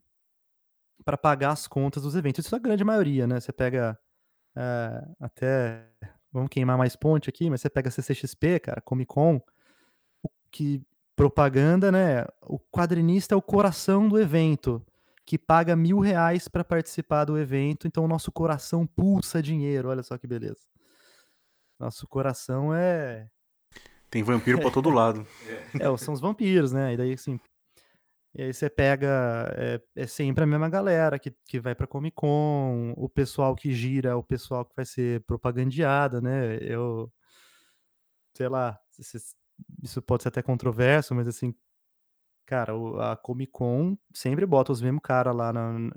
para 1.06 1.18
pagar 1.18 1.52
as 1.52 1.68
contas 1.68 2.04
dos 2.04 2.16
eventos. 2.16 2.46
Isso 2.46 2.56
é 2.56 2.58
a 2.58 2.62
grande 2.62 2.84
maioria, 2.84 3.28
né? 3.28 3.40
Você 3.40 3.52
pega 3.52 3.98
é, 4.56 5.08
até 5.20 5.88
vamos 6.32 6.50
queimar 6.50 6.78
mais 6.78 6.96
ponte 6.96 7.30
aqui, 7.30 7.50
mas 7.50 7.62
você 7.62 7.70
pega 7.70 7.92
CCXP, 7.92 8.60
cara, 8.60 8.82
Comic 8.82 9.08
Con, 9.08 9.42
que 10.52 10.82
propaganda, 11.16 11.92
né? 11.92 12.26
O 12.42 12.60
quadrinista 12.60 13.36
é 13.36 13.38
o 13.38 13.42
coração 13.42 14.08
do 14.08 14.20
evento, 14.20 14.84
que 15.26 15.38
paga 15.38 15.76
mil 15.76 16.00
reais 16.00 16.48
para 16.48 16.64
participar 16.64 17.26
do 17.26 17.38
evento, 17.38 17.88
então 17.88 18.06
o 18.06 18.08
nosso 18.08 18.32
coração 18.32 18.86
pulsa 18.86 19.42
dinheiro. 19.42 19.90
Olha 19.90 20.04
só 20.04 20.18
que 20.18 20.28
beleza. 20.28 20.68
Nosso 21.84 22.08
coração 22.08 22.74
é. 22.74 23.28
Tem 24.10 24.24
vampiro 24.24 24.58
pra 24.62 24.72
todo 24.72 24.90
lado. 24.90 25.28
É, 25.82 25.98
são 25.98 26.14
os 26.14 26.22
vampiros, 26.22 26.72
né? 26.72 26.94
E 26.94 26.98
daí, 26.98 27.14
assim. 27.14 27.38
E 28.34 28.44
aí 28.44 28.54
você 28.54 28.70
pega. 28.70 29.54
É, 29.58 29.82
é 29.96 30.08
sempre 30.08 30.46
a 30.46 30.48
mesma 30.48 30.70
galera 30.70 31.20
que, 31.20 31.36
que 31.46 31.60
vai 31.60 31.76
pra 31.76 31.86
Comic 31.86 32.16
Con, 32.16 32.94
o 32.96 33.10
pessoal 33.10 33.54
que 33.54 33.74
gira, 33.74 34.16
o 34.16 34.24
pessoal 34.24 34.64
que 34.64 34.74
vai 34.76 34.86
ser 34.86 35.22
propagandeada, 35.26 36.22
né? 36.22 36.58
Eu. 36.62 37.12
Sei 38.34 38.48
lá, 38.48 38.80
isso 39.82 40.02
pode 40.02 40.24
ser 40.24 40.30
até 40.30 40.42
controverso, 40.42 41.14
mas 41.14 41.28
assim. 41.28 41.54
Cara, 42.46 42.74
a 43.12 43.18
Comic 43.18 43.52
Con 43.52 43.98
sempre 44.14 44.46
bota 44.46 44.72
os 44.72 44.82
mesmos 44.82 45.02
caras 45.04 45.36
lá 45.36 45.52
na, 45.52 45.90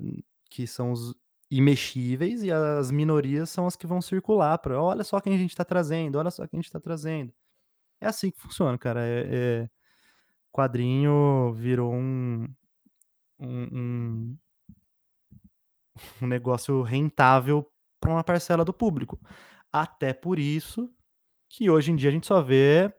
que 0.51 0.67
são 0.67 0.91
os 0.93 1.15
imexíveis 1.51 2.43
e 2.43 2.51
as 2.51 2.91
minorias 2.91 3.51
são 3.51 3.67
as 3.67 3.77
que 3.77 3.87
vão 3.87 4.01
circular 4.01 4.59
para 4.59 4.81
olha 4.83 5.05
só 5.05 5.21
quem 5.21 5.35
a 5.35 5.39
gente 5.39 5.51
está 5.51 5.65
trazendo, 5.65 6.19
olha 6.19 6.31
só 6.31 6.47
quem 6.47 6.59
a 6.59 6.61
gente 6.61 6.69
está 6.69 6.81
trazendo. 6.81 7.33
É 8.01 8.07
assim 8.07 8.31
que 8.31 8.41
funciona, 8.41 8.77
cara. 8.79 9.01
É, 9.03 9.27
é... 9.65 9.71
Quadrinho 10.53 11.53
virou 11.53 11.93
um, 11.93 12.49
um, 13.39 13.69
um, 13.73 14.39
negócio 16.27 16.83
rentável 16.83 17.71
para 18.01 18.11
uma 18.11 18.25
parcela 18.25 18.65
do 18.65 18.73
público. 18.73 19.21
Até 19.73 20.13
por 20.13 20.39
isso 20.39 20.91
que 21.49 21.71
hoje 21.71 21.93
em 21.93 21.97
dia 21.97 22.09
a 22.09 22.13
gente 22.13 22.27
só 22.27 22.43
vê 22.43 22.93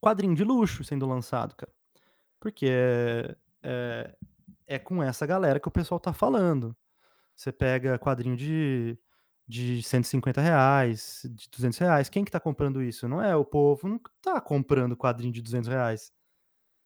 quadrinho 0.00 0.34
de 0.34 0.44
luxo 0.44 0.84
sendo 0.84 1.06
lançado, 1.06 1.54
cara. 1.54 1.72
Porque 2.40 2.66
é, 2.70 3.36
é, 3.62 4.16
é 4.66 4.78
com 4.78 5.02
essa 5.02 5.26
galera 5.26 5.60
que 5.60 5.68
o 5.68 5.72
pessoal 5.72 6.00
tá 6.00 6.12
falando. 6.12 6.76
Você 7.36 7.52
pega 7.52 7.98
quadrinho 7.98 8.34
de, 8.34 8.98
de 9.46 9.82
150 9.82 10.40
reais, 10.40 11.22
de 11.30 11.48
200 11.50 11.78
reais. 11.78 12.08
Quem 12.08 12.24
que 12.24 12.30
tá 12.30 12.40
comprando 12.40 12.82
isso? 12.82 13.06
Não 13.06 13.22
é 13.22 13.36
o 13.36 13.44
povo, 13.44 13.86
não 13.88 14.00
tá 14.22 14.40
comprando 14.40 14.96
quadrinho 14.96 15.32
de 15.32 15.42
200 15.42 15.68
reais. 15.68 16.10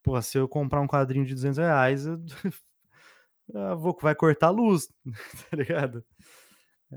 Pô, 0.03 0.21
se 0.21 0.39
eu 0.39 0.49
comprar 0.49 0.81
um 0.81 0.89
quadrinho 0.89 1.25
de 1.25 1.35
200 1.35 1.59
reais, 1.59 2.07
eu... 3.55 3.79
vou, 3.79 3.97
vai 4.03 4.15
cortar 4.15 4.49
a 4.49 4.51
luz, 4.51 4.89
tá 5.51 5.57
ligado? 5.57 6.05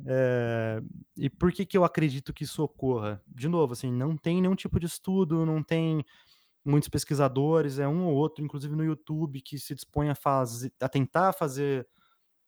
É... 0.08 0.82
E 1.16 1.30
por 1.30 1.51
que 1.51 1.66
que 1.66 1.78
eu 1.78 1.84
acredito 1.84 2.34
que 2.34 2.45
isso 2.45 2.64
ocorra? 2.64 3.22
De 3.28 3.47
novo, 3.47 3.74
assim, 3.74 3.91
não 3.91 4.18
tem 4.18 4.41
nenhum 4.41 4.56
tipo 4.56 4.80
de 4.80 4.88
estudo, 4.88 5.45
não 5.45 5.62
tem 5.62 6.04
muitos 6.66 6.89
pesquisadores, 6.89 7.78
é 7.78 7.88
um 7.88 8.06
ou 8.08 8.16
outro, 8.16 8.43
inclusive 8.43 8.76
no 8.76 8.84
YouTube, 8.84 9.41
que 9.41 9.60
se 9.60 9.76
dispõe 9.76 10.10
a, 10.10 10.16
fazer, 10.16 10.74
a 10.82 10.89
tentar 10.89 11.34
fazer 11.34 11.88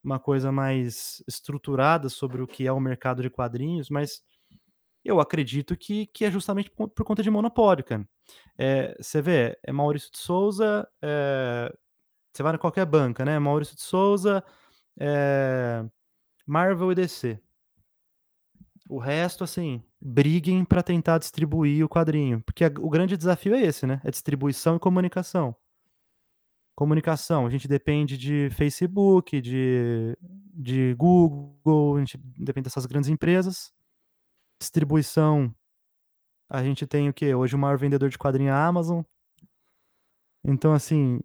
uma 0.05 0.19
coisa 0.19 0.51
mais 0.51 1.23
estruturada 1.27 2.09
sobre 2.09 2.41
o 2.41 2.47
que 2.47 2.67
é 2.67 2.71
o 2.71 2.79
mercado 2.79 3.23
de 3.23 3.29
quadrinhos, 3.29 3.89
mas 3.89 4.21
eu 5.03 5.19
acredito 5.19 5.75
que, 5.75 6.05
que 6.07 6.23
é 6.23 6.31
justamente 6.31 6.69
por, 6.69 6.89
por 6.89 7.03
conta 7.03 7.23
de 7.23 7.29
monopólio, 7.31 7.83
cara. 7.83 8.07
É, 8.57 8.95
você 8.99 9.21
vê, 9.21 9.57
é 9.63 9.71
Maurício 9.71 10.11
de 10.11 10.19
Souza, 10.19 10.87
é, 11.01 11.73
você 12.31 12.43
vai 12.43 12.53
em 12.55 12.59
qualquer 12.59 12.85
banca, 12.85 13.25
né? 13.25 13.39
Maurício 13.39 13.75
de 13.75 13.81
Souza, 13.81 14.43
é, 14.99 15.83
Marvel 16.45 16.91
e 16.91 16.95
DC. 16.95 17.39
O 18.87 18.99
resto, 18.99 19.43
assim, 19.43 19.83
briguem 19.99 20.63
para 20.63 20.83
tentar 20.83 21.17
distribuir 21.17 21.83
o 21.83 21.89
quadrinho. 21.89 22.41
Porque 22.43 22.63
a, 22.63 22.71
o 22.79 22.89
grande 22.89 23.17
desafio 23.17 23.55
é 23.55 23.61
esse, 23.61 23.87
né? 23.87 23.99
É 24.03 24.11
distribuição 24.11 24.75
e 24.75 24.79
comunicação. 24.79 25.55
Comunicação, 26.75 27.45
a 27.45 27.49
gente 27.49 27.67
depende 27.67 28.17
de 28.17 28.49
Facebook, 28.51 29.39
de, 29.39 30.17
de 30.53 30.93
Google, 30.95 31.95
a 31.95 31.99
gente 31.99 32.17
depende 32.37 32.65
dessas 32.65 32.85
grandes 32.85 33.09
empresas. 33.09 33.71
Distribuição, 34.59 35.55
a 36.49 36.63
gente 36.63 36.85
tem 36.85 37.09
o 37.09 37.13
quê? 37.13 37.33
Hoje 37.33 37.55
o 37.55 37.59
maior 37.59 37.77
vendedor 37.77 38.09
de 38.09 38.17
quadrinho 38.17 38.49
é 38.49 38.51
a 38.51 38.65
Amazon. 38.67 39.03
Então, 40.43 40.73
assim, 40.73 41.21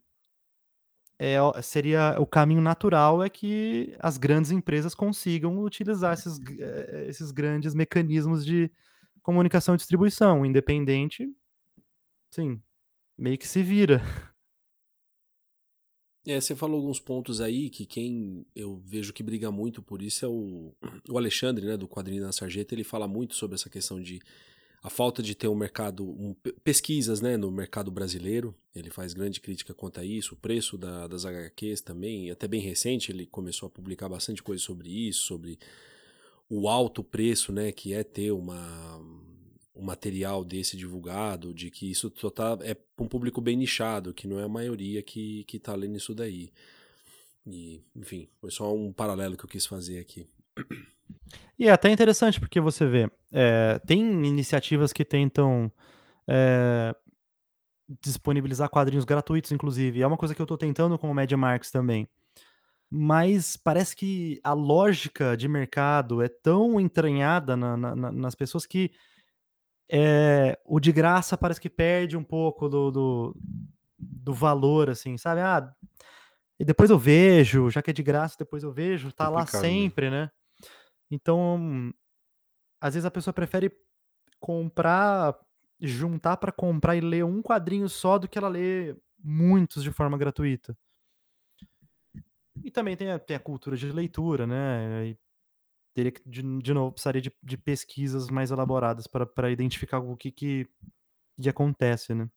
é, 1.18 1.36
seria 1.62 2.16
o 2.18 2.26
caminho 2.26 2.62
natural 2.62 3.22
é 3.22 3.28
que 3.28 3.94
as 3.98 4.16
grandes 4.16 4.51
empresas 4.51 4.94
consigam 4.94 5.62
utilizar 5.62 6.14
esses, 6.14 6.40
eh, 6.59 7.05
esses 7.09 7.30
grandes 7.30 7.74
mecanismos 7.74 8.42
de 8.42 8.72
comunicação 9.22 9.74
e 9.74 9.76
distribuição. 9.76 10.46
Independente, 10.46 11.28
sim, 12.30 12.62
meio 13.18 13.36
que 13.36 13.46
se 13.46 13.62
vira. 13.62 14.01
É, 16.27 16.39
você 16.39 16.55
falou 16.55 16.77
alguns 16.77 17.01
pontos 17.01 17.41
aí 17.41 17.71
que 17.71 17.87
quem 17.87 18.45
eu 18.55 18.83
vejo 18.85 19.12
que 19.12 19.23
briga 19.23 19.51
muito 19.51 19.81
por 19.81 20.03
isso 20.03 20.25
é 20.25 20.29
o, 20.29 20.73
o 21.09 21.16
Alexandre, 21.16 21.64
né, 21.64 21.77
do 21.77 21.89
Quadrinho 21.89 22.23
da 22.23 22.33
Sarjeta. 22.33 22.75
Ele 22.75 22.85
fala 22.85 23.09
muito 23.09 23.35
sobre 23.35 23.55
essa 23.55 23.71
questão 23.71 24.01
de 24.01 24.21
a 24.83 24.89
falta 24.89 25.23
de 25.23 25.35
ter 25.35 25.49
um 25.49 25.55
mercado, 25.55 26.05
um, 26.05 26.35
pesquisas 26.64 27.21
né, 27.21 27.37
no 27.37 27.51
mercado 27.51 27.91
brasileiro, 27.91 28.55
ele 28.75 28.89
faz 28.89 29.12
grande 29.12 29.39
crítica 29.39 29.75
quanto 29.75 30.01
a 30.01 30.05
isso, 30.05 30.35
o 30.35 30.39
preço 30.39 30.79
da, 30.79 31.07
das 31.07 31.27
HQs 31.27 31.83
também, 31.83 32.31
até 32.31 32.49
bem 32.49 32.62
recente 32.62 33.12
ele 33.12 33.27
começou 33.27 33.66
a 33.66 33.71
publicar 33.71 34.09
bastante 34.09 34.43
coisa 34.43 34.62
sobre 34.62 34.89
isso, 34.89 35.25
sobre 35.25 35.59
o 36.49 36.66
alto 36.66 37.05
preço 37.05 37.53
né, 37.53 37.71
que 37.73 37.93
é 37.93 38.03
ter 38.03 38.31
uma, 38.33 38.89
um 39.81 39.85
material 39.85 40.45
desse 40.45 40.76
divulgado, 40.76 41.55
de 41.55 41.70
que 41.70 41.91
isso 41.91 42.12
só 42.16 42.31
tá, 42.31 42.59
é 42.62 42.76
um 42.99 43.09
público 43.09 43.41
bem 43.41 43.57
nichado, 43.57 44.12
que 44.12 44.28
não 44.28 44.39
é 44.39 44.45
a 44.45 44.49
maioria 44.49 45.03
que 45.03 45.47
está 45.53 45.74
lendo 45.74 45.97
isso 45.97 46.14
daí. 46.14 46.53
E, 47.47 47.83
enfim, 47.97 48.28
foi 48.41 48.51
só 48.51 48.74
um 48.74 48.93
paralelo 48.93 49.37
que 49.37 49.45
eu 49.45 49.49
quis 49.49 49.66
fazer 49.66 49.99
aqui. 49.99 50.28
E 51.59 51.66
é 51.66 51.70
até 51.70 51.91
interessante, 51.91 52.39
porque 52.39 52.61
você 52.61 52.87
vê, 52.87 53.11
é, 53.33 53.78
tem 53.87 54.01
iniciativas 54.26 54.93
que 54.93 55.05
tentam 55.05 55.72
é, 56.28 56.95
disponibilizar 58.03 58.68
quadrinhos 58.68 59.05
gratuitos, 59.05 59.51
inclusive. 59.51 60.03
É 60.03 60.07
uma 60.07 60.16
coisa 60.16 60.35
que 60.35 60.41
eu 60.41 60.45
estou 60.45 60.59
tentando 60.59 60.99
com 60.99 61.11
o 61.11 61.14
Media 61.14 61.37
Marks 61.37 61.70
também. 61.70 62.07
Mas 62.91 63.57
parece 63.57 63.95
que 63.95 64.41
a 64.43 64.53
lógica 64.53 65.37
de 65.37 65.49
mercado 65.49 66.20
é 66.22 66.28
tão 66.28 66.81
entranhada 66.81 67.57
na, 67.57 67.76
na, 67.76 68.12
nas 68.12 68.35
pessoas 68.35 68.66
que 68.66 68.91
é, 69.93 70.57
o 70.64 70.78
de 70.78 70.93
graça 70.93 71.36
parece 71.36 71.61
que 71.61 71.68
perde 71.68 72.16
um 72.16 72.22
pouco 72.22 72.68
do, 72.68 72.91
do, 72.93 73.36
do 73.99 74.32
valor, 74.32 74.88
assim, 74.88 75.18
sabe? 75.18 75.41
Ah, 75.41 75.74
e 76.59 76.64
depois 76.64 76.91
eu 76.91 76.99
vejo, 76.99 77.70
já 77.70 77.82
que 77.82 77.91
é 77.91 77.93
de 77.93 78.03
graça, 78.03 78.36
depois 78.38 78.62
eu 78.62 78.70
vejo, 78.70 79.12
tá 79.12 79.28
lá 79.28 79.41
né? 79.41 79.47
sempre, 79.47 80.11
né? 80.11 80.30
Então, 81.11 81.93
às 82.80 82.95
vezes 82.95 83.05
a 83.05 83.11
pessoa 83.11 83.34
prefere 83.34 83.72
comprar, 84.38 85.36
juntar 85.80 86.36
para 86.36 86.53
comprar 86.53 86.95
e 86.95 87.01
ler 87.01 87.24
um 87.24 87.43
quadrinho 87.43 87.88
só 87.88 88.16
do 88.16 88.28
que 88.28 88.38
ela 88.38 88.49
lê 88.49 88.95
muitos 89.18 89.82
de 89.82 89.91
forma 89.91 90.16
gratuita. 90.16 90.76
E 92.62 92.70
também 92.70 92.97
tem 92.97 93.11
a, 93.11 93.18
tem 93.18 93.36
a 93.36 93.41
cultura 93.41 93.76
de 93.76 93.91
leitura, 93.91 94.47
né? 94.47 95.09
E 95.09 95.18
teria 95.95 96.12
que, 96.12 96.22
de, 96.28 96.43
de 96.61 96.74
novo, 96.74 96.93
precisaria 96.93 97.20
de, 97.20 97.32
de 97.43 97.57
pesquisas 97.57 98.28
mais 98.28 98.51
elaboradas 98.51 99.07
para 99.07 99.51
identificar 99.51 99.99
o 99.99 100.16
que, 100.16 100.30
que, 100.30 100.68
que 101.41 101.49
acontece, 101.49 102.14
né? 102.14 102.28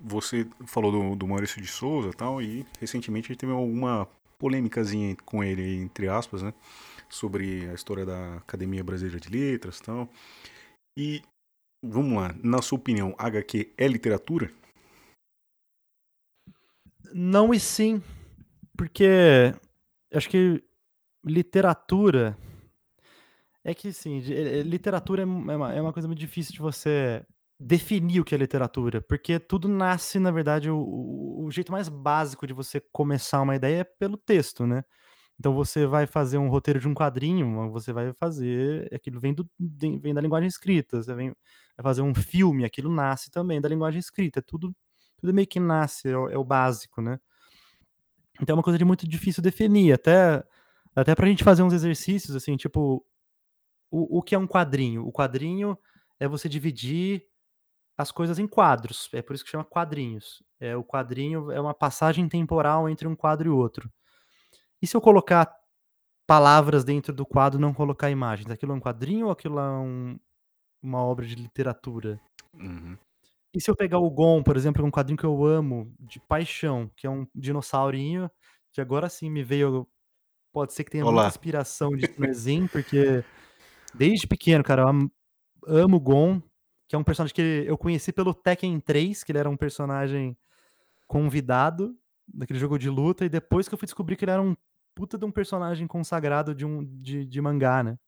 Você 0.00 0.46
falou 0.66 0.90
do, 0.90 1.16
do 1.16 1.26
Maurício 1.26 1.60
de 1.60 1.68
Souza 1.68 2.10
e 2.10 2.14
tal, 2.14 2.42
e 2.42 2.66
recentemente 2.80 3.26
a 3.26 3.32
gente 3.32 3.40
teve 3.40 3.52
alguma 3.52 4.06
polêmicazinha 4.38 5.16
com 5.24 5.42
ele, 5.42 5.76
entre 5.76 6.08
aspas, 6.08 6.42
né? 6.42 6.52
Sobre 7.08 7.68
a 7.70 7.74
história 7.74 8.04
da 8.04 8.36
Academia 8.36 8.82
Brasileira 8.82 9.20
de 9.20 9.30
Letras 9.30 9.78
e 9.78 9.82
tal. 9.82 10.08
E, 10.98 11.22
vamos 11.82 12.14
lá, 12.14 12.34
na 12.42 12.60
sua 12.60 12.78
opinião, 12.78 13.14
HQ 13.18 13.72
é 13.78 13.86
literatura? 13.86 14.52
Não 17.12 17.54
e 17.54 17.60
sim, 17.60 18.02
porque 18.76 19.54
acho 20.12 20.28
que 20.28 20.62
literatura 21.24 22.36
é 23.64 23.72
que 23.74 23.92
sim, 23.92 24.18
literatura 24.62 25.22
é 25.22 25.24
uma, 25.24 25.72
é 25.72 25.80
uma 25.80 25.92
coisa 25.92 26.06
muito 26.06 26.20
difícil 26.20 26.52
de 26.52 26.60
você 26.60 27.24
definir 27.58 28.20
o 28.20 28.24
que 28.24 28.34
é 28.34 28.38
literatura, 28.38 29.00
porque 29.00 29.38
tudo 29.38 29.68
nasce, 29.68 30.18
na 30.18 30.30
verdade, 30.30 30.68
o, 30.70 31.44
o 31.44 31.50
jeito 31.50 31.72
mais 31.72 31.88
básico 31.88 32.46
de 32.46 32.52
você 32.52 32.80
começar 32.92 33.40
uma 33.40 33.56
ideia 33.56 33.80
é 33.80 33.84
pelo 33.84 34.18
texto, 34.18 34.66
né? 34.66 34.84
Então 35.38 35.54
você 35.54 35.86
vai 35.86 36.06
fazer 36.06 36.36
um 36.38 36.48
roteiro 36.48 36.78
de 36.78 36.86
um 36.86 36.94
quadrinho, 36.94 37.70
você 37.70 37.92
vai 37.92 38.12
fazer, 38.12 38.88
aquilo 38.94 39.18
vem, 39.18 39.32
do, 39.34 39.48
vem 39.58 40.12
da 40.14 40.20
linguagem 40.20 40.46
escrita, 40.46 41.02
você 41.02 41.14
vem, 41.14 41.28
vai 41.76 41.82
fazer 41.82 42.02
um 42.02 42.14
filme, 42.14 42.64
aquilo 42.64 42.92
nasce 42.92 43.30
também 43.30 43.60
da 43.60 43.68
linguagem 43.68 43.98
escrita, 43.98 44.40
é 44.40 44.42
tudo, 44.42 44.74
tudo 45.16 45.32
meio 45.32 45.46
que 45.46 45.58
nasce, 45.58 46.08
é 46.08 46.16
o, 46.16 46.28
é 46.28 46.38
o 46.38 46.44
básico, 46.44 47.00
né? 47.00 47.18
Então 48.40 48.54
é 48.54 48.56
uma 48.58 48.62
coisa 48.62 48.78
de 48.78 48.84
muito 48.84 49.08
difícil 49.08 49.42
definir, 49.42 49.92
até, 49.92 50.44
até 50.94 51.14
pra 51.14 51.26
gente 51.26 51.44
fazer 51.44 51.62
uns 51.62 51.72
exercícios, 51.72 52.36
assim, 52.36 52.56
tipo, 52.56 53.04
o, 53.90 54.18
o 54.18 54.22
que 54.22 54.34
é 54.34 54.38
um 54.38 54.46
quadrinho? 54.46 55.06
O 55.06 55.12
quadrinho 55.12 55.78
é 56.20 56.28
você 56.28 56.48
dividir 56.48 57.26
as 57.96 58.10
coisas 58.10 58.38
em 58.38 58.46
quadros. 58.46 59.08
É 59.12 59.22
por 59.22 59.34
isso 59.34 59.44
que 59.44 59.50
chama 59.50 59.64
quadrinhos. 59.64 60.42
É, 60.60 60.76
o 60.76 60.84
quadrinho 60.84 61.50
é 61.52 61.60
uma 61.60 61.74
passagem 61.74 62.28
temporal 62.28 62.88
entre 62.88 63.06
um 63.06 63.16
quadro 63.16 63.48
e 63.48 63.50
outro. 63.50 63.90
E 64.80 64.86
se 64.86 64.96
eu 64.96 65.00
colocar 65.00 65.46
palavras 66.26 66.84
dentro 66.84 67.12
do 67.12 67.26
quadro 67.26 67.60
não 67.60 67.74
colocar 67.74 68.10
imagens. 68.10 68.50
Aquilo 68.50 68.72
é 68.72 68.74
um 68.74 68.80
quadrinho 68.80 69.26
ou 69.26 69.32
aquilo 69.32 69.58
é 69.58 69.78
um, 69.78 70.18
uma 70.82 71.02
obra 71.02 71.26
de 71.26 71.34
literatura? 71.34 72.20
Uhum. 72.54 72.96
E 73.52 73.60
se 73.60 73.70
eu 73.70 73.76
pegar 73.76 73.98
o 73.98 74.10
Gon, 74.10 74.42
por 74.42 74.56
exemplo, 74.56 74.84
um 74.84 74.90
quadrinho 74.90 75.18
que 75.18 75.24
eu 75.26 75.44
amo, 75.44 75.94
de 76.00 76.18
paixão, 76.20 76.90
que 76.96 77.06
é 77.06 77.10
um 77.10 77.26
dinossaurinho, 77.34 78.30
que 78.72 78.80
agora 78.80 79.08
sim 79.08 79.30
me 79.30 79.44
veio. 79.44 79.86
Pode 80.54 80.72
ser 80.72 80.84
que 80.84 80.92
tenha 80.92 81.04
Olá. 81.04 81.22
muita 81.22 81.28
inspiração 81.28 81.90
de 81.90 82.06
Snezin, 82.06 82.68
porque 82.68 83.24
desde 83.92 84.24
pequeno, 84.24 84.62
cara, 84.62 84.82
eu 84.82 84.88
amo, 84.88 85.12
amo 85.66 85.96
o 85.96 86.00
Gon, 86.00 86.40
que 86.86 86.94
é 86.94 86.98
um 86.98 87.02
personagem 87.02 87.34
que 87.34 87.64
eu 87.66 87.76
conheci 87.76 88.12
pelo 88.12 88.32
Tekken 88.32 88.78
3, 88.78 89.24
que 89.24 89.32
ele 89.32 89.40
era 89.40 89.50
um 89.50 89.56
personagem 89.56 90.36
convidado 91.08 91.98
daquele 92.26 92.60
jogo 92.60 92.78
de 92.78 92.88
luta, 92.88 93.24
e 93.24 93.28
depois 93.28 93.68
que 93.68 93.74
eu 93.74 93.78
fui 93.78 93.86
descobrir 93.86 94.14
que 94.14 94.24
ele 94.24 94.30
era 94.30 94.40
um 94.40 94.56
puta 94.94 95.18
de 95.18 95.24
um 95.24 95.32
personagem 95.32 95.88
consagrado 95.88 96.54
de, 96.54 96.64
um, 96.64 96.84
de, 96.84 97.26
de 97.26 97.40
mangá, 97.40 97.82
né? 97.82 97.98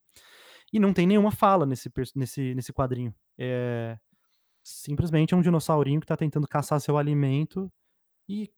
E 0.72 0.78
não 0.78 0.92
tem 0.92 1.04
nenhuma 1.04 1.32
fala 1.32 1.66
nesse, 1.66 1.90
nesse, 2.14 2.54
nesse 2.54 2.72
quadrinho. 2.72 3.12
É 3.36 3.98
simplesmente 4.68 5.32
é 5.32 5.36
um 5.36 5.40
dinossaurinho 5.40 6.00
que 6.00 6.06
tá 6.08 6.16
tentando 6.16 6.48
caçar 6.48 6.80
seu 6.80 6.98
alimento 6.98 7.72
e, 8.28 8.50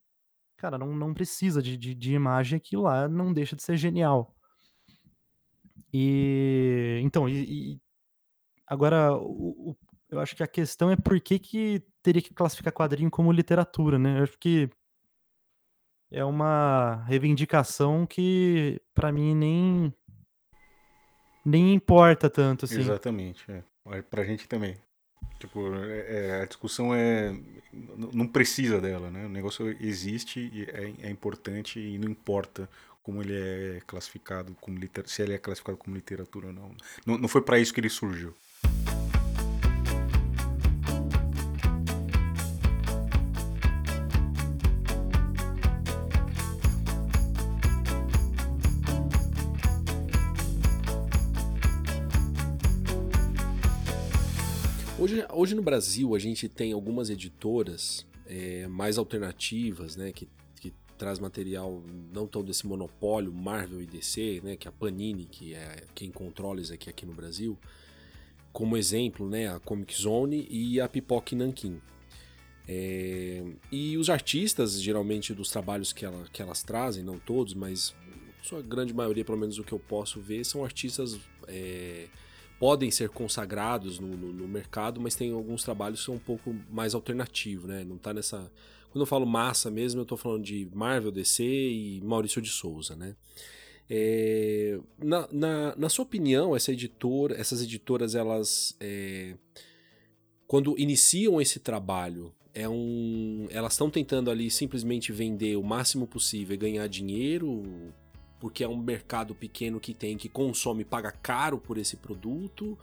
cara, 0.59 0.77
não, 0.77 0.95
não 0.95 1.15
precisa 1.15 1.63
de, 1.63 1.77
de, 1.77 1.95
de 1.95 2.13
imagem, 2.13 2.57
aquilo 2.57 2.83
lá 2.83 3.09
não 3.09 3.33
deixa 3.33 3.57
de 3.57 3.63
ser 3.63 3.77
genial. 3.77 4.35
E 5.93 7.01
então, 7.03 7.29
e, 7.29 7.75
e 7.75 7.81
agora 8.67 9.15
o, 9.15 9.71
o, 9.71 9.77
eu 10.11 10.21
acho 10.21 10.37
que 10.37 10.43
a 10.43 10.49
questão 10.49 10.91
é 10.91 10.97
por 10.97 11.19
que, 11.21 11.39
que 11.39 11.83
teria 12.03 12.21
que 12.21 12.35
classificar 12.35 12.73
quadrinho 12.73 13.11
como 13.11 13.33
literatura, 13.33 13.99
né? 13.99 14.19
Eu 14.19 14.25
acho 14.25 14.39
que 14.39 14.69
é 16.11 16.25
uma 16.25 17.05
reivindicação 17.07 18.07
que 18.07 18.81
para 18.95 19.13
mim 19.13 19.35
nem 19.35 19.95
nem 21.45 21.73
importa 21.73 22.29
tanto 22.29 22.65
assim. 22.65 22.81
Exatamente, 22.81 23.51
é. 23.51 23.63
Pra 24.11 24.25
gente 24.25 24.47
também. 24.47 24.77
Tipo, 25.39 25.74
é, 25.74 25.99
é, 26.09 26.43
a 26.43 26.45
discussão 26.45 26.95
é. 26.95 27.34
Não 28.12 28.26
precisa 28.26 28.80
dela, 28.80 29.11
né? 29.11 29.26
O 29.26 29.28
negócio 29.28 29.76
existe, 29.80 30.68
é, 30.72 31.07
é 31.07 31.11
importante 31.11 31.78
e 31.78 31.99
não 31.99 32.11
importa 32.11 32.68
como 33.03 33.22
ele 33.22 33.34
é 33.34 33.80
classificado 33.86 34.55
como 34.61 34.78
literatura, 34.78 35.14
se 35.14 35.22
ele 35.22 35.34
é 35.34 35.39
classificado 35.39 35.78
como 35.78 35.97
literatura 35.97 36.49
ou 36.49 36.53
não. 36.53 36.70
Não, 37.07 37.18
não 37.18 37.28
foi 37.28 37.41
para 37.41 37.59
isso 37.59 37.72
que 37.72 37.80
ele 37.80 37.89
surgiu. 37.89 38.34
Hoje, 55.09 55.27
hoje 55.33 55.55
no 55.55 55.63
Brasil 55.63 56.15
a 56.15 56.19
gente 56.19 56.51
tem 56.51 56.71
algumas 56.73 57.09
editoras 57.09 58.07
é, 58.27 58.67
mais 58.67 58.99
alternativas, 58.99 59.97
né, 59.97 60.13
que, 60.13 60.29
que 60.61 60.71
traz 60.99 61.19
material 61.19 61.83
não 62.13 62.27
tão 62.27 62.45
desse 62.45 62.67
monopólio 62.67 63.33
Marvel 63.33 63.81
e 63.81 63.87
DC, 63.87 64.43
né, 64.45 64.55
que 64.55 64.69
é 64.69 64.71
a 64.71 64.73
Panini, 64.73 65.25
que 65.25 65.55
é 65.55 65.85
quem 65.95 66.11
controla 66.11 66.61
isso 66.61 66.75
aqui 66.75 66.91
aqui 66.91 67.07
no 67.07 67.15
Brasil, 67.15 67.59
como 68.53 68.77
exemplo, 68.77 69.27
né, 69.27 69.49
a 69.49 69.59
Comic 69.59 69.99
Zone 69.99 70.47
e 70.51 70.79
a 70.79 70.87
Pipoque 70.87 71.35
Nankin. 71.35 71.81
É, 72.69 73.43
e 73.73 73.97
os 73.97 74.11
artistas, 74.11 74.79
geralmente, 74.79 75.33
dos 75.33 75.51
trabalhos 75.51 75.91
que, 75.91 76.05
ela, 76.05 76.23
que 76.31 76.43
elas 76.43 76.63
trazem, 76.63 77.03
não 77.03 77.19
todos, 77.19 77.55
mas 77.55 77.95
sua 78.43 78.61
grande 78.61 78.93
maioria, 78.93 79.25
pelo 79.25 79.39
menos 79.39 79.59
o 79.59 79.65
que 79.65 79.73
eu 79.73 79.79
posso 79.79 80.21
ver, 80.21 80.45
são 80.45 80.63
artistas 80.63 81.19
é, 81.47 82.09
podem 82.59 82.91
ser 82.91 83.09
consagrados 83.09 83.99
no, 83.99 84.09
no, 84.09 84.33
no, 84.33 84.49
mercado, 84.49 85.01
mas 85.01 85.15
tem 85.15 85.33
alguns 85.33 85.63
trabalhos 85.63 86.01
que 86.01 86.07
são 86.07 86.15
um 86.15 86.21
pouco 86.21 86.55
mais 86.71 86.95
alternativos, 86.95 87.67
né? 87.67 87.85
Não 87.85 87.97
tá 87.97 88.13
nessa. 88.13 88.51
Quando 88.91 89.03
eu 89.03 89.07
falo 89.07 89.27
massa 89.27 89.71
mesmo, 89.71 90.01
eu 90.01 90.07
tô 90.07 90.17
falando 90.17 90.45
de 90.45 90.69
Marvel, 90.73 91.13
DC 91.13 91.45
e 91.45 92.01
Maurício 92.03 92.43
de 92.43 92.49
Souza, 92.49 92.97
né? 92.97 93.15
É, 93.91 94.79
na, 94.99 95.29
na, 95.33 95.77
na, 95.77 95.89
sua 95.89 96.05
opinião, 96.05 96.55
essa 96.55 96.73
editora, 96.73 97.39
essas 97.41 97.63
editoras, 97.63 98.15
elas 98.15 98.77
é, 98.81 99.35
quando 100.47 100.79
iniciam 100.79 101.41
esse 101.41 101.59
trabalho, 101.59 102.35
é 102.55 102.69
um, 102.69 103.47
elas 103.51 103.75
estão 103.75 103.89
tentando 103.89 104.31
ali 104.31 104.51
simplesmente 104.51 105.13
vender 105.13 105.57
o 105.57 105.63
máximo 105.63 106.07
possível 106.07 106.55
e 106.55 106.59
ganhar 106.59 106.87
dinheiro 106.89 107.63
porque 108.41 108.64
é 108.64 108.68
um 108.68 108.76
mercado 108.76 109.34
pequeno 109.34 109.80
que 109.80 109.95
tem, 109.95 110.16
que 110.16 110.28
consome, 110.28 110.84
paga 110.84 111.11
caro 111.11 111.59
por 111.59 111.78
esse 111.78 111.97
produto? 111.97 112.78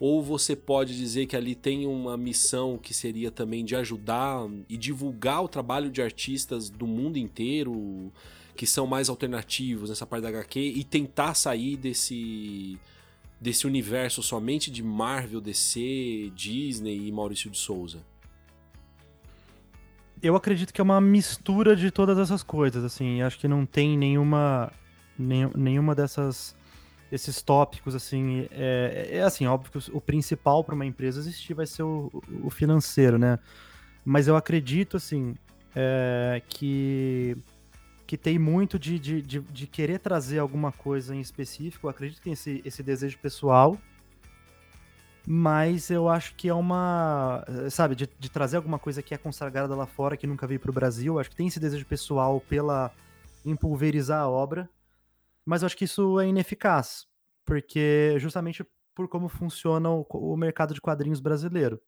Ou 0.00 0.22
você 0.22 0.54
pode 0.54 0.96
dizer 0.96 1.26
que 1.26 1.36
ali 1.36 1.54
tem 1.54 1.86
uma 1.86 2.16
missão 2.16 2.78
que 2.78 2.94
seria 2.94 3.30
também 3.30 3.64
de 3.64 3.74
ajudar 3.74 4.48
e 4.68 4.76
divulgar 4.76 5.42
o 5.42 5.48
trabalho 5.48 5.90
de 5.90 6.00
artistas 6.00 6.70
do 6.70 6.86
mundo 6.86 7.18
inteiro 7.18 8.12
que 8.54 8.66
são 8.66 8.86
mais 8.86 9.08
alternativos 9.08 9.88
nessa 9.88 10.06
parte 10.06 10.22
da 10.22 10.28
HQ 10.28 10.58
e 10.60 10.84
tentar 10.84 11.34
sair 11.34 11.76
desse 11.76 12.78
desse 13.40 13.66
universo 13.66 14.20
somente 14.20 14.68
de 14.70 14.82
Marvel, 14.82 15.40
DC, 15.40 16.32
Disney 16.34 17.06
e 17.06 17.12
Maurício 17.12 17.48
de 17.48 17.56
Souza? 17.56 18.04
Eu 20.20 20.34
acredito 20.34 20.72
que 20.72 20.80
é 20.80 20.84
uma 20.84 21.00
mistura 21.00 21.76
de 21.76 21.92
todas 21.92 22.18
essas 22.18 22.42
coisas, 22.42 22.82
assim, 22.82 23.22
acho 23.22 23.38
que 23.38 23.46
não 23.46 23.64
tem 23.64 23.96
nenhuma 23.96 24.72
nenhuma 25.18 25.94
dessas 25.94 26.54
esses 27.10 27.40
tópicos 27.40 27.94
assim 27.94 28.46
é, 28.50 29.08
é 29.12 29.22
assim 29.22 29.46
óbvio 29.46 29.72
que 29.72 29.90
o 29.96 30.00
principal 30.00 30.62
para 30.62 30.74
uma 30.74 30.84
empresa 30.84 31.18
existir 31.20 31.54
vai 31.54 31.66
ser 31.66 31.82
o, 31.82 32.10
o, 32.42 32.50
financeiro 32.50 33.18
né? 33.18 33.38
Mas 34.04 34.28
eu 34.28 34.36
acredito 34.36 34.96
assim 34.96 35.34
é, 35.74 36.42
que 36.48 37.36
que 38.06 38.16
tem 38.16 38.38
muito 38.38 38.78
de, 38.78 38.98
de, 38.98 39.20
de, 39.20 39.40
de, 39.40 39.66
querer 39.66 39.98
trazer 39.98 40.38
alguma 40.38 40.72
coisa 40.72 41.14
em 41.14 41.20
específico. 41.20 41.86
Eu 41.86 41.90
acredito 41.90 42.16
que 42.16 42.24
tem 42.24 42.32
esse, 42.32 42.62
esse 42.64 42.82
desejo 42.82 43.18
pessoal. 43.18 43.76
Mas 45.26 45.90
eu 45.90 46.08
acho 46.08 46.34
que 46.34 46.48
é 46.48 46.54
uma 46.54 47.44
sabe 47.70 47.94
de, 47.94 48.08
de 48.18 48.30
trazer 48.30 48.56
alguma 48.56 48.78
coisa 48.78 49.02
que 49.02 49.12
é 49.12 49.18
consagrada 49.18 49.74
lá 49.74 49.84
fora 49.84 50.16
que 50.16 50.26
nunca 50.26 50.46
veio 50.46 50.58
para 50.58 50.70
o 50.70 50.72
Brasil. 50.72 51.14
Eu 51.14 51.18
acho 51.20 51.28
que 51.28 51.36
tem 51.36 51.48
esse 51.48 51.60
desejo 51.60 51.84
pessoal 51.84 52.40
pela 52.40 52.90
empulverizar 53.44 54.22
a 54.22 54.28
obra 54.28 54.70
mas 55.48 55.62
eu 55.62 55.66
acho 55.66 55.76
que 55.76 55.86
isso 55.86 56.20
é 56.20 56.28
ineficaz, 56.28 57.06
porque 57.44 58.16
justamente 58.18 58.62
por 58.94 59.08
como 59.08 59.28
funciona 59.28 59.88
o, 59.88 60.06
o 60.10 60.36
mercado 60.36 60.74
de 60.74 60.80
quadrinhos 60.80 61.20
brasileiro. 61.20 61.80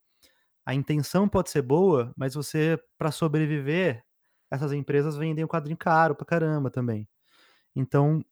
A 0.65 0.75
intenção 0.75 1.29
pode 1.29 1.51
ser 1.51 1.61
boa, 1.61 2.11
mas 2.17 2.35
você, 2.35 2.79
para 2.97 3.11
sobreviver, 3.11 4.03
essas 4.51 4.73
empresas 4.73 5.15
vendem 5.15 5.45
o 5.45 5.49
quadrinho 5.49 5.77
caro 5.77 6.15
pra 6.15 6.25
caramba 6.25 6.71
também. 6.71 7.07
Então, 7.77 8.25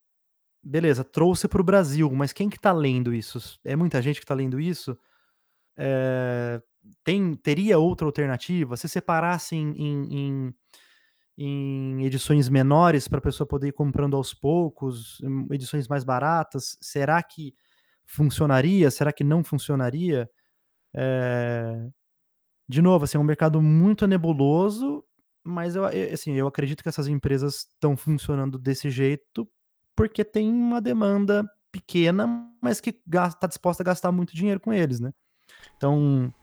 beleza, 0.63 1.03
trouxe 1.03 1.47
para 1.47 1.61
o 1.61 1.65
Brasil, 1.65 2.09
mas 2.11 2.33
quem 2.33 2.49
que 2.49 2.59
tá 2.59 2.71
lendo 2.71 3.13
isso? 3.13 3.59
É 3.63 3.75
muita 3.75 4.01
gente 4.01 4.19
que 4.19 4.25
tá 4.25 4.33
lendo 4.33 4.59
isso? 4.59 4.97
É, 5.77 6.59
tem, 7.03 7.35
teria 7.35 7.77
outra 7.77 8.07
alternativa? 8.07 8.75
Se 8.77 8.89
separasse 8.89 9.55
em, 9.55 9.73
em, 9.77 10.55
em 11.41 12.03
edições 12.03 12.49
menores 12.49 13.07
para 13.07 13.19
a 13.19 13.21
pessoa 13.21 13.47
poder 13.47 13.69
ir 13.69 13.71
comprando 13.71 14.17
aos 14.17 14.33
poucos, 14.33 15.21
edições 15.49 15.87
mais 15.87 16.03
baratas? 16.03 16.77
Será 16.81 17.23
que 17.23 17.55
funcionaria? 18.05 18.91
Será 18.91 19.13
que 19.13 19.23
não 19.23 19.41
funcionaria? 19.41 20.29
É... 20.93 21.87
De 22.67 22.81
novo, 22.81 23.05
assim, 23.05 23.17
é 23.17 23.21
um 23.21 23.23
mercado 23.23 23.61
muito 23.61 24.05
nebuloso, 24.05 25.01
mas 25.41 25.77
eu, 25.77 25.85
assim, 25.85 26.33
eu 26.33 26.45
acredito 26.45 26.83
que 26.83 26.89
essas 26.89 27.07
empresas 27.07 27.69
estão 27.73 27.95
funcionando 27.95 28.59
desse 28.59 28.89
jeito 28.89 29.49
porque 29.95 30.25
tem 30.25 30.49
uma 30.49 30.81
demanda 30.81 31.49
pequena, 31.71 32.51
mas 32.61 32.81
que 32.81 32.89
está 32.89 33.47
disposta 33.47 33.81
a 33.81 33.85
gastar 33.85 34.11
muito 34.11 34.35
dinheiro 34.35 34.59
com 34.59 34.73
eles, 34.73 34.99
né? 34.99 35.13
Então, 35.77 36.33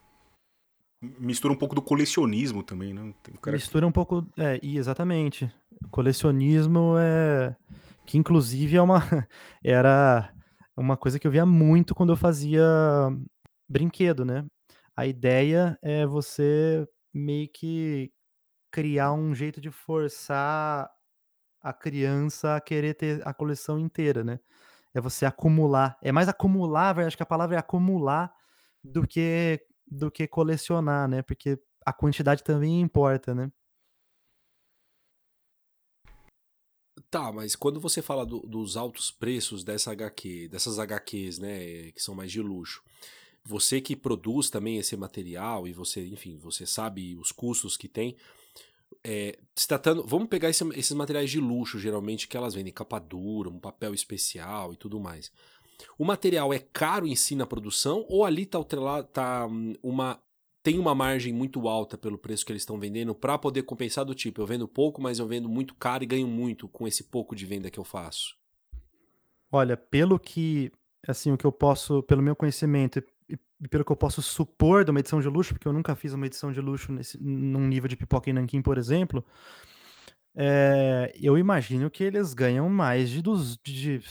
mistura 1.19 1.53
um 1.53 1.57
pouco 1.57 1.75
do 1.75 1.83
colecionismo 1.83 2.63
também, 2.63 2.93
né? 2.93 3.15
Mistura 3.47 3.87
um 3.87 3.93
pouco, 3.93 4.27
é, 4.37 4.59
exatamente. 4.63 5.51
O 5.85 5.89
colecionismo 5.89 6.95
é 6.99 7.57
que 8.07 8.17
inclusive 8.17 8.77
é 8.77 8.83
uma 8.83 9.01
era 9.63 10.33
uma 10.77 10.97
coisa 10.97 11.19
que 11.19 11.27
eu 11.27 11.31
via 11.31 11.47
muito 11.47 11.95
quando 11.95 12.13
eu 12.13 12.17
fazia 12.17 12.65
brinquedo, 13.69 14.25
né? 14.25 14.45
A 14.97 15.07
ideia 15.07 15.79
é 15.83 16.07
você 16.07 16.87
meio 17.13 17.49
que 17.53 18.13
criar 18.71 19.13
um 19.13 19.35
jeito 19.35 19.61
de 19.61 19.71
forçar 19.71 20.91
a 21.63 21.73
criança 21.73 22.57
a 22.57 22.61
querer 22.61 22.95
ter 22.95 23.27
a 23.27 23.35
coleção 23.35 23.79
inteira, 23.79 24.23
né? 24.23 24.39
É 24.95 25.01
você 25.01 25.27
acumular. 25.27 25.99
É 26.03 26.13
mais 26.13 26.29
acumular, 26.29 26.99
acho 27.01 27.17
que 27.17 27.23
a 27.23 27.27
palavra 27.27 27.57
é 27.57 27.59
acumular 27.59 28.33
do 28.83 29.07
que 29.07 29.61
do 29.97 30.11
que 30.11 30.27
colecionar, 30.27 31.09
né? 31.09 31.23
Porque 31.23 31.59
a 31.85 31.93
quantidade 31.93 32.43
também 32.43 32.81
importa, 32.81 33.35
né? 33.35 33.51
Tá, 37.11 37.33
mas 37.33 37.55
quando 37.55 37.81
você 37.81 38.03
fala 38.03 38.27
do, 38.27 38.41
dos 38.41 38.77
altos 38.77 39.11
preços 39.11 39.63
dessa 39.63 39.93
HQ, 39.93 40.49
dessas 40.49 40.79
HQs, 40.79 41.39
né, 41.39 41.93
que 41.93 42.03
são 42.03 42.15
mais 42.15 42.33
de 42.33 42.43
luxo, 42.43 42.83
você 43.45 43.81
que 43.81 43.95
produz 43.95 44.51
também 44.51 44.79
esse 44.79 44.97
material 44.97 45.69
e 45.69 45.73
você, 45.73 46.05
enfim, 46.07 46.37
você 46.37 46.67
sabe 46.67 47.17
os 47.17 47.31
custos 47.31 47.77
que 47.77 47.89
tem, 47.89 48.17
é, 49.05 49.39
se 49.55 49.69
tratando, 49.69 50.05
vamos 50.05 50.29
pegar 50.29 50.51
esse, 50.51 50.65
esses 50.71 50.93
materiais 50.93 51.31
de 51.31 51.39
luxo, 51.39 51.79
geralmente, 51.79 52.27
que 52.27 52.37
elas 52.37 52.55
vendem 52.55 52.73
capa 52.73 52.99
dura, 52.99 53.49
um 53.49 53.61
papel 53.61 53.95
especial 53.95 54.73
e 54.73 54.77
tudo 54.77 54.99
mais. 54.99 55.31
O 55.99 56.05
material 56.05 56.53
é 56.53 56.59
caro 56.59 57.07
em 57.07 57.17
si 57.17 57.35
na 57.35 57.47
produção 57.47 58.05
ou 58.09 58.25
ali 58.25 58.43
está 58.43 58.63
tá 59.05 59.47
hum, 59.47 59.75
uma 59.83 60.21
tem 60.63 60.81
uma 60.81 60.97
margem 60.97 61.33
muito 61.33 61.69
alta 61.69 61.97
pelo 61.97 62.19
preço 62.19 62.45
que 62.45 62.51
eles 62.51 62.63
estão 62.63 62.77
vendendo 62.77 63.15
para 63.15 63.39
poder 63.39 63.63
compensar 63.63 64.05
do 64.05 64.17
tipo, 64.17 64.43
eu 64.43 64.47
vendo 64.47 64.67
pouco, 64.67 65.01
mas 65.01 65.21
eu 65.21 65.27
vendo 65.29 65.49
muito 65.49 65.77
caro 65.77 66.03
e 66.03 66.07
ganho 66.09 66.27
muito 66.27 66.67
com 66.67 66.89
esse 66.89 67.05
pouco 67.05 67.37
de 67.37 67.47
venda 67.47 67.71
que 67.71 67.79
eu 67.79 67.85
faço? 67.85 68.35
Olha, 69.53 69.77
pelo 69.77 70.19
que 70.19 70.73
assim, 71.07 71.31
o 71.31 71.39
que 71.39 71.45
eu 71.45 71.53
posso, 71.53 72.03
pelo 72.03 72.21
meu 72.21 72.35
conhecimento 72.35 73.01
e 73.29 73.69
pelo 73.69 73.85
que 73.85 73.93
eu 73.93 73.97
posso 73.97 74.21
supor 74.21 74.85
de 74.85 74.91
uma 74.91 75.01
edição 75.01 75.21
de 75.21 75.29
luxo, 75.29 75.55
porque 75.55 75.69
eu 75.69 75.73
nunca 75.73 75.95
fiz 75.95 76.13
uma 76.13 76.27
edição 76.27 76.53
de 76.53 76.61
luxo 76.61 76.93
nesse, 76.93 77.23
num 77.23 77.67
nível 77.67 77.89
de 77.89 77.97
pipoca 77.97 78.29
e 78.29 78.33
nanquim, 78.33 78.61
por 78.61 78.77
exemplo, 78.77 79.25
é, 80.39 81.13
eu 81.19 81.39
imagino 81.39 81.91
que 81.91 82.05
eles 82.05 82.35
ganham 82.35 82.69
mais 82.69 83.09
de, 83.09 83.23
dos, 83.23 83.57
de, 83.59 84.03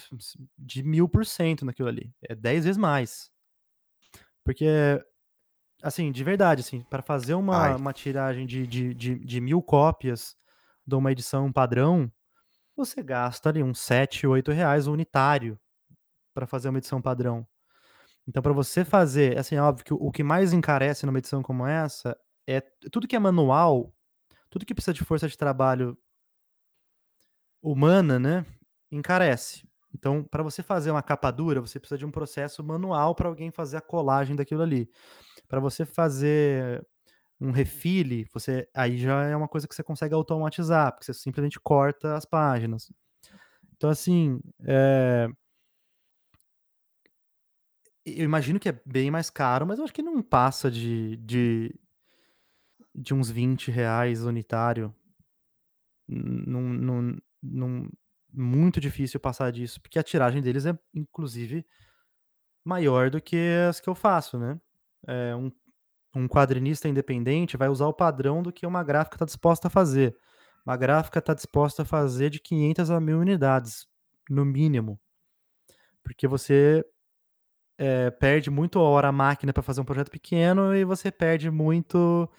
de 0.58 0.82
mil 0.82 1.08
por 1.08 1.24
cento 1.24 1.64
naquilo 1.64 1.88
ali. 1.88 2.12
É 2.28 2.34
dez 2.34 2.66
vezes 2.66 2.78
mais. 2.78 3.30
Porque, 4.44 4.68
assim, 5.84 6.12
de 6.12 6.24
verdade, 6.24 6.62
assim, 6.62 6.82
para 6.82 7.04
fazer 7.04 7.36
uma, 7.36 7.76
uma 7.76 7.94
tiragem 7.94 8.48
de, 8.48 8.66
de, 8.66 8.94
de, 8.96 9.20
de, 9.20 9.42
mil 9.42 9.62
cópias 9.62 10.36
de 10.86 10.96
uma 10.96 11.12
edição 11.12 11.52
padrão, 11.52 12.12
você 12.76 13.04
gasta 13.04 13.50
ali 13.50 13.62
uns 13.62 13.80
7, 13.80 14.26
8 14.26 14.52
reais 14.52 14.88
unitário 14.88 15.60
para 16.34 16.48
fazer 16.48 16.70
uma 16.70 16.80
edição 16.80 17.02
padrão. 17.02 17.48
Então, 18.28 18.42
para 18.42 18.52
você 18.54 18.84
fazer, 18.84 19.38
assim, 19.38 19.56
é 19.56 19.62
óbvio 19.62 19.86
que 19.86 19.94
o 19.94 20.12
que 20.12 20.24
mais 20.24 20.54
encarece 20.54 21.06
numa 21.06 21.20
edição 21.20 21.44
como 21.44 21.68
essa 21.68 22.18
é 22.48 22.62
tudo 22.92 23.08
que 23.08 23.16
é 23.16 23.20
manual, 23.20 23.94
tudo 24.50 24.66
que 24.66 24.74
precisa 24.74 24.94
de 24.94 25.04
força 25.04 25.28
de 25.28 25.38
trabalho 25.38 25.96
humana, 27.66 28.20
né, 28.20 28.46
encarece. 28.92 29.68
Então, 29.94 30.24
para 30.24 30.44
você 30.44 30.62
fazer 30.62 30.92
uma 30.92 31.02
capa 31.02 31.32
dura, 31.32 31.62
você 31.62 31.80
precisa 31.80 31.98
de 31.98 32.06
um 32.06 32.12
processo 32.12 32.64
manual 32.64 33.16
para 33.16 33.30
alguém 33.30 33.50
fazer 33.52 33.78
a 33.78 33.82
colagem 33.82 34.36
daquilo 34.36 34.62
ali. 34.62 34.90
Para 35.48 35.60
você 35.60 35.86
fazer 35.86 36.86
um 37.40 37.52
refile, 37.52 38.28
você 38.34 38.68
aí 38.74 38.98
já 38.98 39.24
é 39.26 39.36
uma 39.36 39.48
coisa 39.48 39.68
que 39.68 39.76
você 39.76 39.84
consegue 39.84 40.14
automatizar, 40.14 40.92
porque 40.92 41.06
você 41.06 41.14
simplesmente 41.14 41.60
corta 41.60 42.16
as 42.16 42.26
páginas. 42.26 42.92
Então, 43.78 43.90
assim, 43.90 44.40
é, 44.66 45.28
eu 48.06 48.24
imagino 48.24 48.60
que 48.60 48.70
é 48.70 48.80
bem 48.86 49.10
mais 49.10 49.30
caro, 49.30 49.66
mas 49.66 49.80
eu 49.80 49.86
acho 49.86 49.94
que 49.94 50.02
não 50.04 50.22
passa 50.22 50.70
de, 50.70 51.18
de, 51.18 51.74
de 52.94 53.14
uns 53.14 53.30
20 53.30 53.72
reais 53.72 54.24
unitário. 54.24 54.94
Num, 56.08 57.18
num, 57.52 57.90
muito 58.34 58.80
difícil 58.80 59.20
passar 59.20 59.52
disso, 59.52 59.82
porque 59.82 60.00
a 60.00 60.04
tiragem 60.04 60.42
deles 60.42 60.66
é, 60.66 60.78
inclusive, 60.94 61.66
maior 62.64 63.10
do 63.10 63.22
que 63.22 63.38
as 63.70 63.80
que 63.80 63.90
eu 63.90 63.96
faço, 63.96 64.38
né? 64.38 64.60
É, 65.08 65.36
um, 65.36 65.52
um 66.16 66.28
quadrinista 66.28 66.88
independente 66.90 67.58
vai 67.58 67.70
usar 67.70 67.88
o 67.88 67.94
padrão 67.94 68.42
do 68.42 68.52
que 68.52 68.66
uma 68.66 68.84
gráfica 68.84 69.16
está 69.16 69.26
disposta 69.26 69.68
a 69.68 69.72
fazer. 69.72 70.18
Uma 70.66 70.76
gráfica 70.76 71.20
está 71.20 71.34
disposta 71.34 71.84
a 71.84 71.86
fazer 71.86 72.30
de 72.30 72.40
500 72.40 72.90
a 72.90 73.00
1000 73.00 73.20
unidades, 73.20 73.88
no 74.30 74.44
mínimo. 74.44 75.00
Porque 76.04 76.28
você 76.28 76.84
é, 77.78 78.10
perde 78.10 78.50
muito 78.50 78.80
hora 78.80 79.10
a 79.10 79.12
máquina 79.12 79.54
para 79.54 79.64
fazer 79.64 79.82
um 79.82 79.86
projeto 79.86 80.10
pequeno 80.10 80.76
e 80.76 80.84
você 80.84 81.12
perde 81.12 81.52
muito 81.52 82.30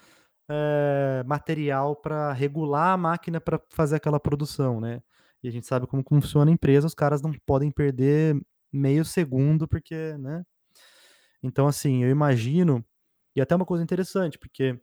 é, 0.49 1.23
material 1.25 1.95
para 1.95 2.31
regular 2.33 2.93
a 2.93 2.97
máquina 2.97 3.39
para 3.39 3.61
fazer 3.69 3.95
aquela 3.97 4.19
produção, 4.19 4.79
né? 4.79 5.01
E 5.43 5.47
a 5.47 5.51
gente 5.51 5.67
sabe 5.67 5.87
como 5.87 6.03
funciona 6.07 6.49
a 6.49 6.53
empresa, 6.53 6.87
os 6.87 6.93
caras 6.93 7.21
não 7.21 7.31
podem 7.45 7.71
perder 7.71 8.39
meio 8.71 9.05
segundo, 9.05 9.67
porque, 9.67 10.17
né? 10.17 10.43
Então, 11.43 11.67
assim, 11.67 12.03
eu 12.03 12.09
imagino, 12.09 12.83
e 13.35 13.41
até 13.41 13.55
uma 13.55 13.65
coisa 13.65 13.83
interessante, 13.83 14.39
porque 14.39 14.79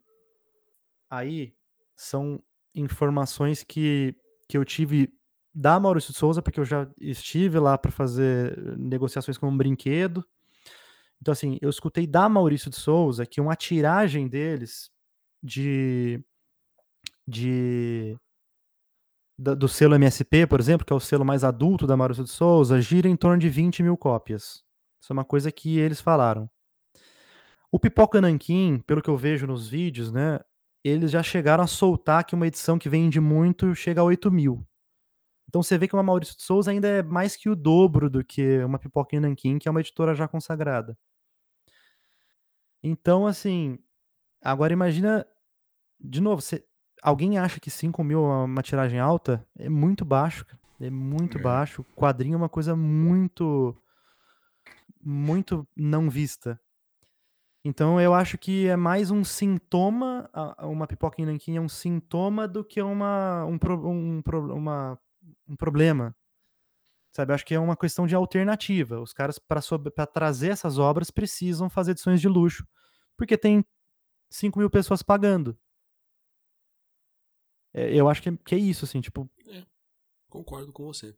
aí 1.11 1.55
são 1.97 2.43
informações 2.75 3.63
que, 3.63 4.17
que 4.49 4.57
eu 4.57 4.65
tive 4.65 5.13
da 5.53 5.79
Maurício 5.79 6.13
de 6.13 6.19
Souza, 6.19 6.43
porque 6.43 6.61
eu 6.61 6.65
já 6.65 6.89
estive 7.01 7.59
lá 7.59 7.77
para 7.79 7.91
fazer 7.91 8.57
negociações 8.79 9.39
com 9.39 9.49
um 9.49 9.57
brinquedo, 9.57 10.25
então, 11.25 11.33
assim, 11.33 11.57
eu 11.63 11.71
escutei 11.71 12.07
da 12.07 12.29
Maurício 12.29 12.69
de 12.69 12.77
Souza 12.77 13.25
que 13.25 13.41
uma 13.41 13.57
tiragem 13.57 14.29
deles 14.29 14.91
de. 15.45 16.25
de 17.29 18.17
do 19.37 19.67
selo 19.67 19.97
MSP, 19.97 20.47
por 20.47 20.61
exemplo, 20.61 20.87
que 20.87 20.93
é 20.93 20.97
o 20.97 21.01
selo 21.01 21.25
mais 21.25 21.43
adulto 21.43 21.89
da 21.89 21.97
Maurício 21.97 22.23
de 22.23 22.31
Souza, 22.31 22.81
gira 22.81 23.09
em 23.09 23.17
torno 23.17 23.37
de 23.37 23.49
20 23.49 23.83
mil 23.83 23.97
cópias. 23.97 24.63
Isso 25.03 25.13
é 25.13 25.13
uma 25.13 25.25
coisa 25.25 25.51
que 25.51 25.77
eles 25.77 26.01
falaram. 26.01 26.49
O 27.71 27.81
Pipoca 27.81 28.21
Nankin, 28.21 28.79
pelo 28.87 29.03
que 29.03 29.11
eu 29.11 29.17
vejo 29.17 29.45
nos 29.45 29.69
vídeos, 29.69 30.13
né, 30.13 30.39
eles 30.85 31.11
já 31.11 31.21
chegaram 31.21 31.65
a 31.65 31.67
soltar 31.67 32.25
que 32.25 32.35
uma 32.37 32.47
edição 32.47 32.79
que 32.79 32.89
vende 32.89 33.19
muito 33.19 33.75
chega 33.75 34.01
a 34.01 34.05
8 34.05 34.31
mil. 34.31 34.65
Então 35.49 35.63
você 35.63 35.77
vê 35.77 35.89
que 35.89 35.95
uma 35.95 36.03
Maurício 36.03 36.37
de 36.37 36.43
Souza 36.43 36.71
ainda 36.71 36.87
é 36.87 37.03
mais 37.03 37.37
que 37.37 37.49
o 37.49 37.57
dobro 37.57 38.09
do 38.09 38.25
que 38.25 38.63
uma 38.63 38.79
Pipoca 38.79 39.19
Nankin, 39.19 39.59
que 39.59 39.67
é 39.67 39.71
uma 39.71 39.81
editora 39.81 40.15
já 40.15 40.29
consagrada. 40.29 40.97
Então, 42.83 43.27
assim, 43.27 43.79
agora 44.43 44.73
imagina, 44.73 45.27
de 46.05 46.21
novo, 46.21 46.43
você, 46.43 46.63
alguém 47.03 47.39
acha 47.39 47.59
que 47.59 47.71
5 47.71 48.05
mil 48.05 48.25
é 48.25 48.45
uma 48.45 48.63
tiragem 48.63 49.01
alta? 49.01 49.45
É 49.59 49.69
muito 49.69 50.05
baixo, 50.05 50.45
é 50.79 50.91
muito 50.91 51.39
é. 51.39 51.41
baixo. 51.41 51.85
Quadrinho 51.97 52.35
é 52.35 52.37
uma 52.37 52.49
coisa 52.49 52.77
muito, 52.77 53.75
muito 55.03 55.67
não 55.75 56.11
vista. 56.11 56.61
Então 57.65 57.99
eu 57.99 58.13
acho 58.13 58.37
que 58.37 58.67
é 58.67 58.77
mais 58.77 59.11
um 59.11 59.25
sintoma, 59.25 60.31
uma 60.61 60.87
pipoca 60.87 61.23
em 61.23 61.25
nanquim 61.25 61.57
é 61.57 61.61
um 61.61 61.69
sintoma 61.69 62.47
do 62.47 62.63
que 62.63 62.83
uma, 62.83 63.47
um, 63.47 63.59
um, 63.89 64.23
uma, 64.53 64.99
um 65.49 65.57
problema. 65.57 66.15
Sabe, 67.11 67.31
eu 67.31 67.35
acho 67.37 67.47
que 67.47 67.55
é 67.55 67.61
uma 67.61 67.77
questão 67.77 68.07
de 68.07 68.15
alternativa. 68.15 69.01
Os 69.01 69.15
caras, 69.15 69.39
para 69.39 70.07
trazer 70.07 70.51
essas 70.51 70.79
obras, 70.79 71.11
precisam 71.11 71.71
fazer 71.71 71.93
edições 71.93 72.21
de 72.21 72.29
luxo, 72.29 72.67
porque 73.17 73.39
tem 73.39 73.65
5 74.29 74.59
mil 74.59 74.69
pessoas 74.69 75.03
pagando. 75.03 75.57
É, 77.75 77.93
eu 77.93 78.09
acho 78.09 78.23
que 78.23 78.29
é, 78.29 78.39
que 78.45 78.55
é 78.55 78.59
isso, 78.59 78.85
assim, 78.85 79.01
tipo. 79.01 79.29
É, 79.49 79.65
concordo 80.31 80.73
com 80.73 80.85
você. 80.85 81.15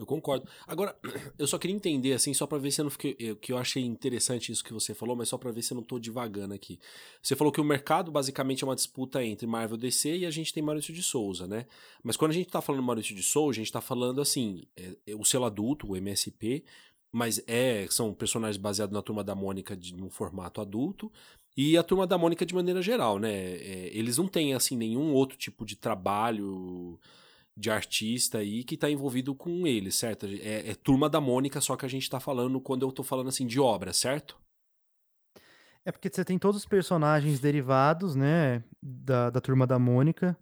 Eu 0.00 0.06
concordo. 0.06 0.48
Agora, 0.66 0.98
eu 1.38 1.46
só 1.46 1.58
queria 1.58 1.76
entender, 1.76 2.14
assim, 2.14 2.32
só 2.32 2.46
para 2.46 2.56
ver 2.56 2.70
se 2.70 2.80
eu 2.80 2.84
não 2.84 2.90
fiquei. 2.90 3.14
que 3.36 3.52
eu 3.52 3.58
achei 3.58 3.84
interessante 3.84 4.50
isso 4.50 4.64
que 4.64 4.72
você 4.72 4.94
falou, 4.94 5.14
mas 5.14 5.28
só 5.28 5.36
para 5.36 5.52
ver 5.52 5.60
se 5.60 5.74
eu 5.74 5.76
não 5.76 5.82
tô 5.82 5.98
divagando 5.98 6.54
aqui. 6.54 6.80
Você 7.22 7.36
falou 7.36 7.52
que 7.52 7.60
o 7.60 7.64
mercado 7.64 8.10
basicamente 8.10 8.64
é 8.64 8.66
uma 8.66 8.74
disputa 8.74 9.22
entre 9.22 9.46
Marvel 9.46 9.76
DC 9.76 10.16
e 10.16 10.26
a 10.26 10.30
gente 10.30 10.54
tem 10.54 10.62
Maurício 10.62 10.94
de 10.94 11.02
Souza, 11.02 11.46
né? 11.46 11.66
Mas 12.02 12.16
quando 12.16 12.30
a 12.30 12.34
gente 12.34 12.48
tá 12.48 12.62
falando 12.62 12.82
Maurício 12.82 13.14
de 13.14 13.22
Souza, 13.22 13.56
a 13.56 13.62
gente 13.62 13.70
tá 13.70 13.82
falando 13.82 14.22
assim, 14.22 14.64
é, 14.74 14.96
é 15.08 15.14
o 15.14 15.22
selo 15.22 15.44
adulto, 15.44 15.86
o 15.86 15.96
MSP, 15.96 16.64
mas 17.12 17.42
é 17.46 17.86
são 17.90 18.14
personagens 18.14 18.56
baseados 18.56 18.94
na 18.94 19.02
turma 19.02 19.22
da 19.22 19.34
Mônica 19.34 19.76
de, 19.76 19.94
num 19.94 20.08
formato 20.08 20.62
adulto. 20.62 21.12
E 21.56 21.76
a 21.76 21.82
turma 21.82 22.06
da 22.06 22.16
Mônica 22.16 22.46
de 22.46 22.54
maneira 22.54 22.80
geral, 22.80 23.18
né? 23.18 23.32
É, 23.32 23.90
eles 23.92 24.16
não 24.18 24.28
têm, 24.28 24.54
assim, 24.54 24.76
nenhum 24.76 25.12
outro 25.12 25.36
tipo 25.36 25.64
de 25.64 25.76
trabalho 25.76 26.98
de 27.56 27.70
artista 27.70 28.38
aí 28.38 28.64
que 28.64 28.74
está 28.74 28.90
envolvido 28.90 29.34
com 29.34 29.66
ele, 29.66 29.90
certo? 29.90 30.26
É, 30.26 30.70
é, 30.70 30.74
Turma 30.74 31.08
da 31.10 31.20
Mônica, 31.20 31.60
só 31.60 31.76
que 31.76 31.84
a 31.84 31.88
gente 31.88 32.04
está 32.04 32.18
falando 32.18 32.60
quando 32.60 32.82
eu 32.82 32.88
estou 32.88 33.04
falando 33.04 33.28
assim 33.28 33.46
de 33.46 33.60
obra, 33.60 33.92
certo? 33.92 34.38
É 35.84 35.92
porque 35.92 36.10
você 36.10 36.24
tem 36.24 36.38
todos 36.38 36.58
os 36.58 36.66
personagens 36.66 37.40
derivados, 37.40 38.14
né, 38.14 38.62
da, 38.82 39.30
da 39.30 39.40
Turma 39.40 39.66
da 39.66 39.78
Mônica, 39.78 40.36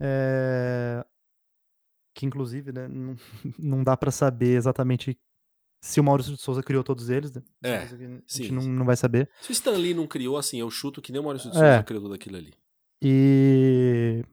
é... 0.00 1.04
que 2.14 2.26
inclusive, 2.26 2.72
né, 2.72 2.88
não, 2.88 3.16
não 3.58 3.84
dá 3.84 3.96
para 3.96 4.10
saber 4.10 4.56
exatamente 4.56 5.18
se 5.80 6.00
o 6.00 6.04
Maurício 6.04 6.34
de 6.34 6.40
Souza 6.40 6.62
criou 6.62 6.82
todos 6.82 7.08
eles, 7.08 7.32
né? 7.32 7.42
É, 7.62 7.76
a 7.76 7.86
gente 7.86 8.22
sim, 8.26 8.50
não, 8.50 8.62
não 8.62 8.84
vai 8.84 8.96
saber. 8.96 9.30
Se 9.40 9.50
o 9.50 9.52
Stan 9.52 9.76
Lee 9.76 9.94
não 9.94 10.06
criou, 10.06 10.36
assim, 10.36 10.58
eu 10.58 10.70
chuto 10.70 11.00
que 11.00 11.12
nem 11.12 11.20
o 11.20 11.24
Maurício 11.24 11.50
de 11.50 11.56
Souza 11.56 11.68
é. 11.68 11.82
criou 11.82 12.02
tudo 12.02 12.14
aquilo 12.14 12.36
ali. 12.36 12.54
E 13.00 14.24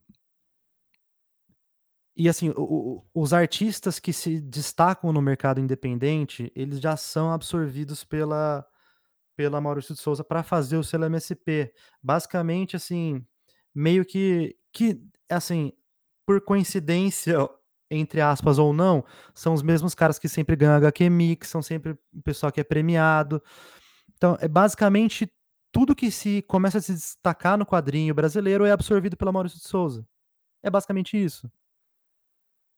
e 2.17 2.29
assim, 2.29 2.49
o, 2.55 3.03
o, 3.13 3.23
os 3.23 3.33
artistas 3.33 3.99
que 3.99 4.13
se 4.13 4.39
destacam 4.39 5.11
no 5.11 5.21
mercado 5.21 5.59
independente, 5.59 6.51
eles 6.55 6.79
já 6.79 6.95
são 6.95 7.31
absorvidos 7.31 8.05
pela, 8.05 8.65
pela 9.35 9.59
Maurício 9.59 9.93
de 9.93 9.99
Souza 9.99 10.23
para 10.23 10.41
fazer 10.41 10.77
o 10.77 10.83
selo 10.83 11.05
MSP. 11.05 11.73
Basicamente, 12.01 12.75
assim, 12.75 13.25
meio 13.73 14.05
que, 14.05 14.55
que, 14.71 15.01
assim, 15.29 15.73
por 16.25 16.39
coincidência 16.39 17.37
entre 17.89 18.21
aspas 18.21 18.57
ou 18.57 18.73
não, 18.73 19.03
são 19.33 19.53
os 19.53 19.61
mesmos 19.61 19.93
caras 19.93 20.17
que 20.17 20.27
sempre 20.27 20.55
ganham 20.55 20.75
HQ 20.75 21.09
Mix, 21.09 21.49
são 21.49 21.61
sempre 21.61 21.91
o 22.13 22.21
pessoal 22.23 22.51
que 22.51 22.59
é 22.59 22.63
premiado. 22.63 23.41
Então, 24.15 24.37
é 24.39 24.47
basicamente 24.47 25.31
tudo 25.71 25.95
que 25.95 26.09
se 26.09 26.41
começa 26.43 26.77
a 26.77 26.81
se 26.81 26.93
destacar 26.93 27.57
no 27.57 27.65
quadrinho 27.65 28.13
brasileiro 28.13 28.65
é 28.65 28.71
absorvido 28.71 29.17
pela 29.17 29.31
Maurício 29.31 29.59
de 29.59 29.67
Souza. 29.67 30.07
É 30.63 30.69
basicamente 30.69 31.21
isso. 31.21 31.51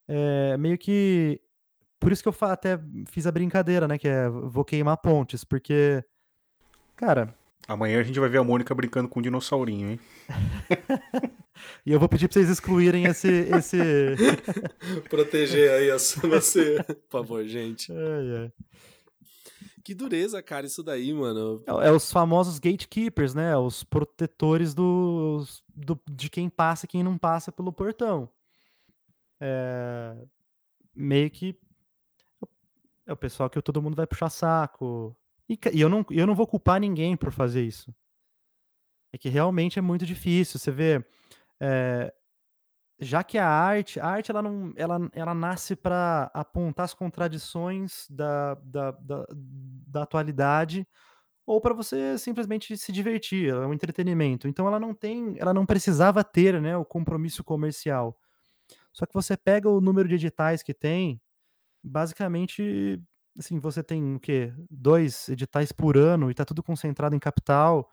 É 0.08 0.58
meio 0.58 0.78
que 0.78 1.40
por 2.00 2.12
isso 2.12 2.24
que 2.24 2.30
eu 2.30 2.36
até 2.50 2.80
fiz 3.08 3.28
a 3.28 3.32
brincadeira, 3.32 3.88
né, 3.88 3.98
que 3.98 4.08
é 4.08 4.30
vou 4.30 4.64
queimar 4.64 4.98
pontes, 4.98 5.44
porque 5.44 6.04
cara, 6.96 7.36
Amanhã 7.68 8.00
a 8.00 8.04
gente 8.04 8.20
vai 8.20 8.30
ver 8.30 8.38
a 8.38 8.44
Mônica 8.44 8.74
brincando 8.74 9.10
com 9.10 9.20
um 9.20 9.22
dinossaurinho, 9.22 9.90
hein? 9.90 10.00
e 11.86 11.92
eu 11.92 12.00
vou 12.00 12.10
pedir 12.10 12.28
pra 12.28 12.34
vocês 12.34 12.50
excluírem 12.50 13.06
esse. 13.06 13.28
esse... 13.28 13.78
Proteger 15.10 15.72
aí 15.72 15.92
a 15.92 15.98
você, 15.98 16.84
por 16.84 17.10
favor, 17.10 17.46
gente. 17.46 17.92
É, 17.98 18.46
é. 18.46 18.52
Que 19.84 19.94
dureza, 19.94 20.42
cara, 20.42 20.66
isso 20.66 20.84
daí, 20.84 21.14
mano. 21.14 21.64
É, 21.66 21.88
é, 21.88 21.92
os 21.92 22.12
famosos 22.12 22.60
gatekeepers, 22.60 23.34
né? 23.34 23.56
Os 23.56 23.86
protetores 23.86 24.74
do, 24.74 25.46
do, 25.74 25.98
de 26.12 26.30
quem 26.30 26.50
passa 26.50 26.86
e 26.86 26.90
quem 26.90 27.04
não 27.04 27.18
passa 27.18 27.54
pelo 27.54 27.72
portão. 27.72 28.30
É, 29.40 30.14
meio 30.94 31.30
que 31.32 31.58
é 33.06 33.14
o 33.14 33.18
pessoal 33.18 33.50
que 33.50 33.62
todo 33.62 33.82
mundo 33.82 33.96
vai 33.96 34.06
puxar 34.06 34.30
saco. 34.30 35.16
E, 35.48 35.58
e, 35.72 35.80
eu, 35.80 35.88
não, 35.88 36.06
eu 36.12 36.28
não 36.28 36.36
vou 36.36 36.46
culpar 36.46 36.82
ninguém 36.82 37.16
por 37.16 37.32
fazer 37.32 37.64
isso. 37.64 37.96
É 39.14 39.18
que 39.18 39.30
realmente 39.30 39.80
é 39.80 39.82
muito 39.82 40.06
difícil. 40.06 40.60
Você 40.60 40.70
vê. 40.70 41.06
É, 41.62 42.14
já 43.00 43.24
que 43.24 43.38
a 43.38 43.48
arte, 43.48 44.00
a 44.00 44.08
arte 44.08 44.32
ela, 44.32 44.42
não, 44.42 44.74
ela, 44.76 45.10
ela 45.14 45.34
nasce 45.34 45.76
para 45.76 46.32
apontar 46.34 46.86
as 46.86 46.94
contradições 46.94 48.08
da, 48.10 48.56
da, 48.56 48.92
da, 48.92 49.26
da 49.88 50.04
atualidade 50.04 50.88
ou 51.46 51.62
para 51.62 51.74
você 51.74 52.18
simplesmente 52.18 52.78
se 52.78 52.92
divertir, 52.92 53.50
é 53.50 53.68
um 53.68 53.74
entretenimento. 53.74 54.48
Então 54.48 54.68
ela 54.68 54.80
não 54.80 54.94
tem, 54.94 55.36
ela 55.40 55.54
não 55.54 55.66
precisava 55.66 56.24
ter, 56.24 56.62
né, 56.62 56.78
o 56.78 56.86
compromisso 56.86 57.44
comercial. 57.44 58.18
Só 58.94 59.06
que 59.06 59.14
você 59.14 59.38
pega 59.38 59.70
o 59.70 59.82
número 59.82 60.08
de 60.10 60.16
editais 60.16 60.64
que 60.64 60.74
tem, 60.74 61.22
basicamente 61.84 63.02
assim, 63.38 63.60
você 63.60 63.84
tem 63.84 64.16
o 64.16 64.20
quê? 64.20 64.54
Dois 64.70 65.30
editais 65.30 65.72
por 65.72 65.98
ano 65.98 66.32
e 66.32 66.34
tá 66.34 66.46
tudo 66.46 66.64
concentrado 66.64 67.16
em 67.16 67.20
capital. 67.20 67.90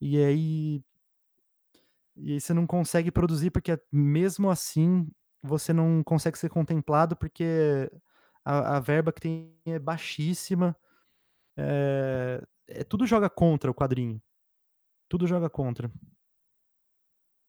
E 0.00 0.18
aí. 0.22 0.82
E 2.16 2.40
você 2.40 2.52
não 2.52 2.66
consegue 2.66 3.10
produzir, 3.10 3.50
porque 3.50 3.80
mesmo 3.90 4.50
assim 4.50 5.08
você 5.42 5.72
não 5.72 6.02
consegue 6.04 6.38
ser 6.38 6.48
contemplado, 6.50 7.16
porque 7.16 7.90
a, 8.44 8.76
a 8.76 8.80
verba 8.80 9.12
que 9.12 9.20
tem 9.20 9.56
é 9.66 9.78
baixíssima. 9.78 10.76
É, 11.56 12.42
é, 12.68 12.84
tudo 12.84 13.06
joga 13.06 13.28
contra 13.28 13.70
o 13.70 13.74
quadrinho. 13.74 14.20
Tudo 15.08 15.26
joga 15.26 15.50
contra. 15.50 15.90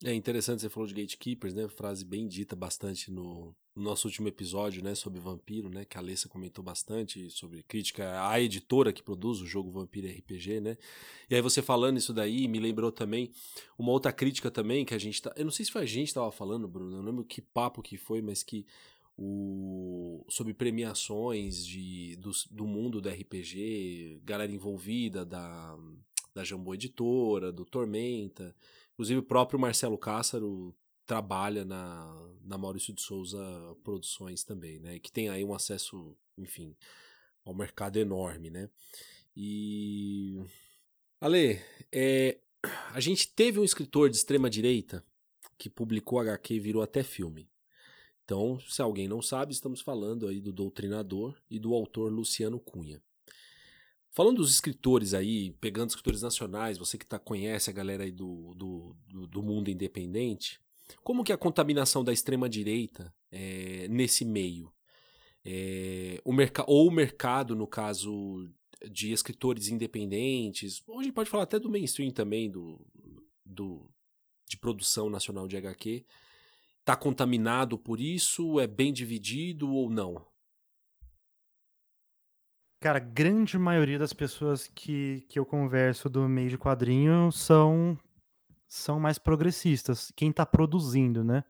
É 0.05 0.13
interessante, 0.13 0.61
você 0.61 0.67
falou 0.67 0.85
de 0.85 0.93
gatekeepers, 0.93 1.53
né? 1.53 1.65
Frase 1.69 2.03
bem 2.03 2.27
dita 2.27 2.57
bastante 2.57 3.09
no, 3.09 3.55
no 3.73 3.83
nosso 3.83 4.05
último 4.05 4.27
episódio, 4.27 4.83
né? 4.83 4.95
Sobre 4.95 5.17
Vampiro, 5.17 5.69
né? 5.69 5.85
Que 5.85 5.95
a 5.95 6.01
Alessa 6.01 6.27
comentou 6.27 6.61
bastante 6.61 7.29
sobre 7.29 7.63
crítica 7.63 8.27
à 8.27 8.37
editora 8.37 8.91
que 8.91 9.01
produz 9.01 9.39
o 9.39 9.45
jogo 9.45 9.71
Vampiro 9.71 10.09
RPG, 10.09 10.59
né? 10.59 10.77
E 11.29 11.35
aí 11.35 11.41
você 11.41 11.61
falando 11.61 11.95
isso 11.95 12.13
daí, 12.13 12.49
me 12.49 12.59
lembrou 12.59 12.91
também 12.91 13.31
uma 13.77 13.93
outra 13.93 14.11
crítica 14.11 14.51
também 14.51 14.83
que 14.83 14.93
a 14.93 14.97
gente 14.97 15.21
tá... 15.21 15.31
Eu 15.37 15.45
não 15.45 15.51
sei 15.51 15.63
se 15.65 15.71
foi 15.71 15.83
a 15.83 15.85
gente 15.85 16.09
que 16.09 16.15
tava 16.15 16.33
falando, 16.33 16.67
Bruno, 16.67 16.91
eu 16.91 16.97
não 16.97 17.05
lembro 17.05 17.23
que 17.23 17.41
papo 17.41 17.81
que 17.81 17.95
foi, 17.95 18.21
mas 18.21 18.43
que 18.43 18.65
o 19.17 20.25
sobre 20.27 20.53
premiações 20.53 21.65
de, 21.65 22.17
do, 22.17 22.31
do 22.51 22.67
mundo 22.67 22.99
do 22.99 23.07
RPG, 23.07 24.19
galera 24.25 24.51
envolvida 24.51 25.25
da, 25.25 25.77
da 26.35 26.43
Jambô 26.43 26.73
Editora, 26.73 27.53
do 27.53 27.63
Tormenta... 27.63 28.53
Inclusive 28.93 29.19
o 29.19 29.23
próprio 29.23 29.59
Marcelo 29.59 29.97
Cássaro 29.97 30.75
trabalha 31.05 31.65
na, 31.65 32.33
na 32.43 32.57
Maurício 32.57 32.93
de 32.93 33.01
Souza 33.01 33.41
Produções 33.83 34.43
também, 34.43 34.79
né? 34.79 34.99
Que 34.99 35.11
tem 35.11 35.29
aí 35.29 35.43
um 35.43 35.53
acesso, 35.53 36.15
enfim, 36.37 36.75
ao 37.43 37.53
mercado 37.53 37.97
enorme, 37.97 38.49
né? 38.49 38.69
E. 39.35 40.43
Ale, 41.19 41.59
é, 41.91 42.37
a 42.91 42.99
gente 42.99 43.27
teve 43.29 43.59
um 43.59 43.63
escritor 43.63 44.09
de 44.09 44.17
extrema 44.17 44.49
direita 44.49 45.03
que 45.57 45.69
publicou 45.69 46.19
HQ 46.19 46.55
e 46.55 46.59
virou 46.59 46.81
até 46.81 47.03
filme. 47.03 47.49
Então, 48.23 48.59
se 48.61 48.81
alguém 48.81 49.07
não 49.07 49.21
sabe, 49.21 49.53
estamos 49.53 49.81
falando 49.81 50.27
aí 50.27 50.39
do 50.39 50.51
doutrinador 50.51 51.35
e 51.49 51.59
do 51.59 51.73
autor 51.73 52.11
Luciano 52.11 52.59
Cunha. 52.59 53.01
Falando 54.13 54.37
dos 54.37 54.51
escritores 54.51 55.15
aí, 55.15 55.51
pegando 55.59 55.89
escritores 55.89 56.21
nacionais, 56.21 56.77
você 56.77 56.99
que 56.99 57.05
tá, 57.05 57.17
conhece 57.17 57.71
a 57.71 57.73
galera 57.73 58.03
aí 58.03 58.11
do, 58.11 58.53
do, 58.55 58.95
do, 59.07 59.27
do 59.27 59.41
mundo 59.41 59.71
independente, 59.71 60.61
como 61.03 61.23
que 61.23 61.31
é 61.31 61.35
a 61.35 61.37
contaminação 61.37 62.03
da 62.03 62.13
extrema-direita 62.13 63.11
é, 63.31 63.87
nesse 63.89 64.23
meio? 64.23 64.71
É, 65.43 66.21
o 66.23 66.31
ou 66.67 66.87
o 66.87 66.91
mercado, 66.91 67.55
no 67.55 67.65
caso 67.65 68.47
de 68.87 69.11
escritores 69.11 69.69
independentes, 69.69 70.83
ou 70.87 70.99
a 70.99 71.03
gente 71.03 71.13
pode 71.13 71.29
falar 71.29 71.43
até 71.43 71.57
do 71.57 71.69
mainstream 71.69 72.11
também, 72.11 72.51
do, 72.51 72.79
do, 73.43 73.89
de 74.47 74.57
produção 74.57 75.09
nacional 75.09 75.47
de 75.47 75.57
HQ, 75.57 76.05
está 76.81 76.95
contaminado 76.95 77.79
por 77.79 77.99
isso? 77.99 78.59
É 78.59 78.67
bem 78.67 78.93
dividido 78.93 79.71
ou 79.71 79.89
não? 79.89 80.23
Cara, 82.83 82.99
grande 82.99 83.57
maioria 83.57 83.97
das 83.97 84.11
pessoas 84.11 84.67
que, 84.67 85.25
que 85.29 85.39
eu 85.39 85.45
converso 85.45 86.09
do 86.09 86.27
meio 86.27 86.49
de 86.49 86.57
quadrinho 86.57 87.31
são, 87.31 87.97
são 88.67 88.99
mais 88.99 89.17
progressistas, 89.17 90.11
quem 90.13 90.33
tá 90.33 90.45
produzindo, 90.45 91.23
né? 91.23 91.45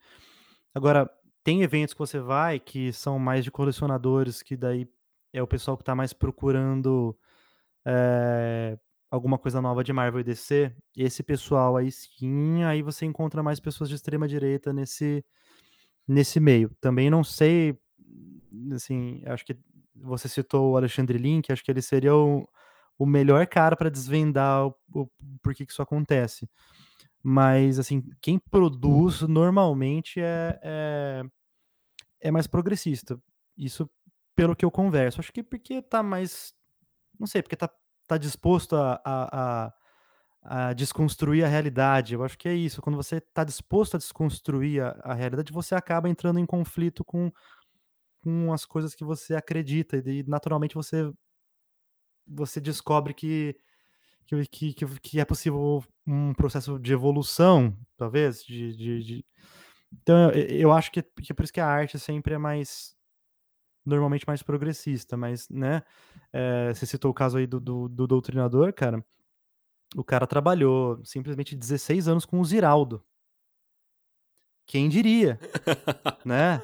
Agora, 0.75 1.09
tem 1.43 1.63
eventos 1.63 1.95
que 1.95 1.99
você 1.99 2.19
vai 2.19 2.59
que 2.59 2.93
são 2.93 3.17
mais 3.17 3.43
de 3.43 3.49
colecionadores, 3.49 4.43
que 4.43 4.55
daí 4.55 4.87
é 5.33 5.41
o 5.41 5.47
pessoal 5.47 5.75
que 5.75 5.83
tá 5.83 5.95
mais 5.95 6.13
procurando 6.13 7.17
é, 7.83 8.77
alguma 9.09 9.39
coisa 9.39 9.59
nova 9.59 9.83
de 9.83 9.91
Marvel 9.91 10.21
e 10.21 10.23
DC. 10.23 10.71
Esse 10.95 11.23
pessoal 11.23 11.77
aí 11.77 11.91
sim, 11.91 12.63
aí 12.63 12.83
você 12.83 13.07
encontra 13.07 13.41
mais 13.41 13.59
pessoas 13.59 13.89
de 13.89 13.95
extrema 13.95 14.27
direita 14.27 14.71
nesse, 14.71 15.25
nesse 16.07 16.39
meio. 16.39 16.69
Também 16.79 17.09
não 17.09 17.23
sei, 17.23 17.75
assim, 18.71 19.23
acho 19.25 19.43
que 19.43 19.57
você 19.95 20.27
citou 20.27 20.71
o 20.71 20.77
Alexandre 20.77 21.17
Link, 21.17 21.51
acho 21.51 21.63
que 21.63 21.71
ele 21.71 21.81
seria 21.81 22.15
o, 22.15 22.47
o 22.97 23.05
melhor 23.05 23.45
cara 23.47 23.75
para 23.75 23.89
desvendar 23.89 24.67
o, 24.67 24.75
o 24.93 25.07
por 25.41 25.53
que, 25.53 25.63
isso 25.63 25.81
acontece. 25.81 26.49
Mas, 27.21 27.79
assim, 27.79 28.03
quem 28.21 28.37
produz 28.37 29.21
normalmente 29.21 30.19
é, 30.19 30.59
é, 30.61 31.23
é, 32.21 32.31
mais 32.31 32.47
progressista. 32.47 33.17
Isso 33.57 33.89
pelo 34.35 34.55
que 34.55 34.65
eu 34.65 34.71
converso. 34.71 35.19
Acho 35.21 35.31
que 35.31 35.43
porque 35.43 35.81
tá 35.81 36.03
mais. 36.03 36.53
Não 37.19 37.27
sei, 37.27 37.41
porque 37.41 37.55
tá, 37.55 37.69
tá 38.07 38.17
disposto 38.17 38.75
a, 38.75 38.99
a, 39.05 39.67
a 39.67 39.73
a 40.43 40.73
desconstruir 40.73 41.43
a 41.43 41.47
realidade. 41.47 42.13
Eu 42.13 42.23
acho 42.23 42.37
que 42.37 42.49
é 42.49 42.53
isso. 42.53 42.81
Quando 42.81 42.97
você 42.97 43.17
está 43.17 43.43
disposto 43.43 43.95
a 43.95 43.97
desconstruir 43.97 44.81
a, 44.81 44.89
a, 45.03 45.13
realidade, 45.13 45.53
você 45.53 45.73
acaba 45.73 46.09
entrando 46.09 46.39
em 46.39 46.45
conflito 46.45 47.03
com 47.03 47.31
com 48.23 48.53
as 48.53 48.65
coisas 48.65 48.95
que 48.95 49.03
você 49.03 49.35
acredita 49.35 49.97
e 49.97 50.23
naturalmente 50.23 50.75
você 50.75 51.11
você 52.25 52.61
descobre 52.61 53.13
que 53.13 53.55
que, 54.25 54.73
que, 54.73 54.99
que 55.01 55.19
é 55.19 55.25
possível 55.25 55.83
um 56.07 56.33
processo 56.33 56.79
de 56.79 56.93
evolução, 56.93 57.77
talvez, 57.97 58.41
de, 58.41 58.73
de, 58.75 59.03
de... 59.03 59.25
então 59.91 60.31
eu, 60.31 60.45
eu 60.47 60.71
acho 60.71 60.91
que, 60.91 61.01
que 61.01 61.33
é 61.33 61.35
por 61.35 61.43
isso 61.43 61.51
que 61.53 61.59
a 61.59 61.67
arte 61.67 61.99
sempre 61.99 62.33
é 62.33 62.37
mais 62.37 62.95
normalmente 63.85 64.25
mais 64.25 64.41
progressista, 64.41 65.17
mas, 65.17 65.49
né, 65.49 65.83
é, 66.31 66.73
você 66.73 66.85
citou 66.85 67.11
o 67.11 67.13
caso 67.13 67.37
aí 67.37 67.45
do, 67.45 67.59
do, 67.59 67.89
do 67.89 68.07
doutrinador, 68.07 68.73
cara, 68.73 69.05
o 69.95 70.03
cara 70.05 70.25
trabalhou 70.25 71.03
simplesmente 71.03 71.53
16 71.53 72.07
anos 72.07 72.25
com 72.25 72.39
o 72.39 72.45
Ziraldo, 72.45 73.03
quem 74.65 74.89
diria, 74.89 75.39
né? 76.25 76.61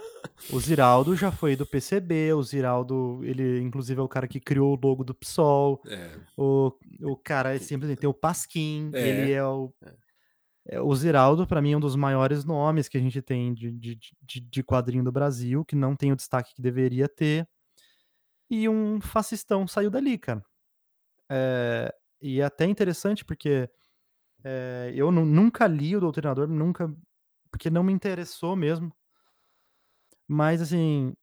O 0.52 0.60
Ziraldo 0.60 1.16
já 1.16 1.32
foi 1.32 1.56
do 1.56 1.66
PCB, 1.66 2.34
o 2.34 2.42
Ziraldo, 2.42 3.20
ele 3.24 3.60
inclusive 3.60 4.00
é 4.00 4.04
o 4.04 4.08
cara 4.08 4.28
que 4.28 4.40
criou 4.40 4.76
o 4.76 4.88
logo 4.88 5.04
do 5.04 5.14
PSOL. 5.14 5.82
É. 5.86 6.18
O, 6.38 6.74
o 7.02 7.18
cara 7.18 7.56
é 7.56 7.60
simplesmente 7.60 8.00
tem 8.00 8.10
o 8.10 8.14
Pasquim, 8.14 8.90
é. 8.94 9.08
ele 9.08 9.32
é 9.32 9.46
o 9.46 9.74
é. 9.84 10.76
é 10.76 10.82
o 10.82 10.96
Ziraldo, 10.96 11.46
para 11.46 11.62
mim, 11.62 11.74
é 11.74 11.78
um 11.78 11.82
dos 11.82 11.96
maiores 11.96 12.46
nomes 12.46 12.88
que 12.88 12.98
a 12.98 13.02
gente 13.02 13.22
tem 13.22 13.54
de, 13.54 13.72
de, 13.72 14.00
de, 14.22 14.40
de, 14.40 14.64
quadrinho 14.64 15.04
do 15.04 15.12
Brasil, 15.12 15.66
que 15.66 15.76
não 15.76 15.96
tem 15.96 16.12
o 16.12 16.16
destaque 16.16 16.56
que 16.56 16.62
deveria 16.62 17.08
ter. 17.08 17.48
E 18.50 18.68
um 18.68 19.00
fascistão 19.00 19.68
saiu 19.68 19.92
dali, 19.92 20.18
cara. 20.18 20.44
É, 21.30 21.94
e 22.22 22.42
é 22.42 22.46
até 22.46 22.66
interessante 22.66 23.24
porque 23.24 23.70
é, 24.44 24.92
eu 24.96 25.12
nunca 25.12 25.68
li 25.68 25.96
o 25.96 26.00
Doutrinador, 26.00 26.48
nunca 26.48 26.92
porque 27.52 27.70
não 27.70 27.84
me 27.84 27.94
interessou 27.94 28.56
mesmo. 28.56 28.94
Mas 30.28 30.62
assim, 30.62 31.14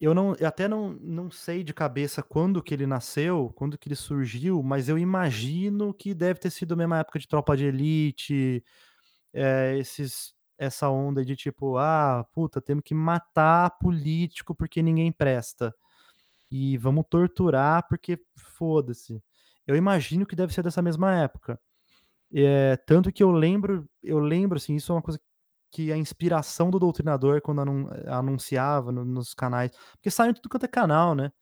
eu 0.00 0.14
não, 0.14 0.34
eu 0.34 0.48
até 0.48 0.66
não, 0.66 0.90
não 1.00 1.30
sei 1.30 1.62
de 1.62 1.72
cabeça 1.72 2.22
quando 2.22 2.62
que 2.62 2.74
ele 2.74 2.86
nasceu, 2.86 3.52
quando 3.54 3.78
que 3.78 3.88
ele 3.88 3.94
surgiu, 3.94 4.62
mas 4.62 4.88
eu 4.88 4.98
imagino 4.98 5.94
que 5.94 6.12
deve 6.14 6.40
ter 6.40 6.50
sido 6.50 6.74
a 6.74 6.76
mesma 6.76 6.98
época 6.98 7.18
de 7.20 7.28
Tropa 7.28 7.56
de 7.56 7.66
Elite, 7.66 8.64
é, 9.32 9.76
esses, 9.78 10.34
essa 10.58 10.88
onda 10.90 11.24
de 11.24 11.36
tipo, 11.36 11.78
ah, 11.78 12.26
puta, 12.32 12.60
temos 12.60 12.82
que 12.84 12.94
matar 12.94 13.70
político 13.78 14.54
porque 14.54 14.82
ninguém 14.82 15.12
presta. 15.12 15.74
E 16.50 16.76
vamos 16.78 17.04
torturar 17.08 17.86
porque 17.88 18.18
foda-se. 18.36 19.22
Eu 19.66 19.76
imagino 19.76 20.26
que 20.26 20.36
deve 20.36 20.52
ser 20.52 20.62
dessa 20.62 20.82
mesma 20.82 21.14
época. 21.16 21.60
É, 22.34 22.76
tanto 22.86 23.12
que 23.12 23.22
eu 23.22 23.30
lembro, 23.30 23.88
eu 24.02 24.18
lembro, 24.18 24.56
assim, 24.58 24.76
isso 24.76 24.92
é 24.92 24.96
uma 24.96 25.02
coisa 25.02 25.20
que 25.72 25.90
a 25.90 25.96
inspiração 25.96 26.70
do 26.70 26.78
doutrinador 26.78 27.40
quando 27.40 27.62
anun 27.62 27.86
anunciava 28.06 28.92
no, 28.92 29.04
nos 29.04 29.32
canais, 29.32 29.72
porque 29.92 30.10
saiu 30.10 30.30
em 30.30 30.34
tudo 30.34 30.50
quanto 30.50 30.64
é 30.64 30.68
canal, 30.68 31.14
né? 31.14 31.32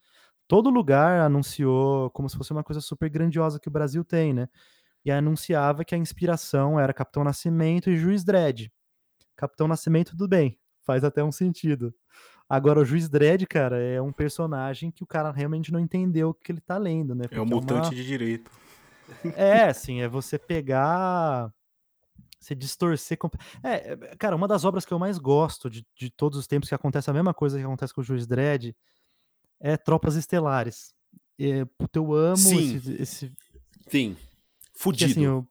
Todo 0.46 0.70
lugar 0.70 1.20
anunciou 1.20 2.10
como 2.10 2.30
se 2.30 2.36
fosse 2.36 2.52
uma 2.52 2.62
coisa 2.62 2.80
super 2.80 3.10
grandiosa 3.10 3.58
que 3.58 3.68
o 3.68 3.72
Brasil 3.72 4.04
tem, 4.04 4.32
né? 4.32 4.48
E 5.04 5.10
anunciava 5.10 5.84
que 5.84 5.94
a 5.94 5.98
inspiração 5.98 6.78
era 6.78 6.94
Capitão 6.94 7.24
Nascimento 7.24 7.90
e 7.90 7.96
Juiz 7.96 8.22
Dredd. 8.22 8.70
Capitão 9.36 9.66
Nascimento, 9.66 10.10
tudo 10.12 10.28
bem, 10.28 10.58
faz 10.82 11.02
até 11.02 11.24
um 11.24 11.32
sentido. 11.32 11.92
Agora, 12.48 12.80
o 12.80 12.84
Juiz 12.84 13.08
Dredd, 13.08 13.46
cara, 13.46 13.80
é 13.80 14.00
um 14.00 14.12
personagem 14.12 14.90
que 14.90 15.02
o 15.02 15.06
cara 15.06 15.30
realmente 15.32 15.72
não 15.72 15.80
entendeu 15.80 16.30
o 16.30 16.34
que 16.34 16.52
ele 16.52 16.60
tá 16.60 16.78
lendo, 16.78 17.14
né? 17.14 17.24
é 17.30 17.40
um 17.40 17.46
mutante 17.46 17.72
é 17.72 17.82
uma... 17.82 17.90
de 17.90 18.06
direito. 18.06 18.50
É, 19.34 19.64
assim, 19.64 20.02
é 20.02 20.08
você 20.08 20.38
pegar. 20.38 21.52
Você 22.40 22.54
distorcer. 22.54 23.18
É, 23.62 23.92
é, 23.92 23.96
cara, 24.16 24.34
uma 24.34 24.48
das 24.48 24.64
obras 24.64 24.86
que 24.86 24.92
eu 24.92 24.98
mais 24.98 25.18
gosto 25.18 25.68
de, 25.68 25.86
de 25.94 26.10
todos 26.10 26.38
os 26.38 26.46
tempos, 26.46 26.68
que 26.68 26.74
acontece 26.74 27.10
a 27.10 27.12
mesma 27.12 27.34
coisa 27.34 27.58
que 27.58 27.64
acontece 27.64 27.92
com 27.92 28.00
o 28.00 28.04
Juiz 28.04 28.26
Dredd, 28.26 28.74
é 29.60 29.76
Tropas 29.76 30.16
Estelares. 30.16 30.94
É, 31.38 31.64
puta, 31.64 31.98
eu 31.98 32.14
amo 32.14 32.36
Sim. 32.38 32.76
esse, 32.76 32.92
esse. 32.94 33.32
Sim. 33.88 34.16
Fudido. 34.72 35.10
assim, 35.10 35.26
o, 35.26 35.46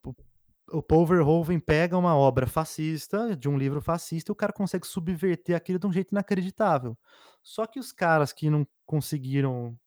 o 0.71 0.81
Paul 0.81 1.05
Verhoeven 1.05 1.59
pega 1.59 1.95
uma 1.95 2.15
obra 2.15 2.47
fascista, 2.47 3.35
de 3.35 3.47
um 3.47 3.57
livro 3.57 3.81
fascista, 3.81 4.31
e 4.31 4.33
o 4.33 4.35
cara 4.35 4.51
consegue 4.51 4.87
subverter 4.87 5.55
aquilo 5.55 5.77
de 5.77 5.85
um 5.85 5.93
jeito 5.93 6.11
inacreditável. 6.11 6.97
Só 7.43 7.67
que 7.67 7.79
os 7.79 7.91
caras 7.91 8.33
que 8.33 8.49
não 8.49 8.67
conseguiram 8.85 9.77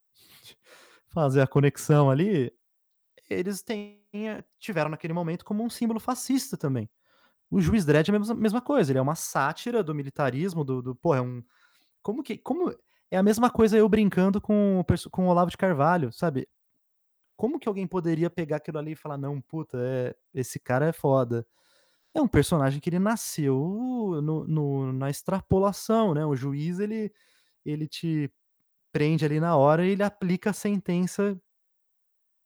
fazer 1.09 1.41
a 1.41 1.47
conexão 1.49 2.09
ali, 2.09 2.53
eles 3.33 3.65
tiveram 4.59 4.91
naquele 4.91 5.13
momento 5.13 5.45
como 5.45 5.65
um 5.65 5.71
símbolo 5.71 6.01
fascista 6.01 6.57
também. 6.57 6.89
O 7.51 7.61
Juiz 7.61 7.85
Dredd 7.85 8.09
é 8.09 8.17
a 8.17 8.35
mesma, 8.35 8.61
coisa, 8.61 8.93
ele 8.93 8.99
é 8.99 9.03
uma 9.03 9.15
sátira 9.15 9.83
do 9.83 9.95
militarismo, 9.95 10.65
do, 10.65 10.81
do 10.81 10.99
é 11.15 11.21
um... 11.21 11.43
Como 12.03 12.23
que... 12.23 12.39
Como, 12.39 12.75
é 13.11 13.19
a 13.19 13.23
mesma 13.23 13.51
coisa 13.51 13.77
eu 13.77 13.87
brincando 13.89 14.41
com, 14.41 14.83
com 15.11 15.27
o 15.27 15.29
Olavo 15.29 15.51
de 15.51 15.57
Carvalho, 15.59 16.11
sabe? 16.13 16.49
Como 17.37 17.59
que 17.59 17.69
alguém 17.69 17.87
poderia 17.87 18.31
pegar 18.31 18.57
aquilo 18.57 18.79
ali 18.79 18.93
e 18.93 18.97
falar, 18.97 19.19
não, 19.19 19.39
puta, 19.39 19.77
é, 19.79 20.17
esse 20.33 20.59
cara 20.59 20.87
é 20.87 20.93
foda? 20.93 21.47
É 22.15 22.23
um 22.23 22.29
personagem 22.29 22.81
que 22.81 22.89
ele 22.89 22.99
nasceu 22.99 24.21
no, 24.23 24.47
no, 24.47 24.93
na 24.95 25.11
extrapolação, 25.11 26.15
né? 26.15 26.25
O 26.25 26.35
juiz, 26.35 26.79
ele, 26.79 27.13
ele 27.67 27.87
te 27.87 28.33
prende 28.91 29.25
ali 29.25 29.41
na 29.41 29.57
hora 29.57 29.87
e 29.87 29.91
ele 29.91 30.03
aplica 30.03 30.51
a 30.51 30.55
sentença 30.55 31.39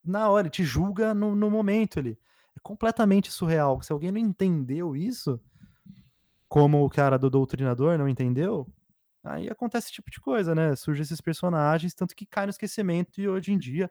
na 0.06 0.28
hora, 0.28 0.46
ele 0.46 0.50
te 0.50 0.64
julga 0.64 1.12
no, 1.14 1.34
no 1.34 1.50
momento 1.50 1.98
ali. 1.98 2.18
É 2.56 2.60
completamente 2.60 3.30
surreal. 3.30 3.82
Se 3.82 3.92
alguém 3.92 4.10
não 4.10 4.18
entendeu 4.18 4.96
isso, 4.96 5.40
como 6.48 6.84
o 6.84 6.90
cara 6.90 7.18
do 7.18 7.28
doutrinador 7.28 7.98
não 7.98 8.08
entendeu, 8.08 8.66
aí 9.22 9.48
acontece 9.48 9.86
esse 9.86 9.94
tipo 9.94 10.10
de 10.10 10.20
coisa, 10.20 10.54
né? 10.54 10.74
Surgem 10.76 11.02
esses 11.02 11.20
personagens, 11.20 11.94
tanto 11.94 12.14
que 12.14 12.24
cai 12.24 12.46
no 12.46 12.50
esquecimento 12.50 13.20
e 13.20 13.28
hoje 13.28 13.52
em 13.52 13.58
dia, 13.58 13.90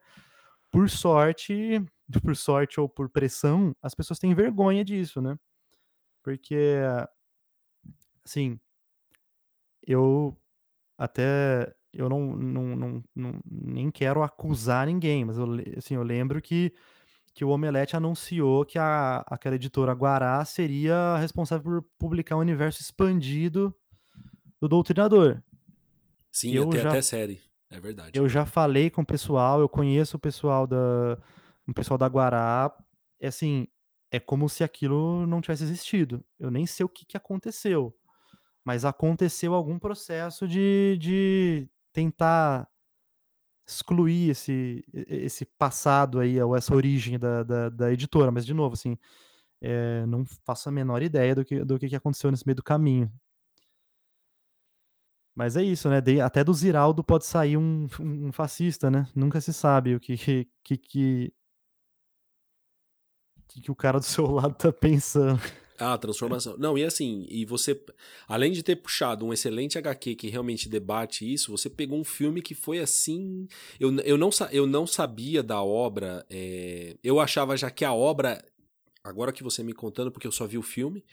por 0.72 0.90
sorte, 0.90 1.84
por 2.24 2.36
sorte 2.36 2.80
ou 2.80 2.90
por 2.90 3.10
pressão, 3.10 3.76
as 3.82 3.94
pessoas 3.94 4.20
têm 4.20 4.34
vergonha 4.34 4.84
disso, 4.84 5.22
né? 5.22 5.38
Porque, 6.24 6.80
assim, 8.26 8.60
eu 9.86 10.36
até 10.98 11.74
eu 11.96 12.10
não, 12.10 12.36
não, 12.36 12.76
não, 12.76 13.04
não, 13.16 13.40
nem 13.50 13.90
quero 13.90 14.22
acusar 14.22 14.86
ninguém, 14.86 15.24
mas 15.24 15.38
eu, 15.38 15.48
assim, 15.78 15.96
eu 15.96 16.04
lembro 16.04 16.42
que, 16.42 16.74
que 17.34 17.46
o 17.46 17.50
Omelete 17.50 17.96
anunciou 17.96 18.66
que 18.66 18.78
a, 18.78 19.24
aquela 19.28 19.56
editora 19.56 19.94
Guará 19.94 20.44
seria 20.44 21.18
responsável 21.18 21.64
por 21.64 21.90
publicar 21.98 22.36
um 22.36 22.42
universo 22.42 22.82
expandido 22.82 23.74
do 24.60 24.68
Doutrinador. 24.68 25.42
Sim, 26.32 26.52
eu 26.52 26.68
até, 26.68 26.82
já, 26.82 26.90
até 26.90 27.02
série, 27.02 27.42
é 27.70 27.80
verdade. 27.80 28.20
Eu 28.20 28.28
já 28.28 28.46
falei 28.46 28.90
com 28.90 29.02
o 29.02 29.06
pessoal, 29.06 29.62
eu 29.62 29.70
conheço 29.70 30.18
o 30.18 30.20
pessoal 30.20 30.68
da, 30.68 31.18
o 31.66 31.74
pessoal 31.74 31.98
da 31.98 32.08
Guará, 32.08 32.76
é 33.20 33.28
assim, 33.28 33.68
é 34.12 34.20
como 34.20 34.50
se 34.50 34.64
aquilo 34.64 35.26
não 35.26 35.40
tivesse 35.40 35.64
existido. 35.64 36.24
Eu 36.38 36.52
nem 36.52 36.66
sei 36.66 36.86
o 36.86 36.90
que, 36.90 37.06
que 37.06 37.16
aconteceu 37.16 37.96
mas 38.66 38.84
aconteceu 38.84 39.54
algum 39.54 39.78
processo 39.78 40.48
de, 40.48 40.98
de 41.00 41.70
tentar 41.96 42.70
excluir 43.66 44.30
esse, 44.32 44.86
esse 44.94 45.46
passado 45.46 46.20
aí, 46.20 46.40
ou 46.42 46.56
essa 46.56 46.76
origem 46.76 47.18
da, 47.18 47.42
da, 47.44 47.70
da 47.70 47.92
editora, 47.94 48.32
mas 48.32 48.46
de 48.46 48.54
novo, 48.54 48.74
assim, 48.74 48.98
é, 49.62 50.06
não 50.06 50.26
faço 50.46 50.70
a 50.70 50.72
menor 50.72 51.02
ideia 51.02 51.34
do 51.34 51.46
que, 51.46 51.64
do 51.64 51.80
que 51.80 51.96
aconteceu 51.96 52.30
nesse 52.32 52.46
meio 52.46 52.58
do 52.58 52.64
caminho. 52.64 53.12
Mas 55.34 55.58
é 55.58 55.64
isso, 55.64 55.90
né? 55.90 56.02
De, 56.02 56.22
até 56.22 56.44
do 56.44 56.54
Ziraldo 56.54 57.04
pode 57.04 57.26
sair 57.26 57.58
um, 57.58 57.88
um, 58.00 58.32
fascista, 58.32 58.90
né? 58.92 59.08
Nunca 59.16 59.42
se 59.42 59.54
sabe 59.54 59.96
o 59.96 60.00
que 60.00 60.18
que, 60.18 60.48
que, 60.64 60.78
que, 60.78 61.34
que 63.62 63.72
o 63.72 63.76
cara 63.76 64.00
do 64.00 64.06
seu 64.06 64.28
lado 64.32 64.56
tá 64.56 64.72
pensando. 64.72 65.42
Ah, 65.78 65.98
transformação. 65.98 66.56
Não, 66.58 66.78
e 66.78 66.84
assim, 66.84 67.26
e 67.30 67.44
você, 67.44 67.80
além 68.28 68.52
de 68.52 68.64
ter 68.64 68.78
puxado 68.78 69.26
um 69.26 69.34
excelente 69.34 69.78
HQ 69.78 70.16
que 70.16 70.30
realmente 70.30 70.70
debate 70.70 71.32
isso, 71.32 71.52
você 71.52 71.70
pegou 71.70 72.00
um 72.00 72.04
filme 72.04 72.42
que 72.42 72.56
foi 72.56 72.80
assim. 72.80 73.48
Eu, 73.80 73.94
eu, 74.00 74.18
não, 74.18 74.30
eu 74.52 74.66
não 74.66 74.88
sabia 74.88 75.44
da 75.44 75.62
obra, 75.62 76.26
é, 76.30 76.96
eu 77.04 77.20
achava 77.20 77.58
já 77.58 77.70
que 77.70 77.84
a 77.84 77.94
obra, 77.94 78.44
agora 79.04 79.34
que 79.34 79.44
você 79.44 79.64
me 79.64 79.74
contando, 79.74 80.12
porque 80.12 80.28
eu 80.28 80.32
só 80.32 80.48
vi 80.48 80.58
o 80.58 80.64
filme, 80.64 81.04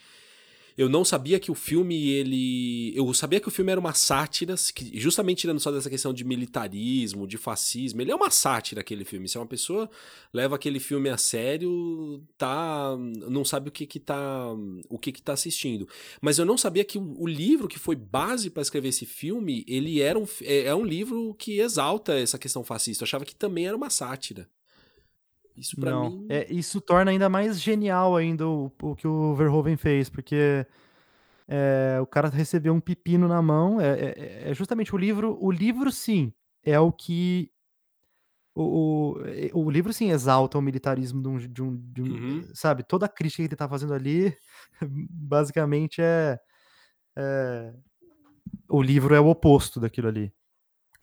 eu 0.77 0.89
não 0.89 1.05
sabia 1.05 1.39
que 1.39 1.51
o 1.51 1.55
filme, 1.55 2.09
ele. 2.09 2.93
Eu 2.97 3.13
sabia 3.15 3.41
que 3.41 3.49
o 3.49 3.51
filme 3.51 3.71
era 3.71 3.81
uma 3.81 3.95
sátira, 3.95 4.55
que, 4.75 4.99
justamente 4.99 5.41
tirando 5.43 5.61
só 5.61 5.71
dessa 5.71 5.91
questão 5.91 6.13
de 6.13 6.25
militarismo, 6.25 7.27
de 7.27 7.37
fascismo. 7.37 8.01
Ele 8.01 8.11
é 8.11 8.15
uma 8.15 8.31
sátira, 8.31 8.81
aquele 8.81 9.05
filme. 9.05 9.29
Se 9.29 9.37
é 9.37 9.41
uma 9.41 9.47
pessoa 9.47 9.91
leva 10.33 10.57
aquele 10.57 10.81
filme 10.81 11.09
a 11.09 11.17
sério, 11.17 12.23
tá. 12.39 12.97
Não 13.29 13.45
sabe 13.45 13.69
o 13.69 13.73
que 13.73 13.87
que 13.87 14.01
tá. 14.01 14.53
O 14.89 14.99
que 14.99 15.13
que 15.13 15.23
tá 15.23 15.33
assistindo. 15.33 15.89
Mas 16.21 16.39
eu 16.39 16.45
não 16.45 16.57
sabia 16.57 16.85
que 16.85 16.99
o, 16.99 17.27
livro 17.27 17.69
que 17.69 17.79
foi 17.79 17.97
base 17.97 18.51
para 18.51 18.63
escrever 18.63 18.89
esse 18.89 19.07
filme, 19.07 19.65
ele 19.67 20.01
era 20.01 20.19
um, 20.19 20.27
é, 20.43 20.65
é 20.65 20.75
um 20.75 20.85
livro 20.85 21.35
que 21.35 21.61
exalta 21.61 22.19
essa 22.19 22.39
questão 22.39 22.65
fascista. 22.65 23.03
Eu 23.03 23.07
achava 23.07 23.25
que 23.25 23.35
também 23.35 23.67
era 23.67 23.77
uma 23.77 23.91
sátira. 23.91 24.49
Isso 25.57 25.77
para 25.77 25.99
mim. 26.01 26.27
É, 26.29 26.51
isso 26.53 26.81
torna 26.81 27.11
ainda 27.11 27.29
mais 27.29 27.61
genial 27.61 28.17
ainda 28.17 28.47
o, 28.47 28.73
o 28.83 28.97
que 28.97 29.07
o 29.07 29.35
Verhoeven 29.35 29.77
fez, 29.77 30.09
porque 30.09 30.67
é, 31.49 31.99
o 32.01 32.07
cara 32.07 32.29
recebeu 32.29 32.73
um 32.73 32.81
pepino 32.81 33.29
na 33.29 33.43
mão. 33.43 33.81
É, 33.81 33.91
é, 33.91 34.51
é, 34.51 34.55
justamente 34.55 34.95
o 34.95 34.99
livro. 34.99 35.37
O 35.41 35.51
livro, 35.51 35.91
sim, 35.93 36.33
é 36.65 36.79
o 36.79 36.91
que. 36.91 37.51
O, 38.55 39.19
o, 39.55 39.65
o 39.65 39.71
livro, 39.71 39.93
sim, 39.93 40.11
exalta 40.11 40.59
o 40.59 40.63
militarismo 40.63 41.23
de 41.23 41.29
um. 41.29 41.39
De 41.39 41.63
um, 41.63 41.77
de 41.77 42.03
um 42.03 42.07
uhum. 42.07 42.49
Sabe? 42.55 42.83
Toda 42.83 43.07
a 43.07 43.09
crítica 43.09 43.43
que 43.43 43.49
ele 43.49 43.57
tá 43.57 43.69
fazendo 43.69 43.95
ali, 43.95 44.35
basicamente 44.81 46.01
é, 46.01 46.39
é. 47.17 47.75
O 48.69 48.83
livro 48.83 49.15
é 49.15 49.21
o 49.21 49.29
oposto 49.29 49.79
daquilo 49.79 50.09
ali. 50.09 50.33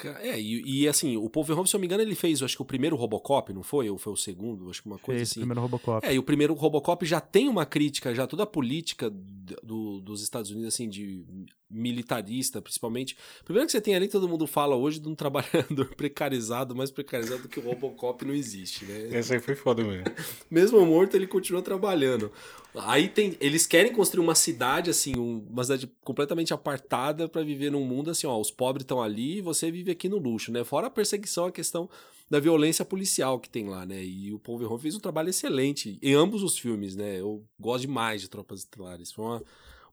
É, 0.08 0.39
e, 0.39 0.84
e, 0.84 0.88
assim, 0.88 1.18
o 1.18 1.30
Paul 1.30 1.43
Verhoeven, 1.43 1.68
se 1.68 1.76
eu 1.76 1.78
não 1.78 1.82
me 1.82 1.88
engano, 1.88 2.02
ele 2.02 2.16
fez, 2.16 2.41
acho 2.41 2.56
que 2.56 2.62
o 2.62 2.66
primeiro 2.66 2.95
Robocop, 2.95 3.52
não 3.54 3.64
foi? 3.64 3.89
Ou 3.89 3.97
foi 3.97 4.14
o 4.14 4.18
segundo? 4.18 4.70
Acho 4.70 4.82
que 4.82 4.88
uma 4.88 4.97
coisa 4.97 5.20
fez 5.20 5.32
assim. 5.32 5.39
o 5.39 5.41
primeiro 5.41 5.62
Robocop. 5.62 6.08
É, 6.08 6.14
e 6.14 6.20
o 6.20 6.24
primeiro 6.24 6.54
Robocop 6.54 7.06
já 7.06 7.20
tem 7.20 7.47
uma 7.47 7.66
crítica, 7.66 8.14
já 8.14 8.26
toda 8.26 8.43
a 8.43 8.47
política 8.47 9.10
do, 9.10 10.00
dos 10.00 10.22
Estados 10.22 10.52
Unidos, 10.52 10.74
assim, 10.74 10.88
de 10.88 11.26
militarista, 11.70 12.61
principalmente. 12.61 13.15
Primeiro 13.45 13.67
que 13.67 13.72
você 13.72 13.82
tem 13.82 13.95
ali, 13.95 14.07
todo 14.07 14.28
mundo 14.28 14.47
fala 14.47 14.76
hoje 14.76 14.99
de 14.99 15.07
um 15.07 15.15
trabalhador 15.15 15.93
precarizado, 15.95 16.76
mais 16.76 16.89
precarizado 16.89 17.43
do 17.43 17.49
que 17.49 17.59
o 17.59 17.63
Robocop 17.63 18.26
não 18.26 18.34
existe, 18.34 18.86
né? 18.86 19.09
Essa 19.11 19.36
aí 19.36 19.39
foi 19.39 19.55
foda 19.55 19.84
mesmo. 19.84 20.05
Mesmo 20.49 20.84
morto, 20.86 21.15
ele 21.15 21.28
continua 21.28 21.61
trabalhando. 21.61 22.32
Aí 22.76 23.07
tem, 23.07 23.38
eles 23.39 23.67
querem 23.67 23.91
construir 23.91 24.24
uma 24.24 24.36
cidade 24.36 24.89
assim, 24.89 25.13
uma 25.15 25.63
cidade 25.63 25.91
completamente 26.03 26.53
apartada 26.53 27.28
para 27.28 27.43
viver 27.43 27.72
num 27.72 27.84
mundo 27.84 28.09
assim, 28.09 28.26
ó, 28.28 28.39
os 28.39 28.51
pobres 28.51 28.84
estão 28.84 29.01
ali 29.01 29.38
e 29.38 29.41
você 29.41 29.72
vive 29.72 29.91
aqui 29.91 30.09
no 30.09 30.17
luxo, 30.17 30.51
né? 30.51 30.63
Fora 30.63 30.88
a 30.88 30.89
perseguição, 30.91 31.45
a 31.45 31.51
questão 31.51 31.89
da 32.30 32.39
violência 32.39 32.86
policial 32.86 33.39
que 33.39 33.49
tem 33.49 33.67
lá, 33.67 33.86
né? 33.86 34.03
E 34.03 34.32
o 34.32 34.39
Paul 34.39 34.59
Verhoeven 34.59 34.84
fez 34.84 34.95
um 34.95 34.99
trabalho 34.99 35.30
excelente 35.30 35.97
em 36.01 36.13
ambos 36.13 36.43
os 36.43 36.57
filmes, 36.57 36.95
né? 36.95 37.20
Eu 37.20 37.43
gosto 37.59 37.82
demais 37.82 38.22
de 38.22 38.30
Tropas 38.30 38.59
Estelares. 38.59 39.11
Foi 39.11 39.26
uma 39.26 39.43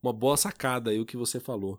uma 0.03 0.13
boa 0.13 0.37
sacada 0.37 0.91
aí 0.91 1.01
o 1.01 1.07
que 1.07 1.17
você 1.17 1.41
falou. 1.41 1.79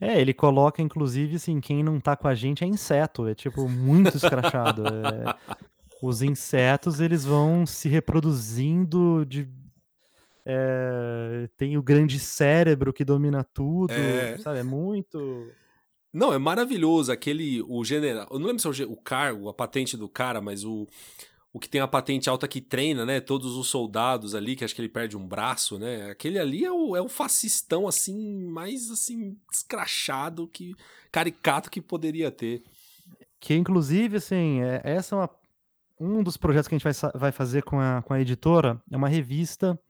É, 0.00 0.20
ele 0.20 0.34
coloca, 0.34 0.82
inclusive, 0.82 1.36
assim, 1.36 1.60
quem 1.60 1.82
não 1.82 1.98
tá 1.98 2.16
com 2.16 2.28
a 2.28 2.34
gente 2.34 2.62
é 2.62 2.66
inseto. 2.66 3.26
É, 3.26 3.34
tipo, 3.34 3.68
muito 3.68 4.16
escrachado. 4.16 4.84
É, 4.86 5.34
os 6.02 6.22
insetos, 6.22 7.00
eles 7.00 7.24
vão 7.24 7.64
se 7.66 7.88
reproduzindo 7.88 9.24
de... 9.24 9.48
É, 10.44 11.48
tem 11.56 11.76
o 11.76 11.82
grande 11.82 12.20
cérebro 12.20 12.92
que 12.92 13.04
domina 13.04 13.42
tudo, 13.42 13.92
É. 13.92 14.36
sabe? 14.38 14.58
É 14.58 14.62
muito... 14.62 15.50
Não, 16.12 16.32
é 16.32 16.38
maravilhoso. 16.38 17.10
Aquele, 17.10 17.62
o 17.62 17.84
general. 17.84 18.26
Eu 18.30 18.38
não 18.38 18.46
lembro 18.46 18.60
se 18.72 18.82
é 18.82 18.86
o, 18.86 18.92
o 18.92 18.96
cargo, 18.96 19.48
a 19.48 19.54
patente 19.54 19.96
do 19.96 20.08
cara, 20.08 20.40
mas 20.40 20.64
o, 20.64 20.86
o 21.56 21.58
que 21.58 21.70
tem 21.70 21.80
a 21.80 21.88
patente 21.88 22.28
alta 22.28 22.46
que 22.46 22.60
treina, 22.60 23.06
né? 23.06 23.18
Todos 23.18 23.56
os 23.56 23.68
soldados 23.68 24.34
ali, 24.34 24.54
que 24.54 24.62
acho 24.62 24.74
que 24.74 24.80
ele 24.82 24.90
perde 24.90 25.16
um 25.16 25.26
braço, 25.26 25.78
né? 25.78 26.10
Aquele 26.10 26.38
ali 26.38 26.66
é 26.66 26.70
o, 26.70 26.94
é 26.94 27.00
o 27.00 27.08
fascistão, 27.08 27.88
assim, 27.88 28.44
mais, 28.44 28.90
assim, 28.90 29.38
escrachado, 29.50 30.46
que, 30.48 30.74
caricato 31.10 31.70
que 31.70 31.80
poderia 31.80 32.30
ter. 32.30 32.62
Que, 33.40 33.54
inclusive, 33.54 34.18
assim, 34.18 34.60
é, 34.60 34.82
essa 34.84 35.14
é 35.14 35.18
uma, 35.18 35.30
um 35.98 36.22
dos 36.22 36.36
projetos 36.36 36.68
que 36.68 36.74
a 36.74 36.78
gente 36.78 36.84
vai, 36.84 37.10
vai 37.14 37.32
fazer 37.32 37.62
com 37.62 37.80
a, 37.80 38.02
com 38.02 38.12
a 38.12 38.20
editora. 38.20 38.78
É 38.92 38.96
uma 38.98 39.08
revista 39.08 39.80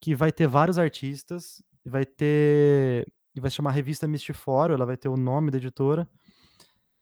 que 0.00 0.12
vai 0.12 0.32
ter 0.32 0.48
vários 0.48 0.76
artistas, 0.76 1.62
vai 1.84 2.04
ter. 2.04 3.06
E 3.32 3.38
vai 3.38 3.48
se 3.48 3.54
chamar 3.54 3.70
Revista 3.70 4.08
Mistifório, 4.08 4.74
ela 4.74 4.84
vai 4.84 4.96
ter 4.96 5.08
o 5.08 5.16
nome 5.16 5.52
da 5.52 5.58
editora. 5.58 6.08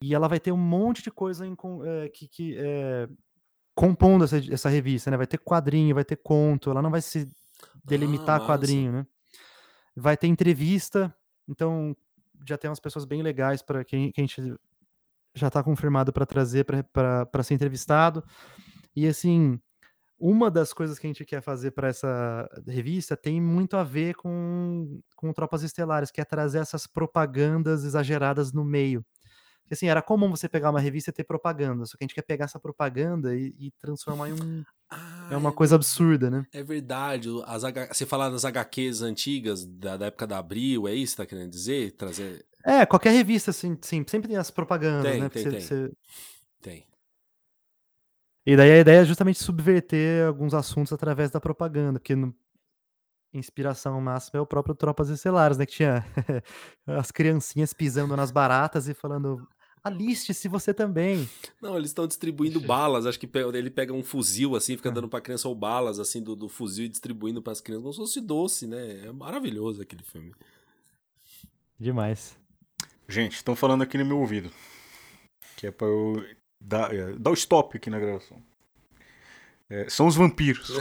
E 0.03 0.15
ela 0.15 0.29
vai 0.29 0.39
ter 0.39 0.53
um 0.53 0.59
monte 0.59 1.03
de 1.03 1.11
coisa 1.11 1.47
em, 1.47 1.57
é, 1.87 2.09
que, 2.11 2.29
que, 2.29 2.55
é, 2.59 3.09
compondo 3.75 4.25
essa, 4.25 4.39
essa 4.53 4.69
revista, 4.69 5.11
né? 5.11 5.17
Vai 5.17 5.27
ter 5.27 5.39
quadrinho, 5.39 5.95
vai 5.95 6.05
ter 6.05 6.17
conto, 6.17 6.71
ela 6.71 6.83
não 6.83 6.91
vai 6.91 7.03
se 7.03 7.29
delimitar 7.85 8.41
Ah, 8.43 8.47
quadrinho, 8.47 8.93
né? 8.93 9.07
Vai 9.97 10.17
ter 10.17 10.27
entrevista, 10.29 11.15
então 11.49 11.97
já 12.47 12.59
tem 12.59 12.69
umas 12.71 12.81
pessoas 12.81 13.05
bem 13.05 13.23
legais 13.23 13.63
para 13.63 13.85
quem 13.85 14.13
que 14.13 14.21
a 14.21 14.25
gente 14.25 14.57
já 15.35 15.49
está 15.49 15.63
confirmado 15.63 16.13
para 16.13 16.27
trazer 16.27 16.65
para 16.65 17.43
ser 17.43 17.55
entrevistado. 17.55 18.25
E 18.97 19.07
assim, 19.07 19.61
uma 20.19 20.51
das 20.51 20.73
coisas 20.73 20.99
que 20.99 21.07
a 21.07 21.11
gente 21.11 21.25
quer 21.25 21.43
fazer 21.43 21.73
para 21.73 21.89
essa 21.89 22.49
revista 22.67 23.17
tem 23.17 23.41
muito 23.41 23.77
a 23.77 23.85
ver 23.85 24.15
com, 24.17 25.01
com 25.17 25.33
Tropas 25.33 25.63
Estelares, 25.63 26.11
que 26.11 26.21
é 26.21 26.25
trazer 26.25 26.59
essas 26.59 26.87
propagandas 26.87 27.85
exageradas 27.85 28.53
no 28.53 28.65
meio. 28.65 29.05
Porque, 29.65 29.75
assim, 29.75 29.89
era 29.89 30.01
comum 30.03 30.29
você 30.31 30.49
pegar 30.49 30.71
uma 30.71 30.79
revista 30.79 31.11
e 31.11 31.13
ter 31.13 31.25
propaganda, 31.25 31.85
só 31.87 31.97
que 31.97 32.05
a 32.05 32.07
gente 32.07 32.15
quer 32.15 32.23
pegar 32.23 32.45
essa 32.45 32.61
propaganda 32.61 33.35
e, 33.35 33.55
e 33.59 33.71
transformar 33.81 34.29
em 34.29 34.35
um, 34.35 34.63
Ah, 34.91 35.29
é 35.33 35.37
uma 35.37 35.49
é 35.49 35.53
coisa 35.53 35.75
absurda, 35.75 36.31
né? 36.31 36.47
É 36.53 36.63
verdade. 36.63 37.29
As. 37.47 37.63
Você 37.91 38.05
fala 38.05 38.29
das 38.31 38.45
HQs 38.45 39.01
antigas, 39.01 39.65
da, 39.65 39.97
da 39.97 40.07
época 40.07 40.27
da 40.27 40.37
Abril, 40.39 40.87
é 40.87 40.93
isso 40.95 41.15
que 41.17 41.23
tá 41.23 41.27
querendo 41.27 41.51
dizer? 41.51 41.93
Trazer. 41.93 42.45
É, 42.63 42.85
qualquer 42.85 43.11
revista, 43.13 43.51
assim, 43.51 43.77
sim, 43.83 44.05
sempre 44.07 44.29
tem 44.29 44.37
as 44.37 44.51
propagandas, 44.51 45.11
Tem, 45.11 45.21
né? 45.23 45.29
tem, 45.31 45.43
Você- 45.43 45.51
tem. 45.51 45.61
você- 45.61 45.93
Tem. 46.61 46.87
E 48.47 48.57
daí 48.57 48.71
a 48.73 48.79
ideia 48.81 49.01
é 49.01 49.05
justamente 49.05 49.39
subverter 49.43 50.27
alguns 50.27 50.53
assuntos 50.53 50.93
através 50.93 51.31
da 51.31 51.41
propaganda, 51.41 51.99
porque 51.99 52.15
no... 52.15 52.35
inspiração 53.33 53.99
máxima 54.01 54.39
é 54.39 54.43
o 54.43 54.47
próprio 54.47 54.75
Tropas 54.75 55.09
Estelares, 55.09 55.57
né? 55.57 55.65
Que 55.67 55.73
tinha 55.73 56.05
as 56.87 57.11
criancinhas 57.11 57.73
pisando 57.73 58.15
nas 58.17 58.31
baratas 58.31 58.87
e 58.89 58.95
falando 58.95 59.47
aliste-se 59.85 60.49
você 60.49 60.73
também. 60.73 61.29
Não, 61.61 61.77
eles 61.77 61.91
estão 61.91 62.07
distribuindo 62.07 62.59
balas. 62.59 63.05
Acho 63.05 63.21
que 63.21 63.29
ele 63.53 63.71
pega 63.71 63.93
um 63.93 64.03
fuzil 64.03 64.57
assim, 64.57 64.77
fica 64.77 64.91
dando 64.91 65.09
pra 65.09 65.21
criança 65.21 65.47
ou 65.47 65.55
balas 65.55 66.01
assim 66.01 66.23
do, 66.23 66.35
do 66.35 66.49
fuzil 66.49 66.87
e 66.87 66.89
distribuindo 66.89 67.43
pras 67.43 67.61
crianças 67.61 67.83
como 67.83 67.93
se 67.93 67.99
fosse 67.99 68.21
doce, 68.21 68.67
né? 68.67 69.07
É 69.07 69.13
maravilhoso 69.13 69.83
aquele 69.83 70.03
filme. 70.03 70.35
Demais. 71.79 72.37
Gente, 73.07 73.37
estão 73.37 73.55
falando 73.55 73.83
aqui 73.83 73.99
no 73.99 74.07
meu 74.07 74.19
ouvido. 74.19 74.51
Que 75.57 75.67
é 75.67 75.71
pra 75.71 75.87
eu 75.87 76.25
dar, 76.59 76.95
é, 76.95 77.13
dar 77.13 77.31
o 77.31 77.35
stop 77.35 77.77
aqui 77.77 77.91
na 77.91 78.01
gravação. 78.01 78.43
É, 79.69 79.89
são 79.89 80.07
os 80.07 80.17
vampiros. 80.17 80.71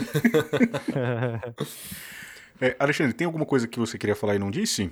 É, 2.60 2.76
Alexandre, 2.78 3.12
tem 3.12 3.24
alguma 3.26 3.44
coisa 3.44 3.66
que 3.66 3.80
você 3.80 3.98
queria 3.98 4.14
falar 4.14 4.36
e 4.36 4.38
não 4.38 4.48
disse? 4.48 4.90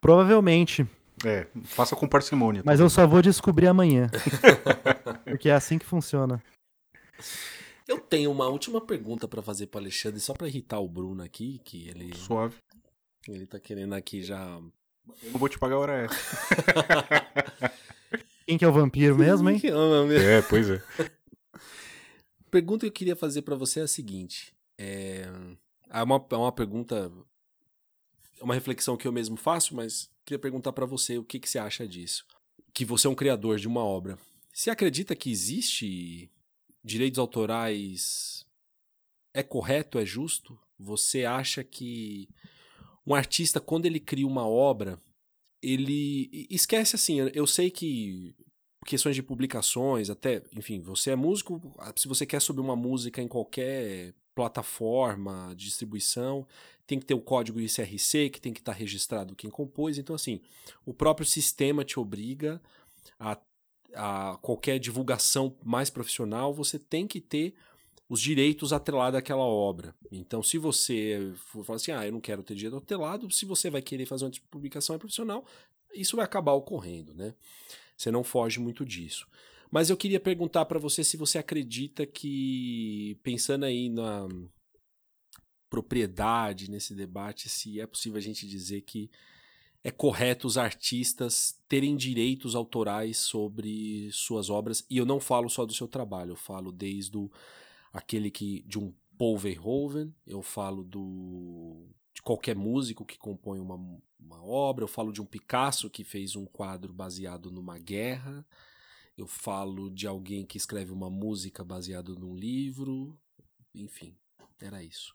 Provavelmente, 0.00 0.86
É, 1.24 1.46
faça 1.64 1.96
com 1.96 2.06
parcimônia. 2.06 2.62
mas 2.64 2.80
eu 2.80 2.90
só 2.90 3.06
vou 3.06 3.22
descobrir 3.22 3.66
amanhã. 3.66 4.10
porque 5.24 5.48
é 5.48 5.54
assim 5.54 5.78
que 5.78 5.86
funciona. 5.86 6.42
Eu 7.88 8.00
tenho 8.00 8.30
uma 8.30 8.48
última 8.48 8.80
pergunta 8.80 9.26
pra 9.28 9.40
fazer 9.42 9.68
pro 9.68 9.80
Alexandre, 9.80 10.20
só 10.20 10.34
pra 10.34 10.48
irritar 10.48 10.80
o 10.80 10.88
Bruno 10.88 11.22
aqui, 11.22 11.60
que 11.64 11.88
ele, 11.88 12.14
Suave. 12.14 12.56
ele 13.28 13.46
tá 13.46 13.58
querendo 13.58 13.94
aqui 13.94 14.22
já. 14.22 14.44
Eu 15.22 15.30
não 15.32 15.38
vou 15.38 15.48
te 15.48 15.58
pagar 15.58 15.76
a 15.76 15.78
hora 15.78 15.92
essa. 16.04 16.16
Quem 18.46 18.58
que 18.58 18.64
é 18.64 18.68
o 18.68 18.72
vampiro 18.72 19.16
mesmo, 19.16 19.48
hein? 19.48 19.60
Mesmo. 19.62 20.28
É, 20.28 20.42
pois 20.42 20.68
é. 20.68 20.82
pergunta 22.50 22.80
que 22.80 22.86
eu 22.86 22.92
queria 22.92 23.16
fazer 23.16 23.42
pra 23.42 23.54
você 23.54 23.80
é 23.80 23.82
a 23.84 23.88
seguinte: 23.88 24.54
é, 24.78 25.26
é 25.90 26.02
uma, 26.02 26.24
é 26.30 26.36
uma 26.36 26.52
pergunta, 26.52 27.12
é 28.40 28.44
uma 28.44 28.54
reflexão 28.54 28.96
que 28.96 29.06
eu 29.06 29.12
mesmo 29.12 29.36
faço, 29.36 29.74
mas 29.74 30.10
queria 30.26 30.38
perguntar 30.38 30.72
pra 30.72 30.84
você 30.84 31.16
o 31.16 31.24
que, 31.24 31.38
que 31.38 31.48
você 31.48 31.58
acha 31.58 31.86
disso. 31.86 32.26
Que 32.74 32.84
você 32.84 33.06
é 33.06 33.10
um 33.10 33.14
criador 33.14 33.58
de 33.58 33.68
uma 33.68 33.84
obra. 33.84 34.18
Você 34.52 34.68
acredita 34.68 35.14
que 35.14 35.30
existe 35.30 36.30
direitos 36.84 37.18
autorais? 37.18 38.44
É 39.32 39.42
correto, 39.42 39.98
é 39.98 40.04
justo? 40.04 40.58
Você 40.78 41.24
acha 41.24 41.62
que 41.62 42.28
um 43.06 43.14
artista, 43.14 43.60
quando 43.60 43.86
ele 43.86 44.00
cria 44.00 44.26
uma 44.26 44.46
obra, 44.46 45.00
ele 45.62 46.46
esquece 46.50 46.96
assim. 46.96 47.18
Eu 47.32 47.46
sei 47.46 47.70
que 47.70 48.34
questões 48.84 49.14
de 49.14 49.22
publicações, 49.22 50.10
até, 50.10 50.42
enfim, 50.52 50.80
você 50.80 51.10
é 51.10 51.16
músico, 51.16 51.74
se 51.96 52.08
você 52.08 52.26
quer 52.26 52.40
subir 52.40 52.60
uma 52.60 52.76
música 52.76 53.22
em 53.22 53.28
qualquer 53.28 54.14
plataforma 54.36 55.54
distribuição, 55.56 56.46
tem 56.86 57.00
que 57.00 57.06
ter 57.06 57.14
o 57.14 57.20
código 57.20 57.58
ICRC, 57.58 58.30
que 58.30 58.40
tem 58.40 58.52
que 58.52 58.60
estar 58.60 58.72
registrado 58.72 59.34
quem 59.34 59.50
compôs. 59.50 59.96
Então, 59.96 60.14
assim, 60.14 60.40
o 60.84 60.92
próprio 60.92 61.26
sistema 61.26 61.82
te 61.82 61.98
obriga 61.98 62.60
a, 63.18 63.38
a 63.94 64.38
qualquer 64.42 64.78
divulgação 64.78 65.56
mais 65.64 65.88
profissional, 65.88 66.52
você 66.52 66.78
tem 66.78 67.06
que 67.06 67.20
ter 67.20 67.54
os 68.08 68.20
direitos 68.20 68.72
atrelados 68.72 69.18
àquela 69.18 69.42
obra. 69.42 69.94
Então, 70.12 70.42
se 70.42 70.58
você 70.58 71.32
for 71.46 71.64
falar 71.64 71.76
assim, 71.76 71.90
ah, 71.90 72.06
eu 72.06 72.12
não 72.12 72.20
quero 72.20 72.42
ter 72.42 72.54
direito 72.54 72.76
atrelado, 72.76 73.28
se 73.32 73.46
você 73.46 73.70
vai 73.70 73.82
querer 73.82 74.04
fazer 74.06 74.26
uma 74.26 74.30
publicação 74.50 74.98
profissional, 74.98 75.44
isso 75.94 76.14
vai 76.14 76.24
acabar 76.24 76.52
ocorrendo, 76.52 77.14
né? 77.14 77.34
Você 77.96 78.10
não 78.10 78.22
foge 78.22 78.60
muito 78.60 78.84
disso. 78.84 79.26
Mas 79.70 79.90
eu 79.90 79.96
queria 79.96 80.20
perguntar 80.20 80.64
para 80.64 80.78
você 80.78 81.02
se 81.02 81.16
você 81.16 81.38
acredita 81.38 82.06
que, 82.06 83.18
pensando 83.22 83.64
aí 83.64 83.88
na 83.88 84.28
propriedade 85.68 86.70
nesse 86.70 86.94
debate, 86.94 87.48
se 87.48 87.80
é 87.80 87.86
possível 87.86 88.18
a 88.18 88.22
gente 88.22 88.46
dizer 88.46 88.82
que 88.82 89.10
é 89.82 89.90
correto 89.90 90.46
os 90.46 90.58
artistas 90.58 91.60
terem 91.68 91.96
direitos 91.96 92.56
autorais 92.56 93.18
sobre 93.18 94.10
suas 94.10 94.50
obras. 94.50 94.84
E 94.90 94.96
eu 94.96 95.06
não 95.06 95.20
falo 95.20 95.48
só 95.48 95.64
do 95.64 95.72
seu 95.72 95.86
trabalho, 95.86 96.32
eu 96.32 96.36
falo 96.36 96.72
desde 96.72 97.16
o, 97.16 97.30
aquele 97.92 98.30
que 98.30 98.62
de 98.66 98.78
um 98.78 98.92
Paul 99.16 99.38
Verhoeven, 99.38 100.12
eu 100.26 100.42
falo 100.42 100.82
do 100.82 101.86
de 102.12 102.22
qualquer 102.22 102.56
músico 102.56 103.04
que 103.04 103.18
compõe 103.18 103.60
uma, 103.60 103.76
uma 104.18 104.42
obra, 104.42 104.82
eu 104.82 104.88
falo 104.88 105.12
de 105.12 105.20
um 105.20 105.26
Picasso 105.26 105.90
que 105.90 106.02
fez 106.02 106.34
um 106.34 106.46
quadro 106.46 106.92
baseado 106.92 107.50
numa 107.50 107.78
guerra, 107.78 108.44
eu 109.16 109.26
falo 109.26 109.90
de 109.90 110.06
alguém 110.06 110.44
que 110.44 110.58
escreve 110.58 110.92
uma 110.92 111.08
música 111.08 111.64
baseada 111.64 112.12
num 112.12 112.34
livro, 112.34 113.18
enfim, 113.74 114.14
era 114.60 114.82
isso. 114.82 115.14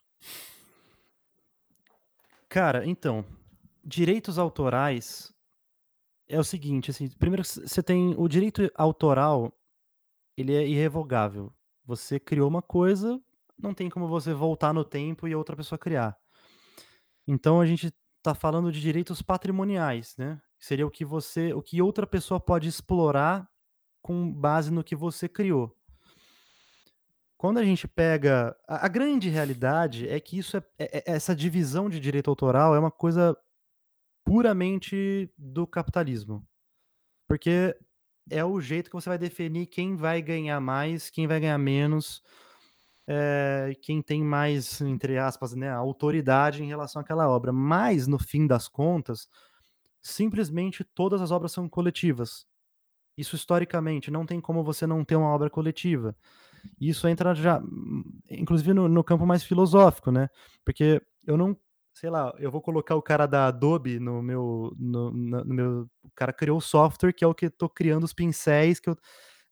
Cara, 2.48 2.86
então, 2.86 3.24
direitos 3.84 4.38
autorais 4.38 5.32
é 6.28 6.38
o 6.38 6.44
seguinte, 6.44 6.90
assim, 6.90 7.08
primeiro 7.08 7.44
você 7.44 7.82
tem 7.82 8.14
o 8.18 8.26
direito 8.26 8.70
autoral, 8.74 9.52
ele 10.36 10.54
é 10.54 10.66
irrevogável. 10.66 11.52
Você 11.84 12.18
criou 12.18 12.48
uma 12.48 12.62
coisa, 12.62 13.20
não 13.58 13.74
tem 13.74 13.88
como 13.88 14.08
você 14.08 14.32
voltar 14.34 14.72
no 14.72 14.84
tempo 14.84 15.28
e 15.28 15.34
outra 15.34 15.56
pessoa 15.56 15.78
criar. 15.78 16.16
Então 17.26 17.60
a 17.60 17.66
gente 17.66 17.92
tá 18.22 18.34
falando 18.34 18.72
de 18.72 18.80
direitos 18.80 19.22
patrimoniais, 19.22 20.16
né? 20.16 20.40
Seria 20.58 20.86
o 20.86 20.90
que 20.90 21.04
você, 21.04 21.52
o 21.52 21.62
que 21.62 21.82
outra 21.82 22.06
pessoa 22.06 22.38
pode 22.38 22.68
explorar 22.68 23.51
com 24.02 24.30
base 24.32 24.70
no 24.72 24.84
que 24.84 24.96
você 24.96 25.28
criou. 25.28 25.76
Quando 27.36 27.58
a 27.58 27.64
gente 27.64 27.88
pega. 27.88 28.56
A, 28.68 28.86
a 28.86 28.88
grande 28.88 29.28
realidade 29.28 30.08
é 30.08 30.20
que 30.20 30.38
isso 30.38 30.56
é, 30.56 30.62
é- 30.78 30.98
é- 30.98 31.04
essa 31.06 31.34
divisão 31.34 31.88
de 31.90 31.98
direito 31.98 32.30
autoral 32.30 32.74
é 32.74 32.78
uma 32.78 32.90
coisa 32.90 33.36
puramente 34.24 35.30
do 35.38 35.66
capitalismo. 35.66 36.46
Porque 37.28 37.76
é 38.30 38.44
o 38.44 38.60
jeito 38.60 38.90
que 38.90 38.96
você 38.96 39.08
vai 39.10 39.18
definir 39.18 39.66
quem 39.66 39.96
vai 39.96 40.22
ganhar 40.22 40.60
mais, 40.60 41.10
quem 41.10 41.26
vai 41.26 41.40
ganhar 41.40 41.58
menos. 41.58 42.22
é, 43.08 43.74
quem 43.82 44.02
tem 44.02 44.22
mais, 44.24 44.80
entre 44.80 45.18
aspas, 45.18 45.54
né, 45.54 45.70
autoridade 45.70 46.62
em 46.62 46.68
relação 46.68 47.02
àquela 47.02 47.28
obra. 47.28 47.52
Mas, 47.52 48.06
no 48.06 48.18
fim 48.18 48.46
das 48.46 48.68
contas, 48.68 49.28
simplesmente 50.02 50.84
todas 50.84 51.20
as 51.22 51.30
obras 51.32 51.52
são 51.52 51.68
coletivas. 51.68 52.46
Isso 53.22 53.36
historicamente, 53.36 54.10
não 54.10 54.26
tem 54.26 54.40
como 54.40 54.64
você 54.64 54.86
não 54.86 55.04
ter 55.04 55.16
uma 55.16 55.28
obra 55.28 55.48
coletiva. 55.48 56.16
Isso 56.80 57.08
entra 57.08 57.34
já, 57.34 57.62
inclusive 58.30 58.74
no, 58.74 58.88
no 58.88 59.04
campo 59.04 59.24
mais 59.24 59.42
filosófico, 59.44 60.10
né? 60.10 60.28
Porque 60.64 61.00
eu 61.26 61.36
não 61.36 61.56
sei 61.94 62.10
lá, 62.10 62.34
eu 62.38 62.50
vou 62.50 62.62
colocar 62.62 62.96
o 62.96 63.02
cara 63.02 63.26
da 63.26 63.46
Adobe 63.48 64.00
no 64.00 64.22
meu, 64.22 64.74
no, 64.78 65.10
no, 65.12 65.44
no, 65.44 65.54
meu, 65.54 65.90
o 66.02 66.10
cara 66.14 66.32
criou 66.32 66.56
o 66.58 66.60
software 66.60 67.12
que 67.12 67.22
é 67.22 67.26
o 67.26 67.34
que 67.34 67.50
tô 67.50 67.68
criando 67.68 68.04
os 68.04 68.14
pincéis 68.14 68.80
que 68.80 68.88
eu, 68.88 68.96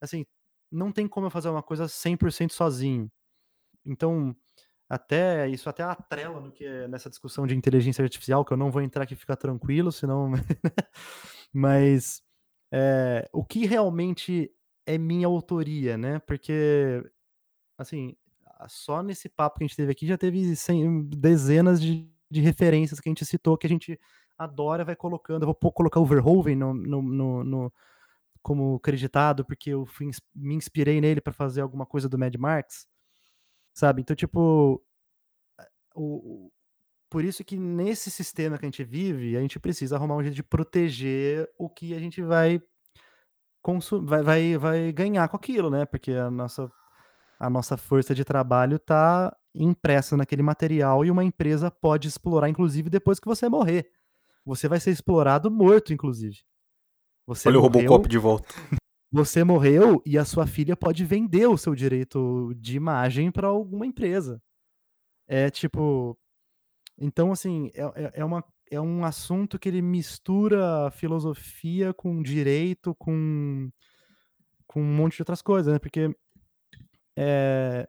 assim, 0.00 0.24
não 0.72 0.90
tem 0.90 1.06
como 1.06 1.26
eu 1.26 1.30
fazer 1.30 1.50
uma 1.50 1.62
coisa 1.62 1.86
100% 1.86 2.52
sozinho. 2.52 3.10
Então, 3.84 4.34
até 4.88 5.48
isso 5.48 5.68
até 5.68 5.82
atrela 5.82 6.40
no 6.40 6.52
que 6.52 6.64
é 6.64 6.88
nessa 6.88 7.10
discussão 7.10 7.46
de 7.46 7.56
inteligência 7.56 8.02
artificial, 8.02 8.44
que 8.44 8.52
eu 8.52 8.56
não 8.56 8.70
vou 8.70 8.82
entrar 8.82 9.04
aqui 9.04 9.14
ficar 9.14 9.36
tranquilo, 9.36 9.92
senão 9.92 10.32
mas 11.52 12.22
é, 12.72 13.28
o 13.32 13.44
que 13.44 13.66
realmente 13.66 14.50
é 14.86 14.98
minha 14.98 15.26
autoria, 15.26 15.96
né? 15.96 16.18
Porque 16.20 17.02
assim, 17.78 18.16
só 18.68 19.02
nesse 19.02 19.28
papo 19.28 19.58
que 19.58 19.64
a 19.64 19.66
gente 19.66 19.76
teve 19.76 19.92
aqui 19.92 20.06
já 20.06 20.18
teve 20.18 20.54
dezenas 21.16 21.80
de, 21.80 22.08
de 22.30 22.40
referências 22.40 23.00
que 23.00 23.08
a 23.08 23.10
gente 23.10 23.24
citou 23.24 23.56
que 23.56 23.66
a 23.66 23.70
gente 23.70 23.98
adora, 24.38 24.84
vai 24.84 24.96
colocando. 24.96 25.42
Eu 25.42 25.56
vou 25.60 25.72
colocar 25.72 26.00
o 26.00 26.06
Verhoeven 26.06 26.56
no, 26.56 26.72
no, 26.74 27.02
no, 27.02 27.44
no 27.44 27.72
como 28.42 28.80
creditado 28.80 29.44
porque 29.44 29.70
eu 29.70 29.84
fui, 29.86 30.10
me 30.34 30.54
inspirei 30.54 31.00
nele 31.00 31.20
para 31.20 31.32
fazer 31.32 31.60
alguma 31.60 31.84
coisa 31.84 32.08
do 32.08 32.18
Mad 32.18 32.34
Max, 32.36 32.86
sabe? 33.74 34.02
Então, 34.02 34.16
tipo, 34.16 34.82
o, 35.94 36.50
por 37.10 37.24
isso 37.24 37.44
que 37.44 37.58
nesse 37.58 38.10
sistema 38.10 38.56
que 38.56 38.64
a 38.64 38.68
gente 38.68 38.84
vive, 38.84 39.36
a 39.36 39.40
gente 39.40 39.58
precisa 39.58 39.96
arrumar 39.96 40.16
um 40.16 40.22
jeito 40.22 40.36
de 40.36 40.42
proteger 40.42 41.48
o 41.58 41.68
que 41.68 41.92
a 41.94 41.98
gente 41.98 42.22
vai 42.22 42.62
vai, 44.02 44.22
vai, 44.22 44.56
vai 44.56 44.92
ganhar 44.92 45.28
com 45.28 45.36
aquilo, 45.36 45.68
né? 45.68 45.84
Porque 45.84 46.12
a 46.12 46.30
nossa, 46.30 46.70
a 47.38 47.50
nossa 47.50 47.76
força 47.76 48.14
de 48.14 48.24
trabalho 48.24 48.76
está 48.76 49.36
impressa 49.54 50.16
naquele 50.16 50.42
material 50.42 51.04
e 51.04 51.10
uma 51.10 51.24
empresa 51.24 51.70
pode 51.70 52.08
explorar, 52.08 52.48
inclusive, 52.48 52.88
depois 52.88 53.18
que 53.18 53.26
você 53.26 53.48
morrer. 53.48 53.90
Você 54.44 54.68
vai 54.68 54.80
ser 54.80 54.90
explorado 54.90 55.50
morto, 55.50 55.92
inclusive. 55.92 56.38
Você 57.26 57.48
Olha 57.48 57.58
morreu, 57.58 57.70
o 57.70 57.82
Robocop 57.82 58.08
de 58.08 58.18
volta. 58.18 58.48
Você 59.12 59.42
morreu 59.42 60.00
e 60.06 60.16
a 60.16 60.24
sua 60.24 60.46
filha 60.46 60.76
pode 60.76 61.04
vender 61.04 61.44
o 61.48 61.58
seu 61.58 61.74
direito 61.74 62.54
de 62.54 62.76
imagem 62.76 63.32
para 63.32 63.48
alguma 63.48 63.84
empresa. 63.84 64.40
É 65.26 65.50
tipo. 65.50 66.16
Então, 67.00 67.32
assim, 67.32 67.70
é, 67.74 67.82
é, 67.82 68.12
é, 68.16 68.24
uma, 68.24 68.44
é 68.70 68.80
um 68.80 69.04
assunto 69.04 69.58
que 69.58 69.68
ele 69.68 69.80
mistura 69.80 70.90
filosofia 70.90 71.94
com 71.94 72.22
direito, 72.22 72.94
com, 72.94 73.70
com 74.66 74.82
um 74.82 74.94
monte 74.94 75.16
de 75.16 75.22
outras 75.22 75.40
coisas, 75.40 75.72
né? 75.72 75.78
Porque 75.78 76.14
é, 77.16 77.88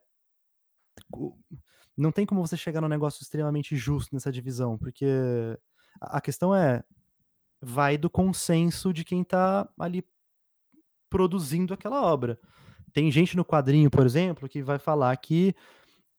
não 1.97 2.11
tem 2.11 2.25
como 2.25 2.45
você 2.45 2.55
chegar 2.55 2.81
num 2.81 2.87
negócio 2.87 3.21
extremamente 3.21 3.75
justo 3.75 4.15
nessa 4.15 4.31
divisão, 4.31 4.77
porque 4.77 5.05
a 5.99 6.21
questão 6.21 6.55
é 6.55 6.83
vai 7.61 7.97
do 7.97 8.09
consenso 8.09 8.91
de 8.91 9.03
quem 9.03 9.21
está 9.21 9.69
ali 9.77 10.03
produzindo 11.09 11.73
aquela 11.73 12.01
obra. 12.01 12.39
Tem 12.93 13.11
gente 13.11 13.37
no 13.37 13.45
quadrinho, 13.45 13.91
por 13.91 14.05
exemplo, 14.05 14.49
que 14.49 14.63
vai 14.63 14.79
falar 14.79 15.15
que, 15.17 15.55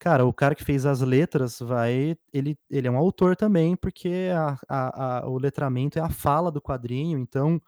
cara, 0.03 0.27
o 0.27 0.33
cara 0.33 0.53
que 0.55 0.65
fez 0.65 0.85
as 0.85 1.01
letras 1.01 1.61
vai. 1.61 2.17
Ele, 2.33 2.59
ele 2.69 2.89
é 2.89 2.91
um 2.91 2.97
autor 2.97 3.37
também, 3.37 3.77
porque 3.77 4.31
a, 4.35 4.59
a, 4.69 5.19
a, 5.21 5.29
o 5.29 5.39
letramento 5.39 5.97
é 5.97 6.03
a 6.03 6.11
fala 6.11 6.51
do 6.51 6.61
quadrinho, 6.61 7.19
então 7.21 7.63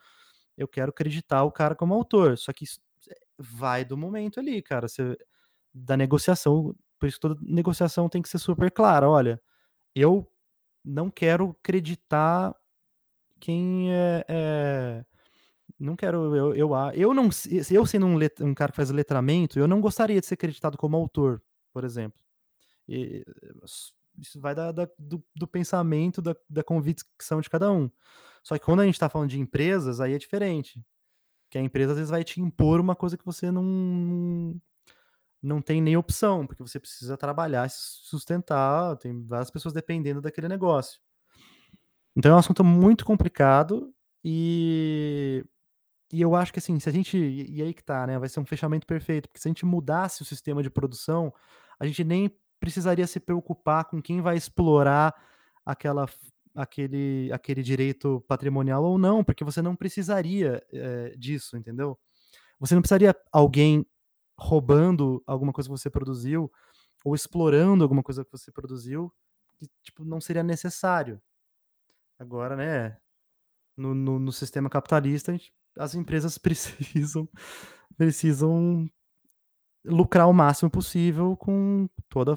eu 0.57 0.67
quero 0.67 0.91
acreditar 0.91 1.45
o 1.45 1.53
cara 1.53 1.77
como 1.77 1.95
autor. 1.95 2.37
Só 2.37 2.53
que 2.53 2.65
vai 3.39 3.85
do 3.85 3.97
momento 3.97 4.41
ali, 4.41 4.61
cara. 4.63 4.89
Você, 4.89 5.17
da 5.73 5.97
negociação. 5.97 6.75
Por 6.99 7.09
isso 7.09 7.21
toda 7.21 7.41
negociação 7.41 8.09
tem 8.09 8.23
que 8.23 8.29
ser 8.29 8.39
super 8.39 8.71
clara. 8.71 9.09
Olha, 9.09 9.41
eu 9.95 10.29
não 10.85 11.11
quero 11.11 11.57
acreditar 11.61 12.55
quem 13.41 13.93
é, 13.93 14.25
é, 14.29 15.05
não 15.79 15.97
quero 15.97 16.35
eu 16.37 16.55
eu, 16.55 16.71
eu 16.95 17.15
não 17.15 17.29
eu 17.71 17.87
sendo 17.87 18.07
um, 18.07 18.17
let, 18.17 18.41
um 18.43 18.55
cara 18.55 18.73
que 18.73 18.77
faz 18.77 18.91
letramento 18.91 19.59
eu 19.59 19.69
não 19.69 19.81
gostaria 19.81 20.21
de 20.21 20.27
ser 20.27 20.35
acreditado 20.35 20.79
como 20.79 20.97
autor 20.97 21.43
por 21.73 21.85
exemplo 21.85 22.24
e, 22.89 23.25
isso 24.19 24.41
vai 24.41 24.55
da, 24.55 24.71
da 24.71 24.89
do, 24.99 25.23
do, 25.35 25.47
pensamento 25.47 26.23
da, 26.23 26.37
da 26.49 26.63
convicção 26.63 27.41
de 27.41 27.51
cada 27.51 27.71
um 27.73 27.91
só 28.43 28.57
que 28.57 28.65
quando 28.65 28.81
a 28.81 28.85
gente 28.85 28.95
está 28.95 29.09
falando 29.09 29.31
de 29.31 29.41
empresas 29.41 30.01
aí 30.01 30.15
é 30.15 30.19
diferente 30.19 30.85
que 31.51 31.59
a 31.59 31.63
empresa 31.63 31.93
às 31.93 31.99
vezes 31.99 32.11
vai 32.11 32.25
te 32.25 32.41
impor 32.41 32.81
uma 32.81 32.95
coisa 32.95 33.17
que 33.17 33.25
você 33.25 33.51
não 33.51 34.61
não 35.43 35.61
tem 35.61 35.81
nem 35.81 35.97
opção 35.97 36.47
porque 36.47 36.63
você 36.63 36.79
precisa 36.79 37.17
trabalhar 37.17 37.69
sustentar 37.71 38.97
tem 38.97 39.25
várias 39.27 39.51
pessoas 39.51 39.75
dependendo 39.75 40.21
daquele 40.21 40.49
negócio 40.49 41.01
então 42.17 42.33
é 42.33 42.35
um 42.35 42.39
assunto 42.39 42.63
muito 42.63 43.05
complicado 43.05 43.93
e, 44.25 45.45
e 46.13 46.21
eu 46.21 46.35
acho 46.35 46.53
que 46.53 46.59
assim, 46.59 46.79
se 46.79 46.89
a 46.89 46.93
gente. 46.93 47.17
E 47.19 47.61
aí 47.61 47.75
que 47.75 47.83
tá, 47.83 48.07
né? 48.07 48.19
Vai 48.19 48.29
ser 48.29 48.41
um 48.41 48.47
fechamento 48.47 48.87
perfeito, 48.87 49.29
porque 49.29 49.41
se 49.41 49.49
a 49.49 49.51
gente 49.51 49.67
mudasse 49.67 50.23
o 50.23 50.25
sistema 50.25 50.63
de 50.63 50.71
produção, 50.71 51.33
a 51.79 51.87
gente 51.87 52.03
nem 52.05 52.31
precisaria 52.65 53.07
se 53.07 53.21
preocupar 53.21 53.85
com 53.85 54.01
quem 54.01 54.23
vai 54.23 54.39
explorar 54.39 55.15
aquela, 55.67 56.09
aquele, 56.55 57.31
aquele 57.31 57.63
direito 57.63 58.25
patrimonial 58.27 58.83
ou 58.83 58.97
não, 58.97 59.23
porque 59.23 59.45
você 59.45 59.61
não 59.61 59.77
precisaria 59.77 60.65
é, 60.73 61.15
disso, 61.15 61.59
entendeu? 61.59 61.99
Você 62.59 62.75
não 62.75 62.81
precisaria 62.81 63.15
alguém 63.31 63.87
roubando 64.39 65.23
alguma 65.27 65.53
coisa 65.53 65.69
que 65.69 65.77
você 65.77 65.91
produziu 65.91 66.51
ou 67.05 67.15
explorando 67.15 67.85
alguma 67.85 68.03
coisa 68.03 68.25
que 68.25 68.33
você 68.33 68.51
produziu, 68.51 69.13
que 69.59 69.69
tipo, 69.83 70.03
não 70.03 70.19
seria 70.19 70.43
necessário. 70.43 71.21
Agora, 72.19 72.57
né, 72.57 72.97
no, 73.77 73.95
no, 73.95 74.19
no 74.19 74.33
sistema 74.33 74.71
capitalista, 74.71 75.33
gente, 75.33 75.53
as 75.77 75.95
empresas 75.95 76.39
precisam 76.39 77.29
precisam 77.95 78.89
lucrar 79.85 80.29
o 80.29 80.33
máximo 80.33 80.71
possível 80.71 81.37
com 81.37 81.89
toda, 82.09 82.35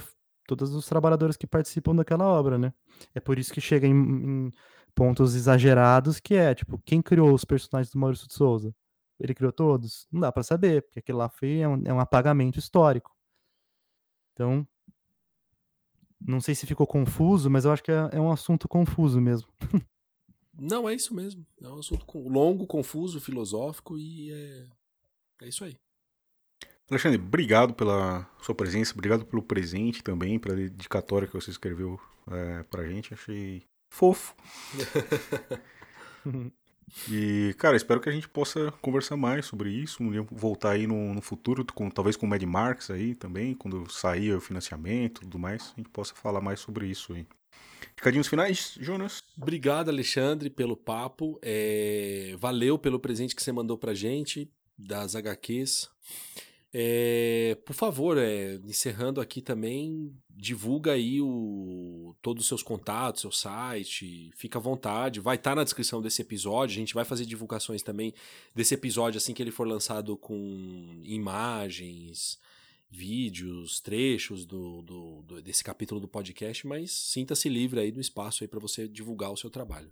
todos 0.47 0.73
os 0.73 0.87
trabalhadores 0.87 1.37
que 1.37 1.45
participam 1.45 1.95
daquela 1.95 2.25
obra, 2.25 2.57
né? 2.57 2.73
É 3.13 3.19
por 3.19 3.37
isso 3.37 3.53
que 3.53 3.61
chega 3.61 3.85
em, 3.85 3.93
em 3.93 4.53
pontos 4.95 5.35
exagerados, 5.35 6.19
que 6.19 6.33
é, 6.33 6.55
tipo, 6.55 6.81
quem 6.85 7.01
criou 7.01 7.33
os 7.33 7.45
personagens 7.45 7.91
do 7.91 7.99
Maurício 7.99 8.27
de 8.27 8.33
Souza? 8.33 8.73
Ele 9.19 9.33
criou 9.33 9.51
todos? 9.51 10.07
Não 10.11 10.21
dá 10.21 10.31
para 10.31 10.43
saber, 10.43 10.83
porque 10.83 10.99
aquilo 10.99 11.19
lá 11.19 11.29
foi, 11.29 11.59
é 11.59 11.67
um, 11.67 11.83
é 11.85 11.93
um 11.93 11.99
apagamento 11.99 12.57
histórico. 12.57 13.15
Então, 14.33 14.67
não 16.19 16.39
sei 16.39 16.55
se 16.55 16.65
ficou 16.65 16.87
confuso, 16.87 17.49
mas 17.49 17.65
eu 17.65 17.71
acho 17.71 17.83
que 17.83 17.91
é, 17.91 18.09
é 18.13 18.19
um 18.19 18.31
assunto 18.31 18.67
confuso 18.67 19.19
mesmo. 19.19 19.47
Não, 20.59 20.89
é 20.89 20.95
isso 20.95 21.13
mesmo. 21.13 21.45
É 21.61 21.67
um 21.67 21.77
assunto 21.77 22.05
longo, 22.27 22.65
confuso, 22.65 23.21
filosófico 23.21 23.97
e 23.97 24.31
é, 24.31 24.67
é 25.43 25.47
isso 25.47 25.63
aí. 25.63 25.77
Alexandre, 26.89 27.19
obrigado 27.19 27.73
pela 27.73 28.29
sua 28.41 28.55
presença, 28.55 28.93
obrigado 28.93 29.25
pelo 29.25 29.41
presente 29.41 30.01
também, 30.01 30.39
pela 30.39 30.55
dedicatória 30.55 31.27
que 31.27 31.33
você 31.33 31.51
escreveu 31.51 31.99
é, 32.31 32.63
pra 32.63 32.85
gente. 32.85 33.13
Achei 33.13 33.63
fofo. 33.89 34.35
E, 37.09 37.53
cara, 37.57 37.75
espero 37.75 37.99
que 37.99 38.07
a 38.07 38.11
gente 38.11 38.29
possa 38.29 38.71
conversar 38.81 39.17
mais 39.17 39.45
sobre 39.45 39.69
isso, 39.69 39.99
voltar 40.31 40.71
aí 40.71 40.87
no, 40.87 41.13
no 41.13 41.21
futuro, 41.21 41.65
com, 41.73 41.89
talvez 41.89 42.15
com 42.15 42.25
o 42.25 42.29
Mad 42.29 42.41
Marks 42.43 42.89
aí 42.89 43.13
também, 43.13 43.53
quando 43.53 43.91
sair 43.91 44.33
o 44.33 44.39
financiamento 44.39 45.17
e 45.17 45.21
tudo 45.25 45.37
mais, 45.37 45.73
a 45.73 45.81
gente 45.81 45.89
possa 45.89 46.15
falar 46.15 46.39
mais 46.39 46.61
sobre 46.61 46.87
isso 46.87 47.13
aí. 47.13 47.27
Recadinhos 47.95 48.27
finais, 48.27 48.77
Jonas? 48.79 49.23
Obrigado, 49.37 49.89
Alexandre, 49.89 50.49
pelo 50.49 50.77
papo. 50.77 51.37
É... 51.41 52.35
Valeu 52.39 52.77
pelo 52.77 52.99
presente 52.99 53.35
que 53.35 53.43
você 53.43 53.51
mandou 53.51 53.77
pra 53.77 53.93
gente, 53.93 54.49
das 54.77 55.15
HQs. 55.15 55.89
É, 56.73 57.57
por 57.65 57.73
favor, 57.73 58.17
é, 58.17 58.55
encerrando 58.65 59.21
aqui 59.21 59.41
também, 59.41 60.13
divulga 60.29 60.91
aí 60.91 61.21
o, 61.21 62.15
todos 62.21 62.43
os 62.43 62.47
seus 62.47 62.61
contatos, 62.61 63.21
seu 63.21 63.31
site, 63.31 64.31
fica 64.35 64.59
à 64.59 64.61
vontade, 64.61 65.19
vai 65.21 65.37
estar 65.37 65.51
tá 65.51 65.55
na 65.55 65.63
descrição 65.63 66.01
desse 66.01 66.21
episódio, 66.21 66.75
a 66.75 66.79
gente 66.79 66.93
vai 66.93 67.05
fazer 67.05 67.25
divulgações 67.25 67.81
também 67.81 68.13
desse 68.53 68.73
episódio 68.73 69.17
assim 69.17 69.33
que 69.33 69.41
ele 69.41 69.51
for 69.51 69.65
lançado 69.65 70.17
com 70.17 71.01
imagens, 71.03 72.37
vídeos, 72.89 73.79
trechos 73.79 74.45
do, 74.45 74.81
do, 74.81 75.21
do 75.23 75.41
desse 75.41 75.63
capítulo 75.63 76.01
do 76.01 76.07
podcast, 76.07 76.67
mas 76.67 76.91
sinta-se 76.91 77.47
livre 77.47 77.79
aí 77.79 77.91
do 77.91 78.01
espaço 78.01 78.43
aí 78.43 78.47
para 78.47 78.59
você 78.59 78.89
divulgar 78.89 79.31
o 79.31 79.37
seu 79.37 79.49
trabalho. 79.49 79.91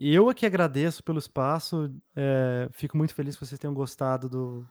Eu 0.00 0.28
aqui 0.28 0.46
agradeço 0.46 1.02
pelo 1.02 1.18
espaço, 1.18 1.92
é, 2.14 2.68
fico 2.72 2.96
muito 2.96 3.14
feliz 3.14 3.34
que 3.34 3.44
vocês 3.44 3.58
tenham 3.58 3.74
gostado 3.74 4.28
do, 4.28 4.68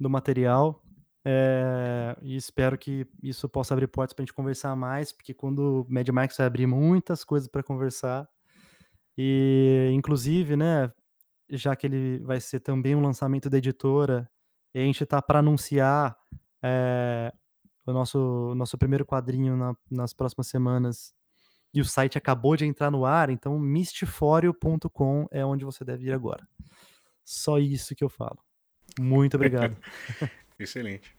do 0.00 0.08
material. 0.08 0.82
É, 1.22 2.16
e 2.22 2.34
espero 2.34 2.78
que 2.78 3.06
isso 3.22 3.46
possa 3.48 3.74
abrir 3.74 3.88
portas 3.88 4.14
para 4.14 4.22
a 4.22 4.24
gente 4.24 4.32
conversar 4.34 4.74
mais, 4.74 5.12
porque 5.12 5.34
quando 5.34 5.82
o 5.82 5.92
Mad 5.92 6.08
Max 6.08 6.38
vai 6.38 6.46
abrir 6.46 6.66
muitas 6.66 7.22
coisas 7.24 7.48
para 7.48 7.62
conversar. 7.62 8.28
E, 9.18 9.90
inclusive, 9.92 10.56
né, 10.56 10.90
já 11.50 11.76
que 11.76 11.86
ele 11.86 12.20
vai 12.20 12.40
ser 12.40 12.60
também 12.60 12.96
um 12.96 13.02
lançamento 13.02 13.50
da 13.50 13.58
editora, 13.58 14.30
e 14.74 14.78
a 14.78 14.82
gente 14.82 15.04
tá 15.04 15.20
para 15.20 15.40
anunciar 15.40 16.16
é, 16.62 17.32
o 17.86 17.92
nosso, 17.92 18.54
nosso 18.54 18.78
primeiro 18.78 19.04
quadrinho 19.04 19.56
na, 19.56 19.74
nas 19.90 20.14
próximas 20.14 20.46
semanas. 20.46 21.12
E 21.72 21.80
o 21.80 21.84
site 21.84 22.18
acabou 22.18 22.56
de 22.56 22.64
entrar 22.64 22.90
no 22.90 23.04
ar, 23.04 23.30
então 23.30 23.58
mistiforio.com 23.58 25.28
é 25.30 25.44
onde 25.44 25.64
você 25.64 25.84
deve 25.84 26.06
ir 26.06 26.12
agora. 26.12 26.48
Só 27.24 27.58
isso 27.58 27.94
que 27.94 28.02
eu 28.02 28.08
falo. 28.08 28.38
Muito 28.98 29.36
obrigado. 29.36 29.76
Excelente. 30.58 31.14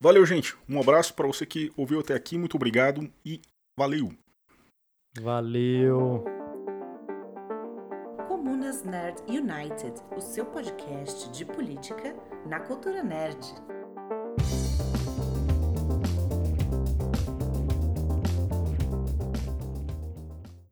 Valeu, 0.00 0.24
gente. 0.24 0.56
Um 0.68 0.80
abraço 0.80 1.14
para 1.14 1.26
você 1.26 1.44
que 1.44 1.72
ouviu 1.76 2.00
até 2.00 2.14
aqui. 2.14 2.38
Muito 2.38 2.56
obrigado 2.56 3.10
e 3.24 3.40
valeu. 3.76 4.12
Valeu. 5.20 6.24
Comunas 8.28 8.84
Nerd 8.84 9.20
United, 9.26 10.00
o 10.16 10.20
seu 10.20 10.46
podcast 10.46 11.30
de 11.30 11.44
política 11.44 12.14
na 12.46 12.60
cultura 12.60 13.02
nerd. 13.02 13.38